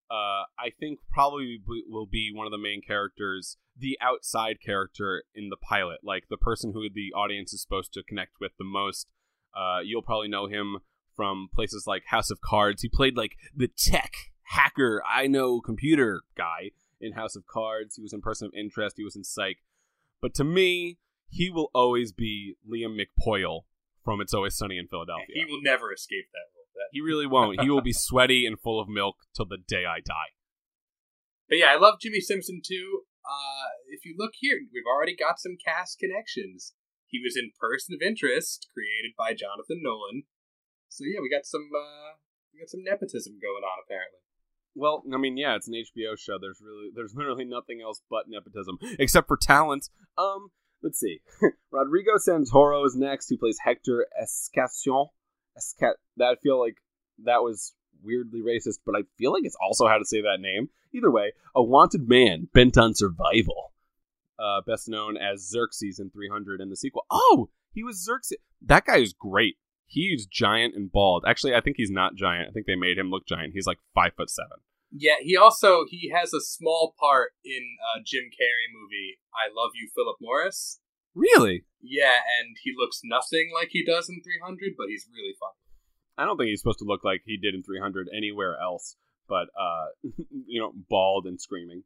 uh, 0.10 0.48
I 0.58 0.72
think, 0.80 1.00
probably 1.12 1.62
will 1.90 2.08
be 2.08 2.32
one 2.34 2.48
of 2.48 2.52
the 2.52 2.58
main 2.58 2.82
characters, 2.82 3.58
the 3.78 3.98
outside 4.02 4.58
character 4.66 5.24
in 5.36 5.50
the 5.50 5.58
pilot, 5.58 6.00
like 6.02 6.24
the 6.30 6.38
person 6.38 6.72
who 6.72 6.88
the 6.90 7.12
audience 7.14 7.52
is 7.52 7.62
supposed 7.62 7.92
to 7.94 8.04
connect 8.04 8.34
with 8.40 8.54
the 8.58 8.66
most. 8.66 9.08
Uh, 9.54 9.80
you'll 9.84 10.02
probably 10.02 10.30
know 10.30 10.48
him 10.48 10.78
from 11.18 11.50
places 11.54 11.84
like 11.86 12.04
House 12.06 12.30
of 12.30 12.40
Cards. 12.40 12.84
He 12.84 12.88
played 12.88 13.18
like 13.18 13.34
the 13.54 13.68
tech 13.68 14.14
hacker, 14.44 15.02
I 15.06 15.28
know 15.28 15.60
computer 15.60 16.22
guy 16.38 16.72
in 17.02 17.14
House 17.14 17.36
of 17.36 17.46
Cards. 17.46 17.96
He 17.96 18.02
was 18.02 18.14
in 18.14 18.22
Person 18.22 18.48
of 18.48 18.54
Interest. 18.54 18.96
He 18.96 19.04
was 19.04 19.18
in 19.18 19.26
Psych. 19.26 19.58
But 20.22 20.34
to 20.36 20.46
me, 20.46 21.00
he 21.28 21.50
will 21.50 21.70
always 21.74 22.14
be 22.14 22.56
Liam 22.66 22.98
McPoyle 22.98 23.62
from 24.06 24.22
It's 24.22 24.34
Always 24.34 24.56
Sunny 24.56 24.78
in 24.78 24.88
Philadelphia. 24.88 25.26
He 25.34 25.46
will 25.46 25.62
never 25.62 25.92
escape 25.92 26.28
that 26.32 26.48
role. 26.56 26.66
That. 26.76 26.90
He 26.92 27.02
really 27.02 27.28
won't. 27.28 27.60
he 27.60 27.70
will 27.70 27.82
be 27.82 27.94
sweaty 27.94 28.46
and 28.46 28.60
full 28.60 28.80
of 28.80 28.88
milk 28.88 29.16
till 29.36 29.46
the 29.46 29.58
day 29.58 29.84
I 29.86 30.00
die. 30.00 30.38
But 31.50 31.58
yeah, 31.58 31.74
I 31.74 31.78
love 31.78 32.00
Jimmy 32.00 32.22
Simpson 32.22 32.62
too. 32.64 33.02
Uh, 33.26 33.68
if 33.90 34.06
you 34.06 34.16
look 34.18 34.32
here, 34.38 34.60
we've 34.72 34.88
already 34.88 35.16
got 35.16 35.40
some 35.40 35.58
cast 35.64 36.00
connections. 36.00 36.74
He 37.08 37.20
was 37.24 37.36
in 37.36 37.52
Person 37.60 37.96
of 37.96 38.06
Interest, 38.06 38.68
created 38.74 39.16
by 39.18 39.32
Jonathan 39.32 39.82
Nolan. 39.82 40.24
So 40.90 41.04
yeah, 41.06 41.20
we 41.22 41.30
got 41.30 41.46
some 41.46 41.70
uh, 41.76 42.18
we 42.54 42.60
got 42.60 42.70
some 42.70 42.84
nepotism 42.84 43.40
going 43.42 43.64
on 43.64 43.84
apparently. 43.86 44.20
Well, 44.76 45.04
I 45.12 45.18
mean, 45.18 45.38
yeah, 45.38 45.56
it's 45.56 45.68
an 45.68 45.74
HBO 45.74 46.18
show. 46.18 46.38
There's 46.40 46.62
really 46.62 46.90
there's 46.94 47.16
literally 47.16 47.46
nothing 47.46 47.82
else 47.82 48.02
but 48.10 48.26
nepotism 48.28 48.78
except 49.00 49.28
for 49.28 49.38
talent. 49.38 49.90
Um, 50.18 50.50
let's 50.82 51.00
see. 51.00 51.22
Rodrigo 51.72 52.14
Santoro 52.16 52.86
is 52.86 52.96
next. 52.96 53.30
He 53.30 53.38
plays 53.38 53.58
Hector 53.64 54.08
Escacion. 54.22 55.08
Esca- 55.58 55.94
that 56.18 56.26
I 56.26 56.36
feel 56.36 56.60
like 56.60 56.78
that 57.26 57.42
was 57.42 57.74
weirdly 58.04 58.42
racist, 58.42 58.80
but 58.86 58.96
I 58.96 59.02
feel 59.18 59.34
like 59.34 59.44
it's 59.44 59.58
also 59.60 59.88
how 59.88 59.98
to 59.98 60.06
say 60.06 60.22
that 60.22 60.40
name. 60.40 60.70
Either 60.94 61.12
way, 61.12 61.34
a 61.56 61.64
wanted 61.64 62.08
man 62.08 62.48
bent 62.54 62.78
on 62.78 62.94
survival. 62.94 63.74
Uh, 64.40 64.62
best 64.68 64.88
known 64.88 65.18
as 65.18 65.50
Xerxes 65.50 65.98
in 65.98 66.12
300 66.12 66.62
and 66.62 66.72
the 66.72 66.76
sequel. 66.76 67.06
Oh, 67.10 67.50
he 67.74 67.84
was 67.84 68.04
Xerxes. 68.04 68.38
That 68.62 68.86
guy 68.86 68.98
is 68.98 69.14
great 69.14 69.58
he's 69.88 70.26
giant 70.26 70.76
and 70.76 70.92
bald. 70.92 71.24
Actually, 71.28 71.56
I 71.56 71.62
think 71.62 71.78
he's 71.78 71.92
not 71.92 72.16
giant. 72.16 72.50
I 72.50 72.52
think 72.52 72.68
they 72.68 72.76
made 72.76 72.98
him 72.98 73.10
look 73.10 73.26
giant. 73.26 73.54
He's 73.54 73.68
like 73.68 73.80
five 73.96 74.12
foot 74.16 74.30
seven. 74.30 74.60
Yeah, 74.92 75.16
he 75.22 75.36
also 75.36 75.86
he 75.90 76.12
has 76.16 76.34
a 76.34 76.42
small 76.42 76.94
part 77.00 77.32
in 77.44 77.78
a 77.96 78.04
Jim 78.06 78.24
Carrey 78.26 78.70
movie, 78.72 79.20
I 79.34 79.50
Love 79.50 79.72
You, 79.76 79.90
Philip 79.94 80.18
Morris. 80.22 80.80
Really? 81.14 81.66
Yeah, 81.82 82.22
and 82.40 82.56
he 82.64 82.74
looks 82.78 83.02
nothing 83.04 83.50
like 83.54 83.70
he 83.72 83.84
does 83.84 84.08
in 84.08 84.22
300, 84.22 84.74
but 84.78 84.88
he's 84.88 85.08
really 85.12 85.34
fun. 85.40 85.50
I 86.18 86.26
don't 86.26 86.38
think 86.38 86.50
he's 86.50 86.62
supposed 86.62 86.80
to 86.80 86.86
look 86.86 87.04
like 87.04 87.22
he 87.26 87.38
did 87.38 87.56
in 87.56 87.64
300 87.64 88.08
anywhere 88.16 88.58
else, 88.62 88.96
but 89.28 89.50
uh, 89.60 89.88
you 90.48 90.62
know, 90.62 90.72
bald 90.90 91.26
and 91.26 91.42
screaming. 91.42 91.84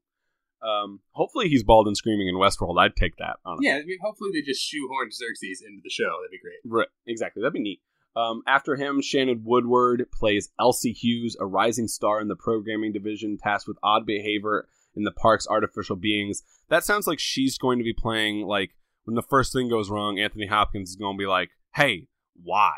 Um, 0.61 0.99
hopefully 1.11 1.49
he's 1.49 1.63
bald 1.63 1.87
and 1.87 1.97
screaming 1.97 2.27
in 2.27 2.35
Westworld. 2.35 2.79
I'd 2.79 2.95
take 2.95 3.17
that. 3.17 3.37
Honestly. 3.45 3.67
Yeah, 3.67 3.77
I 3.77 3.83
mean, 3.83 3.97
hopefully 4.01 4.29
they 4.33 4.41
just 4.41 4.61
shoehorn 4.61 5.09
Xerxes 5.11 5.63
into 5.65 5.81
the 5.83 5.89
show. 5.89 6.21
That'd 6.21 6.31
be 6.31 6.39
great. 6.39 6.61
Right, 6.63 6.87
exactly. 7.07 7.41
That'd 7.41 7.53
be 7.53 7.61
neat. 7.61 7.81
Um, 8.15 8.41
after 8.45 8.75
him, 8.75 9.01
Shannon 9.01 9.41
Woodward 9.45 10.05
plays 10.11 10.49
Elsie 10.59 10.91
Hughes, 10.91 11.37
a 11.39 11.45
rising 11.45 11.87
star 11.87 12.19
in 12.19 12.27
the 12.27 12.35
programming 12.35 12.91
division 12.91 13.37
tasked 13.37 13.67
with 13.67 13.77
odd 13.81 14.05
behavior 14.05 14.67
in 14.95 15.03
the 15.03 15.11
park's 15.11 15.47
artificial 15.47 15.95
beings. 15.95 16.43
That 16.69 16.83
sounds 16.83 17.07
like 17.07 17.19
she's 17.19 17.57
going 17.57 17.77
to 17.77 17.83
be 17.83 17.93
playing 17.93 18.45
like 18.45 18.71
when 19.05 19.15
the 19.15 19.21
first 19.21 19.53
thing 19.53 19.69
goes 19.69 19.89
wrong, 19.89 20.19
Anthony 20.19 20.47
Hopkins 20.47 20.89
is 20.89 20.95
going 20.95 21.17
to 21.17 21.21
be 21.21 21.27
like, 21.27 21.49
"Hey, 21.75 22.07
why?" 22.41 22.73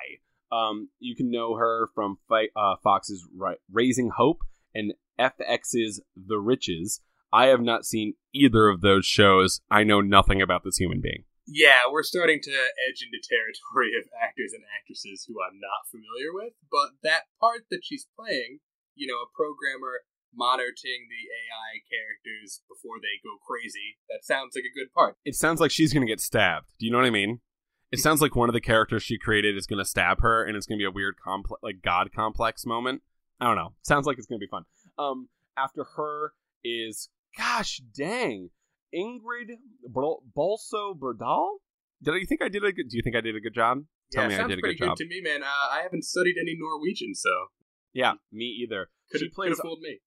Um, 0.52 0.90
you 1.00 1.16
can 1.16 1.32
know 1.32 1.56
her 1.56 1.90
from 1.96 2.20
uh, 2.30 2.76
Fox's 2.84 3.28
Raising 3.72 4.12
Hope 4.16 4.42
and 4.74 4.94
FX's 5.20 6.02
The 6.16 6.38
Riches. 6.38 7.02
I 7.32 7.48
have 7.48 7.62
not 7.62 7.86
seen 7.86 8.14
either 8.34 8.68
of 8.68 8.82
those 8.82 9.06
shows. 9.06 9.62
I 9.72 9.84
know 9.84 10.02
nothing 10.02 10.42
about 10.42 10.64
this 10.64 10.78
human 10.78 11.02
being. 11.02 11.24
Yeah, 11.46 11.92
we're 11.92 12.08
starting 12.08 12.40
to 12.44 12.56
edge 12.56 13.04
into 13.04 13.20
territory 13.20 13.92
of 14.00 14.08
actors 14.16 14.54
and 14.54 14.64
actresses 14.80 15.28
who 15.28 15.36
I'm 15.44 15.60
not 15.60 15.92
familiar 15.92 16.32
with, 16.32 16.54
but 16.72 16.96
that 17.04 17.28
part 17.40 17.68
that 17.70 17.84
she's 17.84 18.08
playing, 18.16 18.60
you 18.96 19.08
know, 19.08 19.20
a 19.20 19.34
programmer 19.36 20.08
monitoring 20.36 21.08
the 21.10 21.24
AI 21.30 21.84
characters 21.86 22.62
before 22.68 22.98
they 23.00 23.22
go 23.24 23.38
crazy, 23.46 24.00
that 24.10 24.26
sounds 24.26 24.56
like 24.56 24.66
a 24.66 24.74
good 24.74 24.92
part. 24.94 25.18
It 25.26 25.36
sounds 25.36 25.60
like 25.60 25.72
she's 25.72 25.94
going 25.94 26.06
to 26.06 26.12
get 26.12 26.22
stabbed. 26.22 26.74
Do 26.80 26.86
you 26.86 26.92
know 26.92 26.98
what 26.98 27.08
I 27.08 27.12
mean? 27.12 27.40
It 27.92 28.00
sounds 28.00 28.22
like 28.22 28.36
one 28.36 28.50
of 28.50 28.54
the 28.54 28.62
characters 28.62 29.04
she 29.04 29.20
created 29.20 29.56
is 29.56 29.68
going 29.68 29.78
to 29.78 29.86
stab 29.86 30.22
her, 30.22 30.44
and 30.44 30.58
it's 30.58 30.66
going 30.66 30.80
to 30.80 30.82
be 30.82 30.88
a 30.88 30.92
weird, 30.92 31.16
complex, 31.24 31.62
like 31.62 31.82
God 31.84 32.10
complex 32.14 32.66
moment. 32.66 33.04
I 33.40 33.46
don't 33.46 33.56
know. 33.56 33.74
Sounds 33.84 34.08
like 34.08 34.18
it's 34.18 34.26
going 34.26 34.40
to 34.40 34.46
be 34.46 34.50
fun. 34.50 34.64
Um, 34.98 35.30
after 35.56 35.84
her 35.96 36.34
is, 36.64 37.10
gosh 37.38 37.82
dang, 37.96 38.50
Ingrid 38.96 39.58
Bolso 39.90 40.98
Berdal. 40.98 41.48
Did 42.02 42.16
you 42.16 42.26
think 42.26 42.42
I 42.42 42.50
did 42.50 42.64
a 42.64 42.72
good? 42.72 42.90
Do 42.90 42.98
you 42.98 43.04
think 43.04 43.16
I 43.16 43.22
did 43.22 43.36
a 43.36 43.40
good 43.40 43.54
job? 43.54 43.80
Tell 44.12 44.30
yeah, 44.30 44.38
me 44.38 44.44
I 44.44 44.48
did 44.48 44.60
a 44.60 44.62
good 44.62 44.78
job. 44.78 44.98
to 44.98 45.08
me, 45.08 45.22
man. 45.22 45.44
Uh, 45.44 45.72
I 45.72 45.82
haven't 45.82 46.04
studied 46.04 46.36
any 46.40 46.56
Norwegian, 46.58 47.16
so 47.16 47.30
yeah, 47.94 48.14
me 48.32 48.46
either. 48.46 48.90
Could 49.12 49.22
have 49.22 49.32
plays... 49.34 49.60
fooled 49.60 49.80
me. 49.80 50.00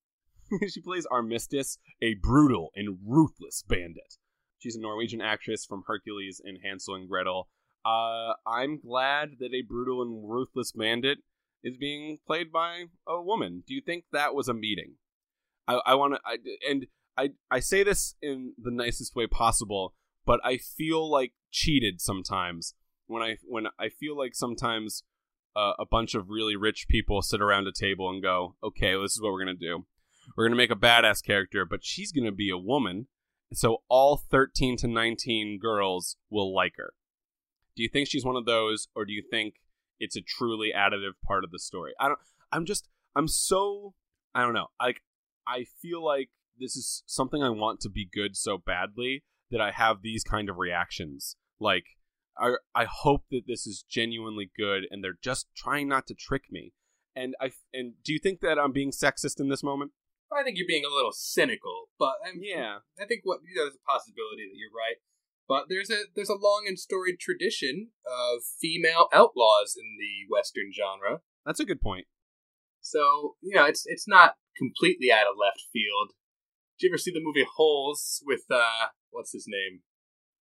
she 0.69 0.81
plays 0.81 1.07
Armistice, 1.07 1.79
a 2.03 2.15
brutal 2.15 2.71
and 2.75 2.99
ruthless 3.05 3.65
bandit. 3.67 4.15
She's 4.59 4.77
a 4.77 4.81
Norwegian 4.81 5.21
actress 5.21 5.65
from 5.65 5.83
Hercules 5.87 6.41
and 6.45 6.59
Hansel 6.63 6.95
and 6.95 7.09
Gretel. 7.09 7.49
Uh, 7.85 8.35
I'm 8.47 8.81
glad 8.81 9.37
that 9.39 9.55
a 9.55 9.63
brutal 9.63 10.03
and 10.03 10.29
ruthless 10.29 10.73
bandit 10.73 11.19
is 11.63 11.77
being 11.77 12.19
played 12.27 12.53
by 12.53 12.85
a 13.07 13.21
woman. 13.21 13.63
Do 13.67 13.75
you 13.75 13.83
think 13.85 14.05
that 14.13 14.35
was 14.35 14.49
a 14.49 14.55
meeting? 14.55 14.95
I, 15.69 15.81
I 15.87 15.95
want 15.95 16.15
to, 16.15 16.21
and 16.69 16.87
I, 17.17 17.31
I 17.51 17.61
say 17.61 17.83
this 17.83 18.15
in 18.21 18.53
the 18.59 18.71
nicest 18.71 19.17
way 19.17 19.27
possible, 19.27 19.95
but 20.25 20.41
I 20.45 20.59
feel 20.59 21.11
like 21.11 21.33
cheated 21.51 22.01
sometimes 22.01 22.75
when 23.07 23.23
I 23.23 23.37
when 23.45 23.67
I 23.79 23.89
feel 23.89 24.17
like 24.17 24.35
sometimes 24.35 25.05
uh, 25.55 25.73
a 25.79 25.87
bunch 25.87 26.15
of 26.15 26.29
really 26.29 26.57
rich 26.57 26.87
people 26.89 27.23
sit 27.23 27.41
around 27.41 27.67
a 27.67 27.73
table 27.73 28.11
and 28.11 28.23
go, 28.23 28.57
"Okay, 28.63 28.95
well, 28.95 29.03
this 29.03 29.13
is 29.13 29.23
what 29.23 29.33
we're 29.33 29.45
gonna 29.45 29.55
do. 29.55 29.87
We're 30.37 30.47
gonna 30.47 30.57
make 30.57 30.71
a 30.71 30.77
badass 30.77 31.25
character, 31.25 31.65
but 31.65 31.85
she's 31.85 32.13
gonna 32.13 32.33
be 32.33 32.51
a 32.51 32.59
woman, 32.59 33.07
so 33.53 33.83
all 33.89 34.17
thirteen 34.17 34.77
to 34.79 34.89
nineteen 34.89 35.59
girls 35.61 36.17
will 36.31 36.55
like 36.55 36.75
her." 36.77 36.93
Do 37.77 37.83
you 37.83 37.89
think 37.89 38.09
she's 38.09 38.25
one 38.25 38.37
of 38.37 38.47
those, 38.47 38.89
or 38.95 39.05
do 39.05 39.13
you 39.13 39.23
think 39.31 39.55
it's 40.01 40.17
a 40.17 40.23
truly 40.23 40.73
additive 40.77 41.13
part 41.25 41.45
of 41.45 41.51
the 41.51 41.59
story? 41.59 41.93
I 42.01 42.09
don't. 42.09 42.21
I'm 42.53 42.67
just. 42.67 42.89
I'm 43.15 43.29
so. 43.29 43.95
I 44.35 44.43
don't 44.43 44.55
know. 44.55 44.69
Like 44.81 45.03
I 45.47 45.65
feel 45.81 46.05
like 46.05 46.31
this 46.59 46.77
is 46.77 47.03
something 47.07 47.43
I 47.43 47.51
want 47.51 47.81
to 47.81 47.91
be 47.91 48.09
good 48.11 48.37
so 48.37 48.59
badly 48.59 49.25
that 49.51 49.61
I 49.61 49.71
have 49.71 50.03
these 50.03 50.25
kind 50.25 50.49
of 50.49 50.57
reactions. 50.57 51.37
Like, 51.61 51.85
I 52.39 52.55
I 52.75 52.85
hope 52.85 53.25
that 53.31 53.43
this 53.47 53.67
is 53.67 53.85
genuinely 53.89 54.51
good, 54.57 54.85
and 54.91 55.03
they're 55.03 55.19
just 55.23 55.47
trying 55.57 55.89
not 55.89 56.07
to 56.09 56.15
trick 56.15 56.45
me. 56.51 56.73
And 57.15 57.35
I 57.41 57.51
and 57.73 57.95
do 58.05 58.13
you 58.13 58.19
think 58.19 58.41
that 58.41 58.59
I'm 58.59 58.73
being 58.73 58.91
sexist 58.91 59.41
in 59.41 59.49
this 59.49 59.63
moment? 59.63 59.93
I 60.33 60.43
think 60.43 60.59
you're 60.59 60.67
being 60.67 60.85
a 60.85 60.95
little 60.95 61.13
cynical, 61.13 61.89
but 61.99 62.15
I'm, 62.27 62.41
yeah, 62.43 62.79
I 63.01 63.07
think 63.07 63.21
what 63.25 63.41
you 63.47 63.55
know, 63.55 63.65
there's 63.65 63.79
a 63.79 63.91
possibility 63.91 64.49
that 64.51 64.59
you're 64.59 64.75
right. 64.75 64.97
But 65.49 65.67
there's 65.69 65.91
a 65.91 66.11
there's 66.15 66.29
a 66.29 66.35
long 66.35 66.65
and 66.67 66.79
storied 66.79 67.21
tradition 67.21 67.91
of 68.05 68.43
female 68.61 69.09
outlaws 69.13 69.77
in 69.77 69.97
the 69.99 70.27
western 70.29 70.73
genre. 70.75 71.21
That's 71.45 71.61
a 71.61 71.65
good 71.65 71.81
point. 71.81 72.07
So 72.81 73.37
you 73.41 73.55
know, 73.55 73.65
it's 73.65 73.85
it's 73.87 74.09
not 74.09 74.35
completely 74.59 75.13
out 75.13 75.27
of 75.31 75.37
left 75.41 75.63
field 75.73 76.13
did 76.79 76.87
you 76.87 76.91
ever 76.93 76.99
see 76.99 77.11
the 77.11 77.21
movie 77.23 77.47
Holes 77.57 78.23
with 78.27 78.43
uh 78.51 78.89
what's 79.11 79.33
his 79.33 79.47
name? 79.49 79.81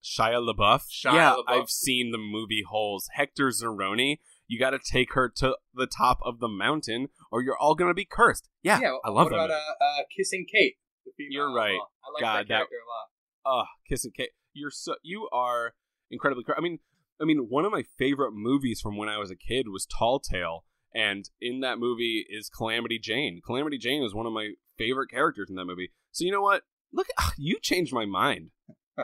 Shia 0.04 0.46
LaBeouf. 0.46 0.84
Shia 0.92 1.14
yeah, 1.14 1.36
LaBeouf. 1.36 1.62
I've 1.62 1.70
seen 1.70 2.12
the 2.12 2.18
movie 2.18 2.64
Holes. 2.68 3.10
Hector 3.14 3.50
Zeroni. 3.50 4.20
You 4.48 4.60
got 4.60 4.72
to 4.72 4.80
take 4.80 5.14
her 5.14 5.28
to 5.38 5.58
the 5.74 5.88
top 5.88 6.20
of 6.24 6.40
the 6.40 6.48
mountain, 6.48 7.08
or 7.32 7.42
you're 7.42 7.58
all 7.58 7.74
gonna 7.74 7.96
be 7.96 8.06
cursed. 8.06 8.48
Yeah, 8.62 8.80
yeah 8.80 8.98
I 9.04 9.10
love 9.10 9.32
what. 9.32 9.34
About, 9.34 9.50
uh, 9.50 9.54
uh, 9.56 10.04
Kissing 10.16 10.46
Kate. 10.52 10.76
You're 11.18 11.54
right. 11.54 11.80
I 11.80 12.12
like 12.14 12.22
God, 12.22 12.38
that 12.42 12.48
character 12.48 12.76
that, 12.76 13.50
a 13.50 13.50
lot. 13.50 13.62
Uh, 13.62 13.66
Kissing 13.90 14.12
Kate. 14.16 14.30
You're 14.54 14.70
so 14.70 14.96
you 15.02 15.28
are 15.32 15.74
incredibly. 16.12 16.44
I 16.56 16.62
mean, 16.62 16.80
I 17.20 17.26
mean, 17.26 17.48
one 17.50 17.66
of 17.66 17.72
my 17.72 17.84
favorite 17.98 18.34
movies 18.34 18.82
from 18.82 18.98
when 18.98 19.10
I 19.10 19.18
was 19.18 19.32
a 19.32 19.36
kid 19.36 19.70
was 19.70 19.88
Tall 19.88 20.20
Tale, 20.20 20.64
and 20.94 21.28
in 21.42 21.62
that 21.62 21.80
movie 21.80 22.26
is 22.30 22.50
Calamity 22.50 23.00
Jane. 23.00 23.42
Calamity 23.44 23.80
Jane 23.80 24.04
is 24.04 24.14
one 24.14 24.28
of 24.28 24.34
my 24.34 24.52
favorite 24.78 25.10
characters 25.10 25.50
in 25.50 25.56
that 25.56 25.66
movie. 25.66 25.92
So 26.16 26.24
you 26.24 26.32
know 26.32 26.42
what? 26.42 26.64
Look, 26.94 27.08
you 27.38 27.60
changed 27.62 27.94
my 27.94 28.06
mind. 28.06 28.52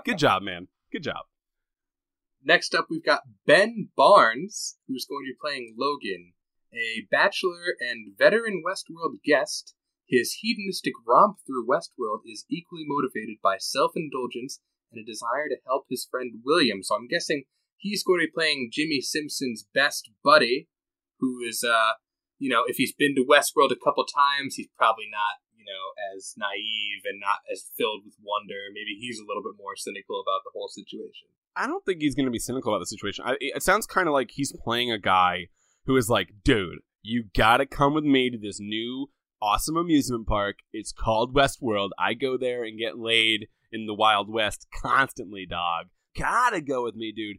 Good 0.05 0.17
job, 0.25 0.43
man. 0.43 0.69
Good 0.93 1.03
job. 1.03 1.25
Next 2.43 2.73
up, 2.73 2.87
we've 2.89 3.05
got 3.05 3.23
Ben 3.45 3.89
Barnes, 3.97 4.77
who's 4.87 5.05
going 5.05 5.25
to 5.25 5.33
be 5.33 5.37
playing 5.39 5.75
Logan, 5.77 6.33
a 6.73 7.05
bachelor 7.11 7.75
and 7.81 8.17
veteran 8.17 8.63
Westworld 8.65 9.21
guest. 9.25 9.75
His 10.07 10.37
hedonistic 10.39 10.93
romp 11.05 11.37
through 11.45 11.67
Westworld 11.67 12.21
is 12.25 12.45
equally 12.49 12.83
motivated 12.87 13.37
by 13.43 13.57
self 13.59 13.91
indulgence 13.95 14.61
and 14.91 15.01
a 15.01 15.05
desire 15.05 15.49
to 15.49 15.57
help 15.67 15.85
his 15.89 16.07
friend 16.09 16.35
William. 16.45 16.81
So 16.81 16.95
I'm 16.95 17.07
guessing 17.07 17.43
he's 17.77 18.03
going 18.03 18.21
to 18.21 18.27
be 18.27 18.31
playing 18.33 18.69
Jimmy 18.71 19.01
Simpson's 19.01 19.65
best 19.73 20.09
buddy, 20.23 20.69
who 21.19 21.39
is, 21.47 21.63
uh, 21.63 21.93
you 22.39 22.49
know, 22.49 22.63
if 22.67 22.77
he's 22.77 22.93
been 22.93 23.15
to 23.15 23.25
Westworld 23.25 23.71
a 23.71 23.83
couple 23.83 24.05
times, 24.05 24.55
he's 24.55 24.69
probably 24.77 25.07
not 25.11 25.43
you 25.61 25.69
know, 25.69 26.17
as 26.17 26.33
naive 26.37 27.05
and 27.05 27.19
not 27.19 27.45
as 27.51 27.69
filled 27.77 28.01
with 28.05 28.15
wonder. 28.21 28.57
Maybe 28.73 28.97
he's 28.99 29.19
a 29.19 29.25
little 29.27 29.43
bit 29.43 29.57
more 29.57 29.75
cynical 29.75 30.19
about 30.19 30.41
the 30.43 30.51
whole 30.53 30.67
situation. 30.67 31.29
I 31.55 31.67
don't 31.67 31.85
think 31.85 32.01
he's 32.01 32.15
going 32.15 32.25
to 32.25 32.31
be 32.31 32.39
cynical 32.39 32.73
about 32.73 32.79
the 32.79 32.87
situation. 32.87 33.25
I, 33.27 33.37
it 33.39 33.61
sounds 33.61 33.85
kind 33.85 34.07
of 34.07 34.13
like 34.13 34.31
he's 34.31 34.53
playing 34.63 34.91
a 34.91 34.97
guy 34.97 35.47
who 35.85 35.97
is 35.97 36.09
like, 36.09 36.29
dude, 36.43 36.79
you 37.01 37.25
got 37.35 37.57
to 37.57 37.65
come 37.65 37.93
with 37.93 38.03
me 38.03 38.29
to 38.29 38.37
this 38.37 38.59
new 38.59 39.09
awesome 39.41 39.77
amusement 39.77 40.27
park. 40.27 40.59
It's 40.71 40.91
called 40.91 41.35
Westworld. 41.35 41.89
I 41.99 42.13
go 42.13 42.37
there 42.37 42.63
and 42.63 42.79
get 42.79 42.97
laid 42.97 43.47
in 43.71 43.85
the 43.85 43.93
Wild 43.93 44.31
West 44.31 44.67
constantly, 44.81 45.45
dog. 45.45 45.87
Gotta 46.17 46.61
go 46.61 46.83
with 46.83 46.95
me, 46.95 47.11
dude. 47.15 47.37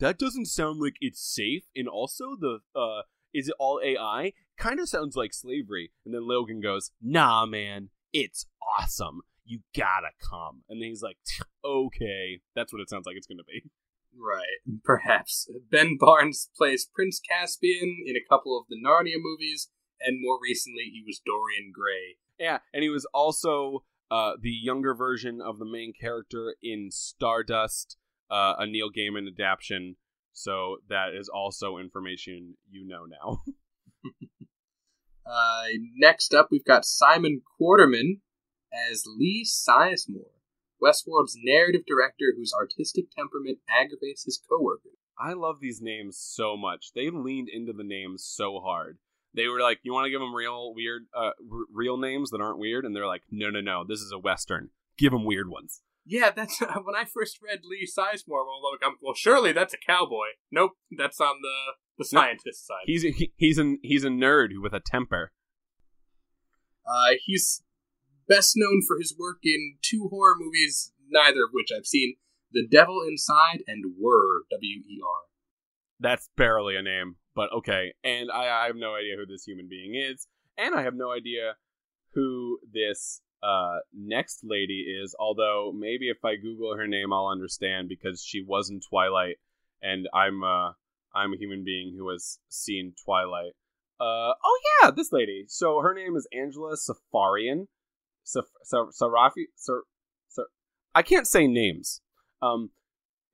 That 0.00 0.18
doesn't 0.18 0.46
sound 0.46 0.80
like 0.80 0.94
it's 1.00 1.20
safe. 1.20 1.64
And 1.74 1.88
also, 1.88 2.36
the 2.38 2.60
uh, 2.74 3.02
is 3.34 3.48
it 3.48 3.54
all 3.58 3.80
AI? 3.82 4.32
Kind 4.58 4.80
of 4.80 4.88
sounds 4.88 5.16
like 5.16 5.32
slavery. 5.32 5.92
And 6.04 6.14
then 6.14 6.26
Logan 6.26 6.60
goes, 6.60 6.90
Nah, 7.00 7.46
man, 7.46 7.90
it's 8.12 8.46
awesome. 8.78 9.20
You 9.44 9.60
gotta 9.76 10.10
come. 10.20 10.62
And 10.68 10.80
then 10.80 10.88
he's 10.88 11.02
like, 11.02 11.18
Okay. 11.64 12.40
That's 12.54 12.72
what 12.72 12.80
it 12.80 12.90
sounds 12.90 13.06
like 13.06 13.16
it's 13.16 13.26
gonna 13.26 13.44
be. 13.44 13.70
Right, 14.14 14.78
perhaps. 14.84 15.50
Ben 15.70 15.96
Barnes 15.98 16.50
plays 16.56 16.86
Prince 16.94 17.18
Caspian 17.18 18.04
in 18.06 18.14
a 18.14 18.28
couple 18.28 18.58
of 18.58 18.66
the 18.68 18.76
Narnia 18.76 19.16
movies, 19.16 19.70
and 20.02 20.18
more 20.20 20.38
recently, 20.42 20.90
he 20.92 21.02
was 21.06 21.22
Dorian 21.24 21.72
Gray. 21.74 22.18
Yeah, 22.38 22.58
and 22.74 22.82
he 22.82 22.90
was 22.90 23.06
also 23.14 23.84
uh, 24.10 24.32
the 24.38 24.50
younger 24.50 24.94
version 24.94 25.40
of 25.40 25.58
the 25.58 25.64
main 25.64 25.94
character 25.98 26.56
in 26.62 26.90
Stardust, 26.90 27.96
uh, 28.30 28.56
a 28.58 28.66
Neil 28.66 28.90
Gaiman 28.90 29.26
adaptation 29.26 29.96
so 30.32 30.78
that 30.88 31.14
is 31.14 31.28
also 31.28 31.78
information 31.78 32.56
you 32.70 32.86
know 32.86 33.04
now. 33.04 33.42
uh, 35.26 35.64
next 35.96 36.34
up, 36.34 36.48
we've 36.50 36.64
got 36.64 36.84
Simon 36.84 37.42
Quarterman 37.60 38.20
as 38.90 39.04
Lee 39.06 39.46
Sizemore, 39.46 40.40
Westworld's 40.82 41.36
narrative 41.42 41.82
director 41.86 42.32
whose 42.36 42.52
artistic 42.52 43.06
temperament 43.16 43.58
aggravates 43.68 44.24
his 44.24 44.40
coworkers. 44.48 44.96
I 45.18 45.34
love 45.34 45.60
these 45.60 45.80
names 45.80 46.18
so 46.18 46.56
much. 46.56 46.92
They 46.94 47.10
leaned 47.10 47.48
into 47.48 47.72
the 47.72 47.84
names 47.84 48.24
so 48.24 48.60
hard. 48.60 48.98
They 49.34 49.46
were 49.46 49.60
like, 49.60 49.80
"You 49.82 49.92
want 49.92 50.06
to 50.06 50.10
give 50.10 50.20
them 50.20 50.34
real 50.34 50.74
weird, 50.74 51.06
uh, 51.14 51.32
r- 51.50 51.66
real 51.70 51.96
names 51.96 52.30
that 52.30 52.40
aren't 52.40 52.58
weird?" 52.58 52.84
And 52.84 52.94
they're 52.94 53.06
like, 53.06 53.22
"No, 53.30 53.50
no, 53.50 53.60
no. 53.60 53.84
This 53.84 54.00
is 54.00 54.12
a 54.12 54.18
western. 54.18 54.70
Give 54.98 55.12
them 55.12 55.24
weird 55.24 55.48
ones." 55.48 55.82
Yeah, 56.04 56.30
that's 56.34 56.60
uh, 56.60 56.66
when 56.84 56.94
I 56.96 57.04
first 57.04 57.38
read 57.42 57.60
Lee 57.64 57.86
Sizemore. 57.86 58.44
Well, 58.46 58.60
look, 58.62 58.80
I'm, 58.84 58.96
well, 59.00 59.14
surely 59.14 59.52
that's 59.52 59.74
a 59.74 59.78
cowboy. 59.78 60.26
Nope, 60.50 60.72
that's 60.96 61.20
on 61.20 61.36
the 61.42 61.72
the 61.98 62.04
scientist 62.04 62.66
side. 62.66 62.84
He's 62.86 63.04
a, 63.04 63.10
he, 63.10 63.32
he's 63.36 63.58
a 63.58 63.74
he's 63.82 64.04
a 64.04 64.08
nerd 64.08 64.48
with 64.60 64.72
a 64.72 64.80
temper. 64.80 65.32
Uh, 66.86 67.14
he's 67.24 67.62
best 68.28 68.54
known 68.56 68.82
for 68.86 68.98
his 68.98 69.14
work 69.18 69.38
in 69.44 69.76
two 69.82 70.08
horror 70.10 70.34
movies, 70.38 70.92
neither 71.08 71.44
of 71.44 71.50
which 71.52 71.68
I've 71.76 71.86
seen: 71.86 72.16
The 72.52 72.66
Devil 72.66 73.02
Inside 73.06 73.62
and 73.66 73.84
Wer. 73.98 74.42
W 74.50 74.80
E 74.80 75.00
R. 75.04 75.20
That's 76.00 76.28
barely 76.36 76.74
a 76.76 76.82
name. 76.82 77.16
but 77.36 77.52
okay. 77.52 77.94
And 78.02 78.30
I, 78.32 78.64
I 78.64 78.66
have 78.66 78.76
no 78.76 78.94
idea 78.96 79.14
who 79.16 79.26
this 79.26 79.44
human 79.44 79.68
being 79.68 79.94
is, 79.94 80.26
and 80.58 80.74
I 80.74 80.82
have 80.82 80.94
no 80.94 81.12
idea 81.12 81.54
who 82.14 82.58
this 82.72 83.22
uh, 83.42 83.78
next 83.94 84.40
lady 84.44 84.86
is. 85.02 85.14
Although 85.18 85.72
maybe 85.76 86.08
if 86.08 86.24
I 86.24 86.36
Google 86.36 86.76
her 86.76 86.86
name, 86.86 87.12
I'll 87.12 87.26
understand 87.28 87.88
because 87.88 88.22
she 88.22 88.42
was 88.46 88.70
in 88.70 88.80
Twilight, 88.80 89.36
and 89.80 90.08
I'm 90.14 90.42
uh, 90.44 90.72
I'm 91.14 91.32
a 91.32 91.36
human 91.38 91.64
being 91.64 91.94
who 91.96 92.08
has 92.10 92.38
seen 92.48 92.94
Twilight. 93.04 93.52
Uh, 94.00 94.34
oh 94.44 94.60
yeah, 94.82 94.90
this 94.90 95.12
lady. 95.12 95.44
So 95.48 95.80
her 95.80 95.94
name 95.94 96.16
is 96.16 96.26
Angela 96.32 96.76
Safarian. 96.76 97.66
Saf- 98.24 98.44
Sa- 98.62 98.90
Sarafi. 98.90 99.44
Sar- 99.56 99.82
Sar- 100.28 100.46
I 100.94 101.02
can't 101.02 101.26
say 101.26 101.46
names. 101.46 102.00
Um, 102.40 102.70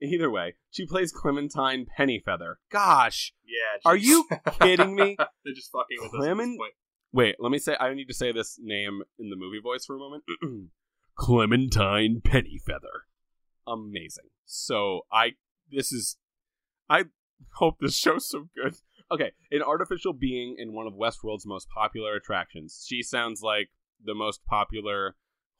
either 0.01 0.29
way, 0.29 0.55
she 0.71 0.85
plays 0.85 1.11
Clementine 1.11 1.85
Pennyfeather. 1.97 2.55
Gosh, 2.71 3.33
Yeah. 3.43 3.79
Are 3.85 3.95
you 3.95 4.27
kidding 4.61 4.95
me? 4.95 5.15
They're 5.45 5.53
just 5.55 5.71
fucking 5.71 5.97
with 6.01 6.13
us 6.13 6.17
Clement- 6.19 6.59
point. 6.59 6.73
Wait, 7.11 7.35
let 7.39 7.51
me 7.51 7.57
say. 7.57 7.75
I 7.79 7.93
need 7.93 8.07
to 8.07 8.13
say 8.13 8.31
this 8.31 8.59
name 8.61 9.01
in 9.17 9.29
the 9.29 9.35
movie 9.35 9.59
voice 9.61 9.85
for 9.85 9.95
a 9.95 9.99
moment. 9.99 10.23
Clementine 11.15 12.21
Pennyfeather. 12.21 13.05
Amazing. 13.67 14.29
So 14.45 15.01
I, 15.11 15.33
this 15.71 15.91
is, 15.91 16.17
I 16.89 17.05
hope 17.55 17.77
this 17.79 17.97
show's 17.97 18.29
so 18.29 18.47
good. 18.55 18.75
Okay, 19.11 19.31
an 19.51 19.63
artificial 19.63 20.13
being 20.13 20.55
in 20.57 20.73
one 20.73 20.85
of 20.85 20.93
Westworld's 20.93 21.45
most 21.45 21.67
popular 21.69 22.15
attractions. 22.15 22.85
She 22.87 23.01
sounds 23.01 23.41
like 23.41 23.69
the 24.03 24.13
most 24.13 24.45
popular 24.45 25.15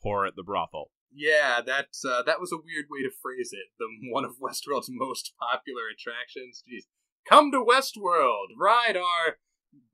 whore 0.05 0.27
at 0.27 0.35
the 0.35 0.43
brothel. 0.43 0.91
Yeah, 1.11 1.61
that's 1.65 2.05
uh, 2.05 2.21
that 2.27 2.39
was 2.39 2.51
a 2.51 2.57
weird 2.57 2.85
way 2.89 3.01
to 3.01 3.09
phrase 3.09 3.49
it. 3.51 3.73
The 3.79 3.87
one 4.11 4.23
of 4.23 4.37
Westworld's 4.39 4.89
most 4.91 5.33
popular 5.39 5.89
attractions. 5.91 6.63
Jeez, 6.69 6.83
come 7.27 7.51
to 7.51 7.65
Westworld, 7.65 8.53
ride 8.57 8.95
our 8.95 9.37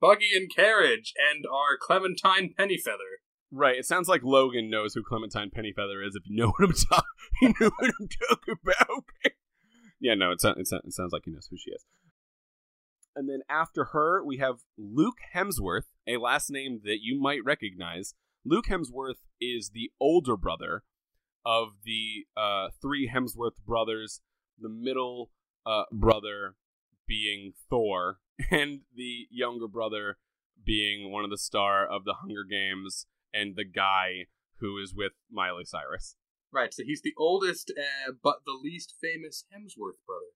buggy 0.00 0.30
and 0.34 0.48
carriage 0.54 1.12
and 1.32 1.44
our 1.46 1.76
Clementine 1.80 2.54
Pennyfeather. 2.58 3.20
Right. 3.50 3.76
It 3.76 3.86
sounds 3.86 4.08
like 4.08 4.22
Logan 4.24 4.68
knows 4.70 4.94
who 4.94 5.02
Clementine 5.02 5.50
Pennyfeather 5.50 6.06
is. 6.06 6.16
If 6.16 6.24
you 6.26 6.36
know 6.36 6.48
what 6.58 6.68
I'm 6.68 6.74
talking, 6.74 7.04
you 7.42 7.54
know 7.60 7.70
what 7.78 7.92
I'm 8.00 8.08
talking 8.28 8.54
about. 8.62 9.04
Yeah. 10.00 10.14
No. 10.14 10.32
It. 10.32 10.40
It 10.44 10.56
it 10.58 10.92
sounds 10.92 11.12
like 11.12 11.22
he 11.24 11.30
knows 11.30 11.48
who 11.50 11.56
she 11.56 11.70
is. 11.70 11.84
And 13.14 13.30
then 13.30 13.40
after 13.48 13.86
her, 13.92 14.22
we 14.22 14.36
have 14.38 14.56
Luke 14.76 15.16
Hemsworth, 15.34 15.86
a 16.06 16.18
last 16.18 16.50
name 16.50 16.80
that 16.84 16.98
you 17.00 17.18
might 17.18 17.42
recognize. 17.44 18.14
Luke 18.44 18.66
Hemsworth 18.68 19.22
is 19.40 19.70
the 19.72 19.90
older 19.98 20.36
brother 20.36 20.82
of 21.44 21.68
the 21.84 22.26
uh, 22.36 22.68
three 22.82 23.10
Hemsworth 23.12 23.56
brothers. 23.66 24.20
The 24.58 24.68
middle 24.68 25.30
uh, 25.64 25.84
brother 25.90 26.56
being 27.06 27.52
Thor, 27.70 28.18
and 28.50 28.80
the 28.94 29.26
younger 29.30 29.68
brother 29.68 30.18
being 30.64 31.12
one 31.12 31.24
of 31.24 31.30
the 31.30 31.38
star 31.38 31.86
of 31.86 32.04
the 32.04 32.16
Hunger 32.20 32.44
Games 32.48 33.06
and 33.32 33.56
the 33.56 33.64
guy 33.64 34.26
who 34.60 34.78
is 34.78 34.94
with 34.94 35.12
Miley 35.30 35.64
Cyrus, 35.64 36.16
Right, 36.52 36.72
so 36.72 36.84
he's 36.84 37.02
the 37.02 37.12
oldest, 37.18 37.70
uh, 37.76 38.12
but 38.22 38.46
the 38.46 38.58
least 38.62 38.94
famous 39.00 39.44
Hemsworth 39.52 40.00
brother. 40.06 40.32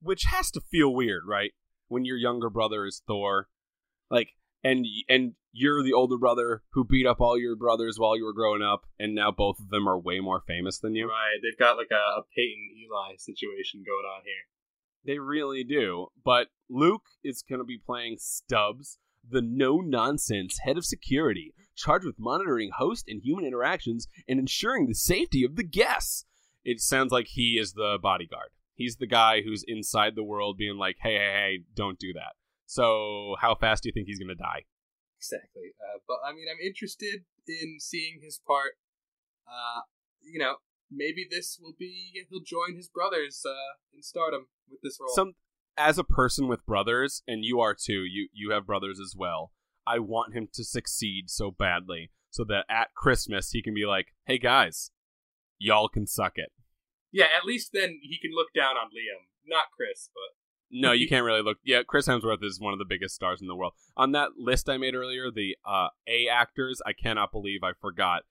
which 0.00 0.24
has 0.24 0.50
to 0.52 0.60
feel 0.60 0.94
weird, 0.94 1.24
right? 1.26 1.52
When 1.88 2.04
your 2.04 2.16
younger 2.16 2.48
brother 2.48 2.86
is 2.86 3.02
Thor, 3.06 3.48
like, 4.10 4.30
and 4.64 4.86
and 5.08 5.34
you're 5.52 5.82
the 5.82 5.92
older 5.92 6.16
brother 6.16 6.62
who 6.72 6.84
beat 6.84 7.06
up 7.06 7.20
all 7.20 7.38
your 7.38 7.56
brothers 7.56 7.98
while 7.98 8.16
you 8.16 8.24
were 8.24 8.32
growing 8.32 8.62
up, 8.62 8.82
and 8.98 9.14
now 9.14 9.30
both 9.30 9.58
of 9.58 9.68
them 9.68 9.88
are 9.88 9.98
way 9.98 10.20
more 10.20 10.42
famous 10.46 10.78
than 10.78 10.94
you. 10.94 11.08
Right, 11.08 11.38
they've 11.42 11.58
got 11.58 11.76
like 11.76 11.90
a, 11.90 12.20
a 12.20 12.22
Peyton 12.34 12.70
Eli 12.84 13.16
situation 13.16 13.82
going 13.84 14.06
on 14.06 14.22
here. 14.24 14.46
They 15.08 15.18
really 15.18 15.64
do. 15.64 16.08
But 16.22 16.48
Luke 16.68 17.06
is 17.24 17.42
going 17.42 17.60
to 17.60 17.64
be 17.64 17.78
playing 17.78 18.18
Stubbs, 18.20 18.98
the 19.26 19.40
no 19.40 19.78
nonsense 19.78 20.58
head 20.62 20.76
of 20.76 20.84
security, 20.84 21.54
charged 21.74 22.04
with 22.04 22.18
monitoring 22.18 22.72
host 22.76 23.06
and 23.08 23.22
human 23.24 23.46
interactions 23.46 24.06
and 24.28 24.38
ensuring 24.38 24.86
the 24.86 24.94
safety 24.94 25.44
of 25.44 25.56
the 25.56 25.64
guests. 25.64 26.26
It 26.62 26.80
sounds 26.80 27.10
like 27.10 27.28
he 27.30 27.56
is 27.58 27.72
the 27.72 27.98
bodyguard. 28.02 28.50
He's 28.74 28.96
the 28.96 29.06
guy 29.06 29.40
who's 29.40 29.64
inside 29.66 30.14
the 30.14 30.22
world 30.22 30.58
being 30.58 30.76
like, 30.76 30.96
hey, 31.00 31.14
hey, 31.14 31.32
hey, 31.32 31.58
don't 31.74 31.98
do 31.98 32.12
that. 32.12 32.34
So, 32.66 33.34
how 33.40 33.54
fast 33.54 33.82
do 33.82 33.88
you 33.88 33.94
think 33.94 34.08
he's 34.08 34.18
going 34.18 34.28
to 34.28 34.34
die? 34.34 34.66
Exactly. 35.16 35.72
Uh, 35.80 36.00
but 36.06 36.18
I 36.22 36.34
mean, 36.34 36.48
I'm 36.50 36.60
interested 36.62 37.24
in 37.46 37.78
seeing 37.80 38.20
his 38.22 38.42
part. 38.46 38.72
Uh, 39.46 39.80
you 40.20 40.38
know, 40.38 40.56
maybe 40.90 41.26
this 41.28 41.58
will 41.60 41.74
be 41.78 42.12
he'll 42.30 42.40
join 42.40 42.76
his 42.76 42.88
brothers 42.88 43.42
uh, 43.46 43.76
in 43.94 44.02
stardom 44.02 44.46
with 44.70 44.80
this 44.82 44.98
role. 45.00 45.14
Some 45.14 45.32
as 45.76 45.98
a 45.98 46.04
person 46.04 46.48
with 46.48 46.66
brothers, 46.66 47.22
and 47.26 47.44
you 47.44 47.60
are 47.60 47.74
too, 47.74 48.04
you 48.04 48.28
you 48.32 48.50
have 48.50 48.66
brothers 48.66 48.98
as 49.00 49.14
well. 49.16 49.52
I 49.86 49.98
want 50.00 50.34
him 50.34 50.48
to 50.52 50.64
succeed 50.64 51.30
so 51.30 51.50
badly 51.50 52.10
so 52.30 52.44
that 52.44 52.66
at 52.68 52.94
Christmas 52.94 53.50
he 53.50 53.62
can 53.62 53.74
be 53.74 53.86
like, 53.86 54.08
"Hey 54.26 54.38
guys, 54.38 54.90
y'all 55.58 55.88
can 55.88 56.06
suck 56.06 56.32
it." 56.36 56.52
yeah, 57.12 57.26
at 57.36 57.44
least 57.44 57.70
then 57.72 58.00
he 58.02 58.18
can 58.18 58.32
look 58.34 58.52
down 58.54 58.76
on 58.76 58.88
Liam, 58.88 59.28
not 59.46 59.66
Chris, 59.76 60.10
but 60.12 60.36
No, 60.70 60.92
you 60.92 61.08
can't 61.08 61.24
really 61.24 61.42
look. 61.42 61.58
Yeah, 61.64 61.82
Chris 61.86 62.06
Hemsworth 62.06 62.44
is 62.44 62.60
one 62.60 62.72
of 62.72 62.78
the 62.78 62.84
biggest 62.84 63.14
stars 63.14 63.40
in 63.40 63.48
the 63.48 63.56
world. 63.56 63.72
On 63.96 64.12
that 64.12 64.30
list 64.36 64.68
I 64.68 64.76
made 64.76 64.94
earlier, 64.94 65.30
the 65.30 65.56
uh, 65.64 65.88
A 66.06 66.28
actors, 66.28 66.82
I 66.84 66.92
cannot 66.92 67.32
believe 67.32 67.60
I 67.62 67.72
forgot 67.80 68.22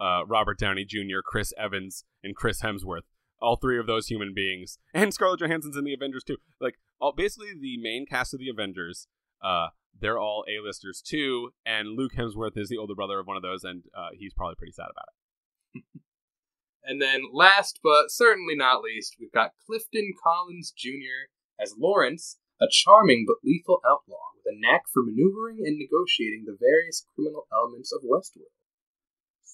uh, 0.00 0.24
Robert 0.26 0.58
Downey 0.58 0.84
Jr., 0.84 1.20
Chris 1.24 1.52
Evans, 1.58 2.04
and 2.22 2.34
Chris 2.36 2.62
Hemsworth. 2.62 3.02
All 3.40 3.56
three 3.56 3.78
of 3.78 3.86
those 3.86 4.06
human 4.06 4.32
beings, 4.34 4.78
and 4.94 5.12
Scarlett 5.12 5.40
Johansson's 5.40 5.76
in 5.76 5.84
the 5.84 5.94
Avengers 5.94 6.24
too. 6.24 6.38
Like, 6.60 6.74
all 7.00 7.12
basically 7.12 7.52
the 7.60 7.76
main 7.78 8.06
cast 8.06 8.32
of 8.32 8.40
the 8.40 8.48
Avengers. 8.48 9.08
Uh, 9.44 9.68
they're 9.98 10.18
all 10.18 10.44
A-listers 10.48 11.02
too, 11.02 11.50
and 11.64 11.96
Luke 11.96 12.12
Hemsworth 12.16 12.56
is 12.56 12.68
the 12.68 12.78
older 12.78 12.94
brother 12.94 13.18
of 13.18 13.26
one 13.26 13.36
of 13.36 13.42
those, 13.42 13.64
and 13.64 13.84
uh, 13.96 14.08
he's 14.14 14.32
probably 14.34 14.54
pretty 14.56 14.72
sad 14.72 14.86
about 14.90 15.08
it. 15.74 15.82
And 16.86 17.02
then 17.02 17.22
last 17.32 17.80
but 17.82 18.10
certainly 18.10 18.54
not 18.54 18.80
least, 18.80 19.16
we've 19.18 19.32
got 19.32 19.58
Clifton 19.66 20.14
Collins 20.22 20.70
Jr. 20.70 21.34
as 21.60 21.74
Lawrence, 21.76 22.38
a 22.60 22.66
charming 22.70 23.24
but 23.26 23.42
lethal 23.42 23.80
outlaw 23.84 24.30
with 24.36 24.54
a 24.54 24.56
knack 24.56 24.82
for 24.92 25.02
maneuvering 25.02 25.66
and 25.66 25.76
negotiating 25.76 26.44
the 26.46 26.56
various 26.58 27.04
criminal 27.12 27.48
elements 27.52 27.92
of 27.92 28.02
Westworld. 28.02 28.54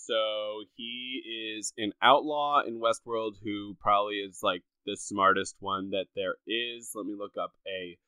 So 0.07 0.65
he 0.77 1.57
is 1.57 1.73
an 1.79 1.93
outlaw 2.03 2.63
in 2.67 2.81
Westworld 2.81 3.35
who 3.43 3.77
probably 3.81 4.17
is 4.17 4.41
like 4.43 4.63
the 4.85 4.97
smartest 4.97 5.57
one 5.61 5.91
that 5.91 6.07
there 6.17 6.37
is. 6.47 6.91
Let 6.95 7.07
me 7.07 7.15
look 7.17 7.37
up 7.41 7.53
a 7.67 7.99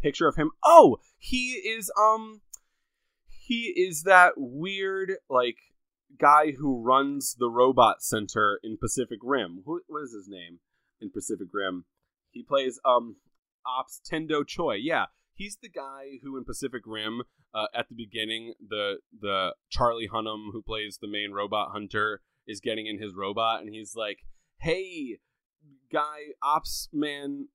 picture 0.00 0.28
of 0.28 0.36
him. 0.36 0.52
Oh, 0.64 0.98
he 1.18 1.54
is 1.54 1.90
um 1.98 2.40
he 3.26 3.74
is 3.76 4.04
that 4.04 4.34
weird 4.36 5.14
like 5.28 5.58
guy 6.18 6.52
who 6.52 6.82
runs 6.82 7.34
the 7.38 7.50
robot 7.50 8.02
center 8.02 8.60
in 8.62 8.76
Pacific 8.76 9.18
Rim. 9.22 9.62
Who 9.66 9.80
what 9.88 10.02
is 10.04 10.12
his 10.12 10.28
name 10.28 10.60
in 11.00 11.10
Pacific 11.10 11.48
Rim? 11.52 11.84
He 12.30 12.42
plays 12.44 12.78
um 12.84 13.16
Ops 13.66 14.00
Tendo 14.08 14.46
Choi. 14.46 14.74
Yeah, 14.74 15.06
he's 15.40 15.56
the 15.62 15.70
guy 15.70 16.18
who 16.22 16.36
in 16.36 16.44
Pacific 16.44 16.82
Rim 16.84 17.22
uh, 17.54 17.66
at 17.74 17.88
the 17.88 17.94
beginning 17.94 18.52
the 18.60 18.98
the 19.18 19.54
Charlie 19.70 20.08
Hunnam 20.12 20.52
who 20.52 20.62
plays 20.62 20.98
the 21.00 21.08
main 21.08 21.32
robot 21.32 21.70
hunter 21.72 22.20
is 22.46 22.60
getting 22.60 22.86
in 22.86 23.00
his 23.00 23.14
robot 23.16 23.60
and 23.60 23.74
he's 23.74 23.94
like, 23.96 24.18
"Hey, 24.60 25.18
guy, 25.90 26.18
ops 26.42 26.88
man, 26.92 27.48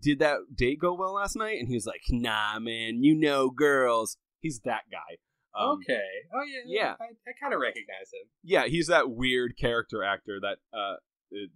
did 0.00 0.18
that 0.20 0.38
date 0.54 0.80
go 0.80 0.94
well 0.94 1.14
last 1.14 1.36
night?" 1.36 1.58
And 1.60 1.68
he's 1.68 1.86
like, 1.86 2.02
"Nah, 2.08 2.58
man, 2.58 3.02
you 3.02 3.14
know 3.14 3.50
girls." 3.50 4.16
He's 4.40 4.60
that 4.64 4.84
guy. 4.90 5.18
Um, 5.58 5.80
okay. 5.80 6.08
Oh 6.32 6.44
yeah. 6.44 6.80
yeah. 6.80 6.94
I, 7.00 7.06
I 7.28 7.32
kind 7.40 7.52
of 7.52 7.60
recognize 7.60 8.10
him. 8.12 8.28
yeah, 8.42 8.66
he's 8.66 8.86
that 8.86 9.10
weird 9.10 9.56
character 9.60 10.02
actor 10.02 10.38
that 10.40 10.58
uh 10.76 10.96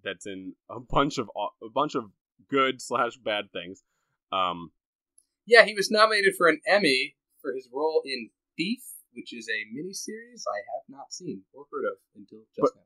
that's 0.04 0.26
in 0.26 0.54
a 0.68 0.80
bunch 0.80 1.16
of 1.16 1.30
a 1.38 1.70
bunch 1.74 1.94
of 1.94 2.04
good 2.50 2.82
slash 2.82 3.16
bad 3.16 3.46
things. 3.52 3.82
Um, 4.32 4.72
Yeah, 5.47 5.64
he 5.64 5.74
was 5.74 5.90
nominated 5.90 6.34
for 6.36 6.49
an 6.49 6.61
Emmy 6.66 7.16
for 7.40 7.53
his 7.55 7.68
role 7.72 8.03
in 8.05 8.30
Thief, 8.57 8.82
which 9.12 9.32
is 9.32 9.49
a 9.49 9.64
miniseries 9.76 10.43
I 10.47 10.59
have 10.74 10.84
not 10.88 11.12
seen 11.12 11.43
or 11.53 11.64
heard 11.72 11.84
of 11.90 11.99
until 12.14 12.40
just 12.55 12.61
But- 12.61 12.76
now. 12.76 12.82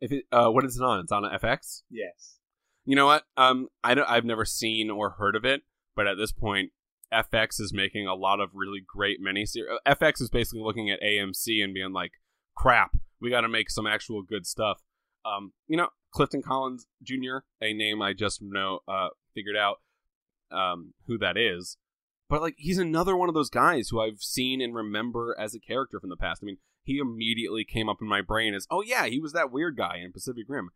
if 0.00 0.12
it 0.12 0.24
uh, 0.32 0.50
what 0.50 0.64
is 0.64 0.76
it 0.76 0.82
on? 0.84 1.00
It's 1.00 1.12
on 1.12 1.22
FX. 1.24 1.82
Yes. 1.90 2.38
You 2.84 2.94
know 2.94 3.06
what? 3.06 3.24
Um, 3.36 3.68
I 3.82 3.94
don't, 3.94 4.08
I've 4.08 4.24
never 4.24 4.44
seen 4.44 4.90
or 4.90 5.10
heard 5.10 5.34
of 5.34 5.44
it, 5.44 5.62
but 5.96 6.06
at 6.06 6.16
this 6.16 6.30
point, 6.30 6.70
FX 7.12 7.60
is 7.60 7.72
making 7.74 8.06
a 8.06 8.14
lot 8.14 8.38
of 8.40 8.50
really 8.54 8.80
great 8.86 9.18
miniseries. 9.20 9.76
FX 9.86 10.20
is 10.20 10.30
basically 10.30 10.60
looking 10.62 10.90
at 10.90 11.00
AMC 11.02 11.62
and 11.64 11.74
being 11.74 11.92
like, 11.92 12.12
"Crap, 12.56 12.92
we 13.20 13.30
got 13.30 13.40
to 13.40 13.48
make 13.48 13.70
some 13.70 13.86
actual 13.88 14.22
good 14.22 14.46
stuff." 14.46 14.82
Um, 15.24 15.52
you 15.66 15.76
know, 15.76 15.88
Clifton 16.12 16.42
Collins 16.42 16.86
Jr., 17.02 17.38
a 17.60 17.72
name 17.72 18.00
I 18.02 18.12
just 18.12 18.40
know 18.40 18.80
uh 18.86 19.08
figured 19.34 19.56
out 19.56 19.80
um 20.52 20.94
who 21.08 21.18
that 21.18 21.36
is, 21.36 21.76
but 22.28 22.40
like 22.40 22.54
he's 22.58 22.78
another 22.78 23.16
one 23.16 23.28
of 23.28 23.34
those 23.34 23.50
guys 23.50 23.88
who 23.88 24.00
I've 24.00 24.20
seen 24.20 24.60
and 24.60 24.74
remember 24.74 25.36
as 25.38 25.54
a 25.54 25.60
character 25.60 26.00
from 26.00 26.10
the 26.10 26.16
past. 26.16 26.42
I 26.42 26.46
mean, 26.46 26.58
he 26.82 26.98
immediately 26.98 27.64
came 27.64 27.88
up 27.88 27.98
in 28.00 28.08
my 28.08 28.22
brain 28.22 28.54
as, 28.54 28.66
"Oh 28.70 28.82
yeah, 28.82 29.06
he 29.06 29.20
was 29.20 29.32
that 29.32 29.52
weird 29.52 29.76
guy 29.76 29.98
in 30.04 30.12
Pacific 30.12 30.44
Rim." 30.48 30.70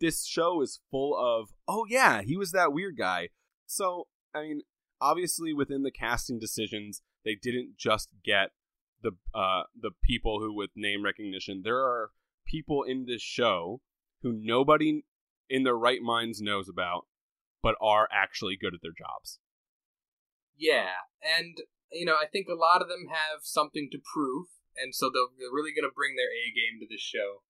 this 0.00 0.24
show 0.24 0.62
is 0.62 0.80
full 0.90 1.14
of 1.14 1.50
oh 1.68 1.84
yeah 1.86 2.22
he 2.22 2.34
was 2.34 2.52
that 2.52 2.72
weird 2.72 2.96
guy 2.96 3.28
so 3.66 4.06
i 4.34 4.40
mean 4.40 4.62
obviously 5.00 5.52
within 5.52 5.82
the 5.82 5.90
casting 5.90 6.38
decisions, 6.38 7.02
they 7.24 7.34
didn't 7.34 7.76
just 7.76 8.10
get 8.24 8.50
the 9.02 9.12
uh 9.34 9.62
the 9.78 9.90
people 10.04 10.40
who 10.40 10.54
with 10.54 10.70
name 10.76 11.04
recognition. 11.04 11.62
There 11.64 11.78
are 11.78 12.10
people 12.46 12.82
in 12.82 13.06
this 13.06 13.22
show 13.22 13.80
who 14.22 14.32
nobody 14.32 15.04
in 15.48 15.64
their 15.64 15.76
right 15.76 16.02
minds 16.02 16.40
knows 16.40 16.68
about, 16.68 17.06
but 17.62 17.76
are 17.80 18.08
actually 18.12 18.56
good 18.56 18.74
at 18.74 18.82
their 18.82 18.92
jobs. 18.96 19.38
Yeah, 20.60 21.08
and 21.24 21.56
you 21.90 22.04
know, 22.04 22.14
I 22.20 22.26
think 22.30 22.46
a 22.46 22.54
lot 22.54 22.82
of 22.82 22.88
them 22.88 23.08
have 23.08 23.40
something 23.42 23.88
to 23.92 23.98
prove, 23.98 24.52
and 24.76 24.94
so 24.94 25.08
they're 25.08 25.48
really 25.50 25.72
going 25.72 25.88
to 25.88 25.94
bring 25.96 26.14
their 26.14 26.28
A 26.28 26.52
game 26.52 26.78
to 26.80 26.86
this 26.86 27.00
show. 27.00 27.42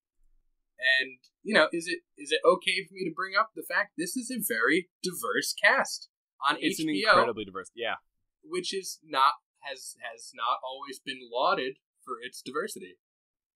And 0.78 1.18
you 1.42 1.52
know, 1.52 1.66
is 1.72 1.86
it 1.88 2.06
is 2.16 2.30
it 2.30 2.40
okay 2.46 2.86
for 2.86 2.94
me 2.94 3.04
to 3.04 3.14
bring 3.14 3.34
up 3.38 3.50
the 3.54 3.66
fact 3.66 3.98
this 3.98 4.16
is 4.16 4.30
a 4.30 4.38
very 4.40 4.88
diverse 5.02 5.52
cast 5.52 6.08
on 6.48 6.56
It's 6.60 6.80
HBO, 6.80 6.88
an 6.88 6.96
incredibly 6.96 7.44
diverse. 7.44 7.70
Yeah. 7.74 7.96
which 8.42 8.72
is 8.72 8.98
not 9.04 9.34
has 9.60 9.96
has 10.00 10.30
not 10.34 10.56
always 10.64 10.98
been 10.98 11.18
lauded 11.30 11.74
for 12.02 12.14
its 12.22 12.40
diversity. 12.40 12.96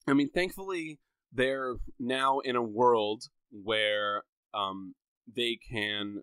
I 0.07 0.13
mean, 0.13 0.29
thankfully, 0.29 1.01
they're 1.33 1.77
now 1.99 2.41
in 2.41 2.57
a 2.57 2.63
world 2.63 3.25
where 3.51 4.25
um, 4.53 4.95
they 5.35 5.59
can 5.71 6.23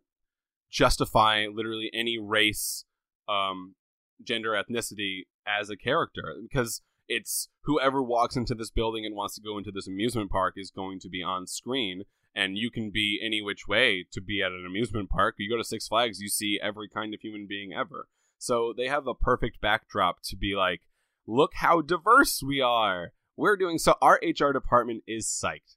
justify 0.70 1.48
literally 1.52 1.90
any 1.94 2.20
race, 2.20 2.86
um, 3.32 3.76
gender, 4.24 4.52
ethnicity 4.52 5.22
as 5.48 5.70
a 5.70 5.78
character 5.78 6.36
because 6.42 6.82
it's 7.08 7.50
whoever 7.64 8.02
walks 8.02 8.36
into 8.36 8.56
this 8.56 8.72
building 8.72 9.06
and 9.06 9.16
wants 9.16 9.36
to 9.36 9.42
go 9.42 9.58
into 9.58 9.72
this 9.72 9.88
amusement 9.88 10.32
park 10.32 10.54
is 10.58 10.72
going 10.72 11.00
to 11.00 11.10
be 11.10 11.22
on 11.22 11.48
screen. 11.48 12.04
And 12.34 12.58
you 12.58 12.72
can 12.72 12.92
be 12.92 13.20
any 13.22 13.42
which 13.42 13.68
way 13.68 14.06
to 14.14 14.22
be 14.22 14.42
at 14.42 14.54
an 14.54 14.66
amusement 14.66 15.10
park. 15.10 15.36
You 15.38 15.50
go 15.50 15.58
to 15.58 15.68
Six 15.68 15.90
Flags, 15.90 16.22
you 16.22 16.30
see 16.30 16.58
every 16.64 16.88
kind 16.88 17.14
of 17.14 17.20
human 17.20 17.46
being 17.48 17.74
ever. 17.74 18.08
So 18.38 18.74
they 18.76 18.88
have 18.88 19.06
a 19.06 19.14
perfect 19.14 19.60
backdrop 19.60 20.22
to 20.24 20.38
be 20.38 20.56
like, 20.56 20.82
look 21.28 21.52
how 21.56 21.82
diverse 21.82 22.42
we 22.42 22.62
are. 22.62 23.12
We're 23.36 23.58
doing 23.58 23.78
so. 23.78 23.96
Our 24.02 24.20
HR 24.24 24.54
department 24.54 25.04
is 25.06 25.28
psyched. 25.28 25.76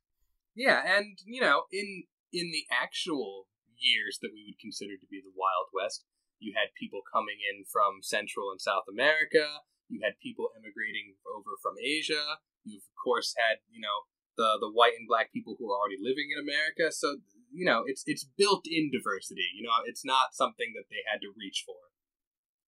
Yeah, 0.54 0.82
and 0.86 1.18
you 1.24 1.40
know, 1.40 1.64
in 1.72 2.04
in 2.32 2.52
the 2.52 2.64
actual 2.70 3.48
years 3.76 4.18
that 4.22 4.30
we 4.32 4.44
would 4.46 4.60
consider 4.60 4.96
to 4.96 5.06
be 5.10 5.20
the 5.20 5.34
Wild 5.34 5.68
West, 5.74 6.04
you 6.38 6.52
had 6.56 6.74
people 6.78 7.02
coming 7.06 7.38
in 7.40 7.64
from 7.70 8.02
Central 8.02 8.50
and 8.50 8.60
South 8.60 8.84
America. 8.90 9.62
You 9.88 10.00
had 10.02 10.20
people 10.22 10.50
immigrating 10.56 11.14
over 11.28 11.56
from 11.60 11.76
Asia. 11.78 12.40
You 12.64 12.78
of 12.78 12.88
course 12.96 13.34
had 13.36 13.60
you 13.68 13.80
know 13.80 14.08
the 14.36 14.58
the 14.60 14.72
white 14.72 14.96
and 14.98 15.08
black 15.08 15.32
people 15.32 15.56
who 15.58 15.70
are 15.70 15.78
already 15.78 16.00
living 16.00 16.32
in 16.34 16.40
America. 16.40 16.90
So 16.90 17.20
you 17.54 17.64
know, 17.64 17.84
it's 17.86 18.02
it's 18.06 18.26
built 18.36 18.66
in 18.66 18.90
diversity. 18.90 19.46
You 19.54 19.62
know, 19.62 19.70
it's 19.86 20.04
not 20.04 20.34
something 20.34 20.72
that 20.74 20.90
they 20.90 21.02
had 21.10 21.20
to 21.20 21.32
reach 21.38 21.62
for. 21.64 21.76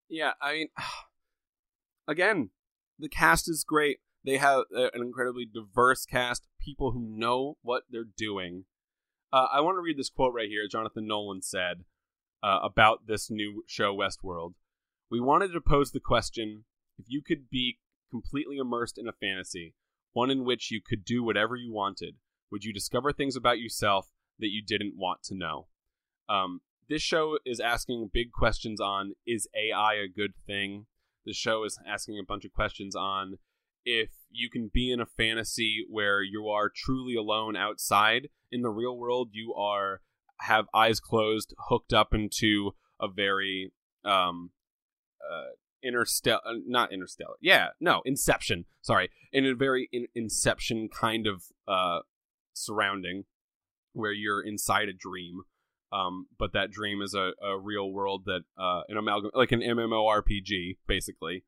Yeah, 0.08 0.32
I 0.40 0.52
mean, 0.52 0.68
again, 2.08 2.50
the 2.98 3.08
cast 3.08 3.50
is 3.50 3.64
great. 3.66 3.98
They 4.24 4.38
have 4.38 4.64
an 4.72 5.02
incredibly 5.02 5.46
diverse 5.46 6.04
cast, 6.04 6.46
people 6.60 6.92
who 6.92 7.00
know 7.00 7.58
what 7.62 7.84
they're 7.90 8.04
doing. 8.16 8.64
Uh, 9.32 9.46
I 9.52 9.60
want 9.60 9.76
to 9.76 9.82
read 9.82 9.98
this 9.98 10.08
quote 10.08 10.34
right 10.34 10.48
here. 10.48 10.66
Jonathan 10.70 11.06
Nolan 11.06 11.42
said 11.42 11.84
uh, 12.46 12.60
about 12.62 13.06
this 13.08 13.28
new 13.28 13.64
show, 13.66 13.96
Westworld. 13.96 14.54
We 15.10 15.20
wanted 15.20 15.52
to 15.52 15.60
pose 15.60 15.90
the 15.90 16.00
question 16.00 16.64
if 16.96 17.06
you 17.08 17.20
could 17.20 17.50
be 17.50 17.78
completely 18.08 18.56
immersed 18.56 18.98
in 18.98 19.08
a 19.08 19.12
fantasy, 19.12 19.74
one 20.12 20.30
in 20.30 20.44
which 20.44 20.70
you 20.70 20.80
could 20.80 21.04
do 21.04 21.24
whatever 21.24 21.56
you 21.56 21.72
wanted, 21.72 22.14
would 22.50 22.64
you 22.64 22.72
discover 22.72 23.12
things 23.12 23.34
about 23.34 23.58
yourself 23.58 24.06
that 24.38 24.50
you 24.50 24.62
didn't 24.64 24.94
want 24.96 25.24
to 25.24 25.34
know? 25.34 25.66
Um, 26.28 26.60
this 26.88 27.02
show 27.02 27.38
is 27.44 27.58
asking 27.58 28.10
big 28.12 28.30
questions 28.30 28.80
on 28.80 29.14
is 29.26 29.48
AI 29.54 29.94
a 29.94 30.08
good 30.08 30.34
thing? 30.46 30.86
The 31.24 31.32
show 31.32 31.64
is 31.64 31.78
asking 31.84 32.20
a 32.20 32.26
bunch 32.26 32.44
of 32.44 32.52
questions 32.52 32.94
on 32.94 33.38
if 33.84 34.10
you 34.30 34.48
can 34.50 34.70
be 34.72 34.92
in 34.92 35.00
a 35.00 35.06
fantasy 35.06 35.84
where 35.90 36.22
you 36.22 36.48
are 36.48 36.70
truly 36.74 37.16
alone 37.16 37.56
outside 37.56 38.28
in 38.52 38.62
the 38.62 38.70
real 38.70 38.96
world 38.96 39.30
you 39.32 39.52
are 39.54 40.00
have 40.40 40.66
eyes 40.74 41.00
closed 41.00 41.54
hooked 41.68 41.92
up 41.92 42.12
into 42.12 42.72
a 43.00 43.08
very 43.08 43.72
um 44.04 44.50
uh 45.20 45.50
interstellar 45.82 46.40
not 46.66 46.92
interstellar 46.92 47.34
yeah 47.40 47.68
no 47.80 48.02
inception 48.04 48.64
sorry 48.82 49.10
in 49.32 49.46
a 49.46 49.54
very 49.54 49.88
in- 49.92 50.08
inception 50.14 50.88
kind 50.88 51.26
of 51.26 51.44
uh 51.68 52.00
surrounding 52.52 53.24
where 53.92 54.12
you're 54.12 54.42
inside 54.42 54.88
a 54.88 54.92
dream 54.92 55.42
um 55.92 56.26
but 56.38 56.52
that 56.52 56.70
dream 56.70 57.00
is 57.00 57.14
a, 57.14 57.32
a 57.42 57.58
real 57.58 57.90
world 57.90 58.24
that 58.24 58.40
uh 58.58 58.82
an 58.88 58.96
amalgam 58.96 59.30
like 59.34 59.52
an 59.52 59.60
mmorpg 59.60 60.76
basically. 60.86 61.44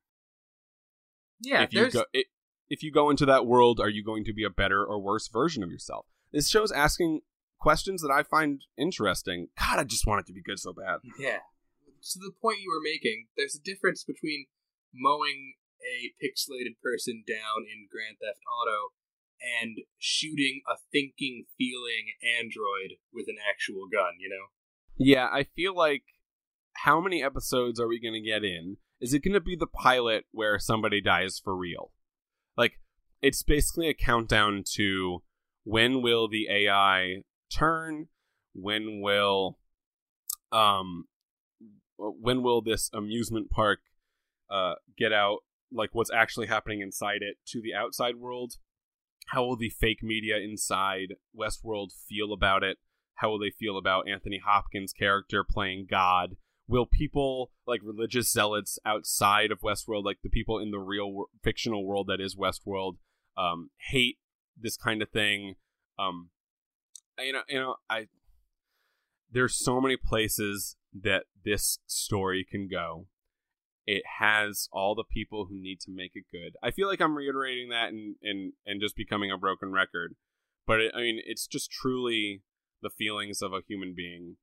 Yeah, 1.41 1.63
if 1.63 1.73
you 1.73 1.89
go 1.89 2.03
i 2.15 2.23
if 2.69 2.83
you 2.83 2.91
go 2.91 3.09
into 3.09 3.25
that 3.25 3.45
world 3.45 3.79
are 3.79 3.89
you 3.89 4.03
going 4.03 4.23
to 4.25 4.33
be 4.33 4.43
a 4.43 4.49
better 4.49 4.85
or 4.85 4.99
worse 4.99 5.27
version 5.27 5.63
of 5.63 5.71
yourself? 5.71 6.05
This 6.31 6.49
show's 6.49 6.71
asking 6.71 7.21
questions 7.59 8.01
that 8.01 8.11
i 8.11 8.23
find 8.23 8.65
interesting 8.77 9.47
god 9.59 9.79
i 9.79 9.83
just 9.83 10.07
want 10.07 10.19
it 10.19 10.25
to 10.25 10.33
be 10.33 10.41
good 10.41 10.59
so 10.59 10.73
bad 10.73 10.99
Yeah. 11.19 11.39
To 12.13 12.19
the 12.19 12.31
point 12.41 12.61
you 12.61 12.71
were 12.71 12.81
making, 12.81 13.27
there's 13.35 13.55
a 13.55 13.61
difference 13.61 14.05
between 14.05 14.45
mowing 14.95 15.55
a 15.83 16.15
pixelated 16.23 16.79
person 16.81 17.25
down 17.27 17.67
in 17.67 17.91
Grand 17.91 18.15
Theft 18.23 18.39
Auto 18.47 18.95
and 19.59 19.79
shooting 19.97 20.61
a 20.65 20.75
thinking, 20.93 21.43
feeling 21.57 22.15
android 22.39 22.95
with 23.11 23.27
an 23.27 23.35
actual 23.43 23.87
gun, 23.91 24.15
you 24.17 24.29
know? 24.29 24.47
yeah 24.99 25.27
i 25.31 25.43
feel 25.43 25.75
like 25.75 26.03
how 26.83 26.99
many 27.01 27.23
episodes 27.23 27.79
are 27.79 27.87
we 27.87 27.99
going 27.99 28.13
to 28.13 28.21
get 28.21 28.43
in 28.43 28.77
is 29.01 29.13
it 29.13 29.23
going 29.23 29.33
to 29.33 29.39
be 29.39 29.55
the 29.55 29.65
pilot 29.65 30.25
where 30.31 30.59
somebody 30.59 31.01
dies 31.01 31.39
for 31.43 31.55
real 31.55 31.91
like 32.57 32.73
it's 33.21 33.41
basically 33.41 33.87
a 33.87 33.93
countdown 33.93 34.63
to 34.75 35.23
when 35.63 36.01
will 36.01 36.27
the 36.27 36.47
ai 36.49 37.21
turn? 37.49 38.07
When 38.53 39.01
will 39.01 39.57
um 40.51 41.05
when 41.97 42.41
will 42.41 42.61
this 42.61 42.89
amusement 42.93 43.49
park 43.49 43.79
uh 44.49 44.75
get 44.97 45.11
out? 45.13 45.39
Like 45.71 45.89
what's 45.93 46.11
actually 46.11 46.47
happening 46.47 46.81
inside 46.81 47.21
it 47.21 47.37
to 47.47 47.61
the 47.61 47.73
outside 47.73 48.15
world? 48.15 48.53
How 49.27 49.43
will 49.43 49.57
the 49.57 49.69
fake 49.69 50.01
media 50.01 50.37
inside 50.37 51.15
westworld 51.37 51.89
feel 52.07 52.33
about 52.33 52.63
it? 52.63 52.77
How 53.15 53.29
will 53.29 53.39
they 53.39 53.51
feel 53.51 53.77
about 53.77 54.07
anthony 54.07 54.41
hopkins 54.43 54.93
character 54.93 55.43
playing 55.43 55.87
god? 55.89 56.37
Will 56.67 56.85
people 56.85 57.51
like 57.67 57.81
religious 57.83 58.31
zealots 58.31 58.79
outside 58.85 59.51
of 59.51 59.61
westworld 59.61 60.05
like 60.05 60.19
the 60.23 60.29
people 60.29 60.59
in 60.59 60.71
the 60.71 60.79
real 60.79 61.11
wor- 61.11 61.27
fictional 61.43 61.85
world 61.85 62.07
that 62.07 62.21
is 62.21 62.35
westworld 62.35 62.97
um 63.37 63.69
hate 63.91 64.17
this 64.59 64.77
kind 64.77 65.01
of 65.01 65.09
thing? 65.09 65.55
Um 65.99 66.29
you 67.19 67.33
know 67.33 67.41
you 67.47 67.59
know 67.59 67.75
i 67.89 68.07
there's 69.31 69.55
so 69.55 69.79
many 69.79 69.95
places 69.95 70.75
that 70.91 71.25
this 71.45 71.77
story 71.85 72.43
can 72.49 72.67
go. 72.67 73.05
It 73.85 74.01
has 74.19 74.67
all 74.71 74.95
the 74.95 75.03
people 75.03 75.45
who 75.47 75.61
need 75.61 75.79
to 75.81 75.91
make 75.91 76.13
it 76.15 76.25
good. 76.31 76.55
I 76.63 76.71
feel 76.71 76.87
like 76.87 77.01
i'm 77.01 77.15
reiterating 77.15 77.69
that 77.69 77.89
and 77.89 78.15
and 78.21 78.53
and 78.65 78.81
just 78.81 78.95
becoming 78.95 79.31
a 79.31 79.37
broken 79.37 79.71
record 79.71 80.15
but 80.67 80.79
it, 80.79 80.91
i 80.95 80.99
mean 80.99 81.19
it's 81.25 81.47
just 81.47 81.71
truly 81.71 82.43
the 82.81 82.89
feelings 82.89 83.41
of 83.41 83.51
a 83.51 83.61
human 83.67 83.93
being 83.95 84.37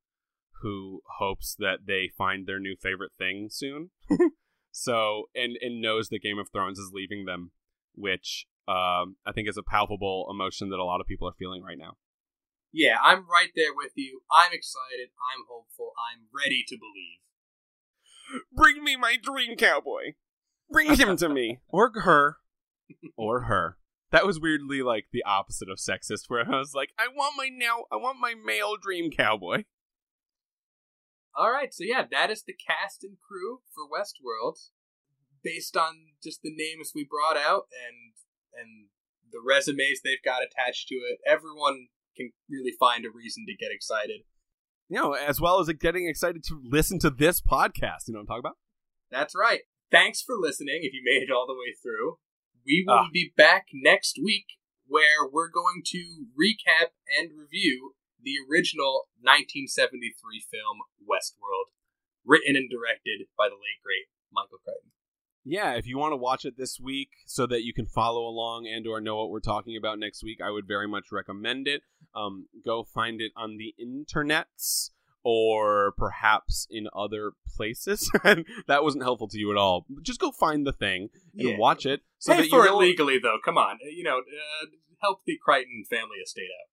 who 0.63 1.03
hopes 1.19 1.55
that 1.59 1.81
they 1.87 2.11
find 2.17 2.47
their 2.47 2.59
new 2.59 2.77
favorite 2.81 3.13
thing 3.19 3.49
soon. 3.51 3.91
So 4.79 5.31
and 5.35 5.57
and 5.63 5.81
knows 5.81 6.11
that 6.11 6.23
game 6.23 6.39
of 6.39 6.51
thrones 6.51 6.79
is 6.79 6.91
leaving 6.93 7.25
them 7.25 7.51
which 7.95 8.45
um, 8.69 9.17
i 9.25 9.33
think 9.35 9.49
is 9.49 9.57
a 9.57 9.63
palpable 9.63 10.27
emotion 10.31 10.69
that 10.69 10.79
a 10.79 10.85
lot 10.85 11.01
of 11.01 11.07
people 11.07 11.27
are 11.27 11.35
feeling 11.39 11.63
right 11.63 11.79
now 11.79 11.97
Yeah, 12.77 12.99
I'm 13.03 13.21
right 13.21 13.53
there 13.57 13.73
with 13.75 13.93
you. 13.95 14.21
I'm 14.31 14.53
excited. 14.53 15.09
I'm 15.33 15.47
hopeful. 15.49 15.93
I'm 15.97 16.27
ready 16.31 16.63
to 16.69 16.77
believe. 16.77 18.45
Bring 18.53 18.85
me 18.85 18.97
my 18.97 19.17
dream 19.17 19.57
cowboy. 19.57 20.13
Bring 20.71 20.95
him 20.95 21.17
to 21.17 21.31
me. 21.31 21.61
Or 21.71 21.91
her. 21.95 22.37
Or 23.17 23.45
her. 23.45 23.79
That 24.11 24.27
was 24.27 24.39
weirdly 24.39 24.83
like 24.83 25.07
the 25.11 25.25
opposite 25.25 25.71
of 25.71 25.79
sexist, 25.79 26.25
where 26.29 26.47
I 26.47 26.59
was 26.59 26.75
like, 26.75 26.91
I 26.99 27.09
want 27.09 27.35
my 27.39 27.49
now 27.49 27.85
I 27.91 27.97
want 27.97 28.21
my 28.21 28.35
male 28.35 28.77
dream 28.77 29.11
cowboy. 29.11 29.65
All 31.35 31.51
right, 31.51 31.73
so 31.73 31.83
yeah, 31.83 32.05
that 32.11 32.31
is 32.31 32.43
the 32.43 32.55
cast 32.55 33.03
and 33.05 33.17
crew 33.27 33.61
for 33.75 33.85
Westworld, 33.89 34.69
based 35.43 35.79
on 35.79 36.13
just 36.23 36.43
the 36.43 36.55
names 36.55 36.93
we 36.95 37.09
brought 37.09 37.43
out 37.43 37.69
and 37.73 38.13
and 38.53 38.89
the 39.33 39.41
resumes 39.45 40.03
they've 40.05 40.23
got 40.23 40.43
attached 40.43 40.89
to 40.89 40.97
it. 40.97 41.21
Everyone 41.27 41.89
can 42.17 42.33
really 42.49 42.73
find 42.79 43.05
a 43.05 43.11
reason 43.11 43.45
to 43.49 43.55
get 43.57 43.73
excited. 43.73 44.23
You 44.89 44.97
know, 45.01 45.13
as 45.15 45.41
well 45.41 45.59
as 45.61 45.69
getting 45.81 46.09
excited 46.09 46.45
to 46.45 46.61
listen 46.65 46.99
to 47.01 47.11
this 47.11 47.41
podcast. 47.41 48.07
You 48.07 48.15
know 48.15 48.19
what 48.21 48.23
I'm 48.23 48.27
talking 48.27 48.43
about? 48.47 48.57
That's 49.11 49.35
right. 49.35 49.63
Thanks 49.91 50.23
for 50.23 50.35
listening. 50.39 50.81
If 50.83 50.93
you 50.93 51.03
made 51.05 51.23
it 51.23 51.31
all 51.33 51.47
the 51.47 51.55
way 51.55 51.75
through, 51.81 52.19
we 52.65 52.85
will 52.87 53.07
Ah. 53.07 53.09
be 53.13 53.33
back 53.37 53.67
next 53.73 54.19
week 54.23 54.47
where 54.87 55.27
we're 55.27 55.51
going 55.51 55.83
to 55.87 56.27
recap 56.39 56.91
and 57.19 57.37
review 57.37 57.95
the 58.23 58.35
original 58.49 59.09
1973 59.23 60.41
film 60.51 60.79
Westworld. 61.03 61.71
written 62.25 62.57
and 62.57 62.69
directed 62.69 63.29
by 63.39 63.47
the 63.49 63.55
late 63.55 63.79
great 63.85 64.07
Michael 64.33 64.59
Crichton. 64.59 64.91
Yeah, 65.49 65.75
if 65.75 65.87
you 65.87 65.97
want 65.97 66.11
to 66.13 66.17
watch 66.17 66.45
it 66.45 66.57
this 66.59 66.81
week 66.81 67.11
so 67.25 67.47
that 67.47 67.63
you 67.63 67.73
can 67.73 67.87
follow 67.87 68.27
along 68.27 68.67
and 68.67 68.85
or 68.87 69.01
know 69.01 69.15
what 69.17 69.31
we're 69.31 69.39
talking 69.39 69.77
about 69.77 69.99
next 70.01 70.25
week, 70.25 70.41
I 70.45 70.51
would 70.51 70.67
very 70.67 70.89
much 70.89 71.13
recommend 71.13 71.69
it. 71.69 71.83
Um, 72.17 72.47
go 72.65 72.83
find 72.83 73.21
it 73.21 73.31
on 73.37 73.57
the 73.57 73.73
internets 73.81 74.91
or 75.23 75.93
perhaps 75.97 76.67
in 76.69 76.89
other 76.95 77.33
places. 77.57 78.11
and 78.25 78.45
that 78.67 78.83
wasn't 78.83 79.05
helpful 79.05 79.29
to 79.29 79.39
you 79.39 79.51
at 79.53 79.57
all. 79.57 79.87
Just 80.03 80.19
go 80.19 80.33
find 80.33 80.67
the 80.67 80.73
thing 80.73 81.11
and 81.39 81.51
Yeah. 81.51 81.57
watch 81.59 81.87
it 81.87 82.01
so 82.19 82.33
Pay 82.33 82.43
that 82.43 82.51
for 82.51 82.65
you 82.65 82.71
know 82.71 82.81
it 82.81 82.85
legally, 82.85 83.19
though. 83.19 83.39
Come 83.45 83.57
on, 83.57 83.79
you 83.85 84.03
know, 84.03 84.19
uh, 84.19 84.67
help 85.01 85.21
the 85.27 85.39
Crichton 85.41 85.85
family 85.89 86.17
estate 86.25 86.49
out. 86.61 86.71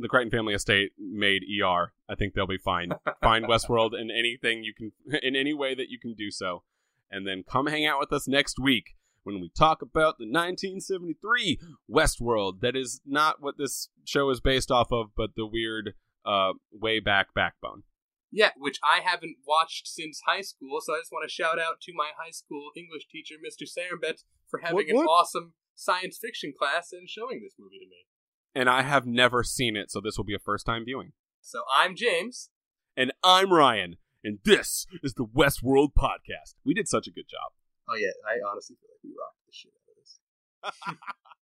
the 0.00 0.08
Crichton 0.08 0.30
Family 0.30 0.54
Estate 0.54 0.92
made 0.98 1.42
ER. 1.60 1.92
I 2.08 2.14
think 2.14 2.34
they'll 2.34 2.46
be 2.46 2.58
fine. 2.58 2.92
Find 3.22 3.46
Westworld 3.46 3.98
in 4.00 4.10
anything 4.12 4.62
you 4.62 4.72
can, 4.72 4.92
in 5.22 5.34
any 5.34 5.52
way 5.52 5.74
that 5.74 5.88
you 5.88 5.98
can 5.98 6.14
do 6.14 6.30
so, 6.30 6.62
and 7.10 7.26
then 7.26 7.44
come 7.48 7.66
hang 7.66 7.86
out 7.86 7.98
with 7.98 8.12
us 8.12 8.28
next 8.28 8.58
week 8.58 8.94
when 9.24 9.40
we 9.40 9.50
talk 9.56 9.82
about 9.82 10.18
the 10.18 10.24
1973 10.24 11.58
Westworld. 11.90 12.60
That 12.60 12.76
is 12.76 13.00
not 13.04 13.36
what 13.40 13.58
this 13.58 13.88
show 14.04 14.30
is 14.30 14.40
based 14.40 14.70
off 14.70 14.88
of, 14.92 15.08
but 15.16 15.30
the 15.36 15.46
weird, 15.46 15.94
uh, 16.24 16.52
way 16.72 17.00
back 17.00 17.34
backbone. 17.34 17.82
Yeah, 18.30 18.50
which 18.56 18.78
I 18.84 19.00
haven't 19.02 19.36
watched 19.46 19.86
since 19.88 20.20
high 20.26 20.42
school, 20.42 20.80
so 20.82 20.94
I 20.94 20.98
just 21.00 21.12
want 21.12 21.26
to 21.28 21.32
shout 21.32 21.58
out 21.58 21.80
to 21.82 21.92
my 21.94 22.10
high 22.22 22.30
school 22.30 22.70
English 22.76 23.08
teacher, 23.10 23.36
Mr. 23.36 23.66
Sarambet, 23.66 24.24
for 24.48 24.60
having 24.60 24.76
What- 24.94 25.02
an 25.02 25.08
awesome 25.08 25.54
science 25.74 26.18
fiction 26.18 26.52
class 26.58 26.92
and 26.92 27.08
showing 27.08 27.40
this 27.42 27.54
movie 27.58 27.78
to 27.78 27.86
me. 27.86 28.06
And 28.54 28.68
I 28.68 28.82
have 28.82 29.06
never 29.06 29.42
seen 29.44 29.76
it, 29.76 29.90
so 29.90 30.00
this 30.00 30.16
will 30.18 30.24
be 30.24 30.34
a 30.34 30.38
first 30.38 30.66
time 30.66 30.84
viewing. 30.84 31.12
So 31.40 31.62
I'm 31.74 31.94
James. 31.96 32.50
And 32.96 33.12
I'm 33.22 33.52
Ryan, 33.52 33.96
and 34.24 34.38
this 34.44 34.86
is 35.02 35.14
the 35.14 35.24
Westworld 35.24 35.90
podcast. 35.96 36.54
We 36.64 36.74
did 36.74 36.88
such 36.88 37.06
a 37.06 37.10
good 37.10 37.28
job. 37.28 37.52
Oh 37.88 37.96
yeah, 37.96 38.10
I 38.26 38.38
honestly 38.50 38.76
feel 38.80 38.90
like 38.92 39.04
we 39.04 39.10
rocked 39.18 39.38
the 39.46 39.52
shit 39.52 39.72
out 39.74 39.88
of 39.90 39.96
this. 39.96 40.98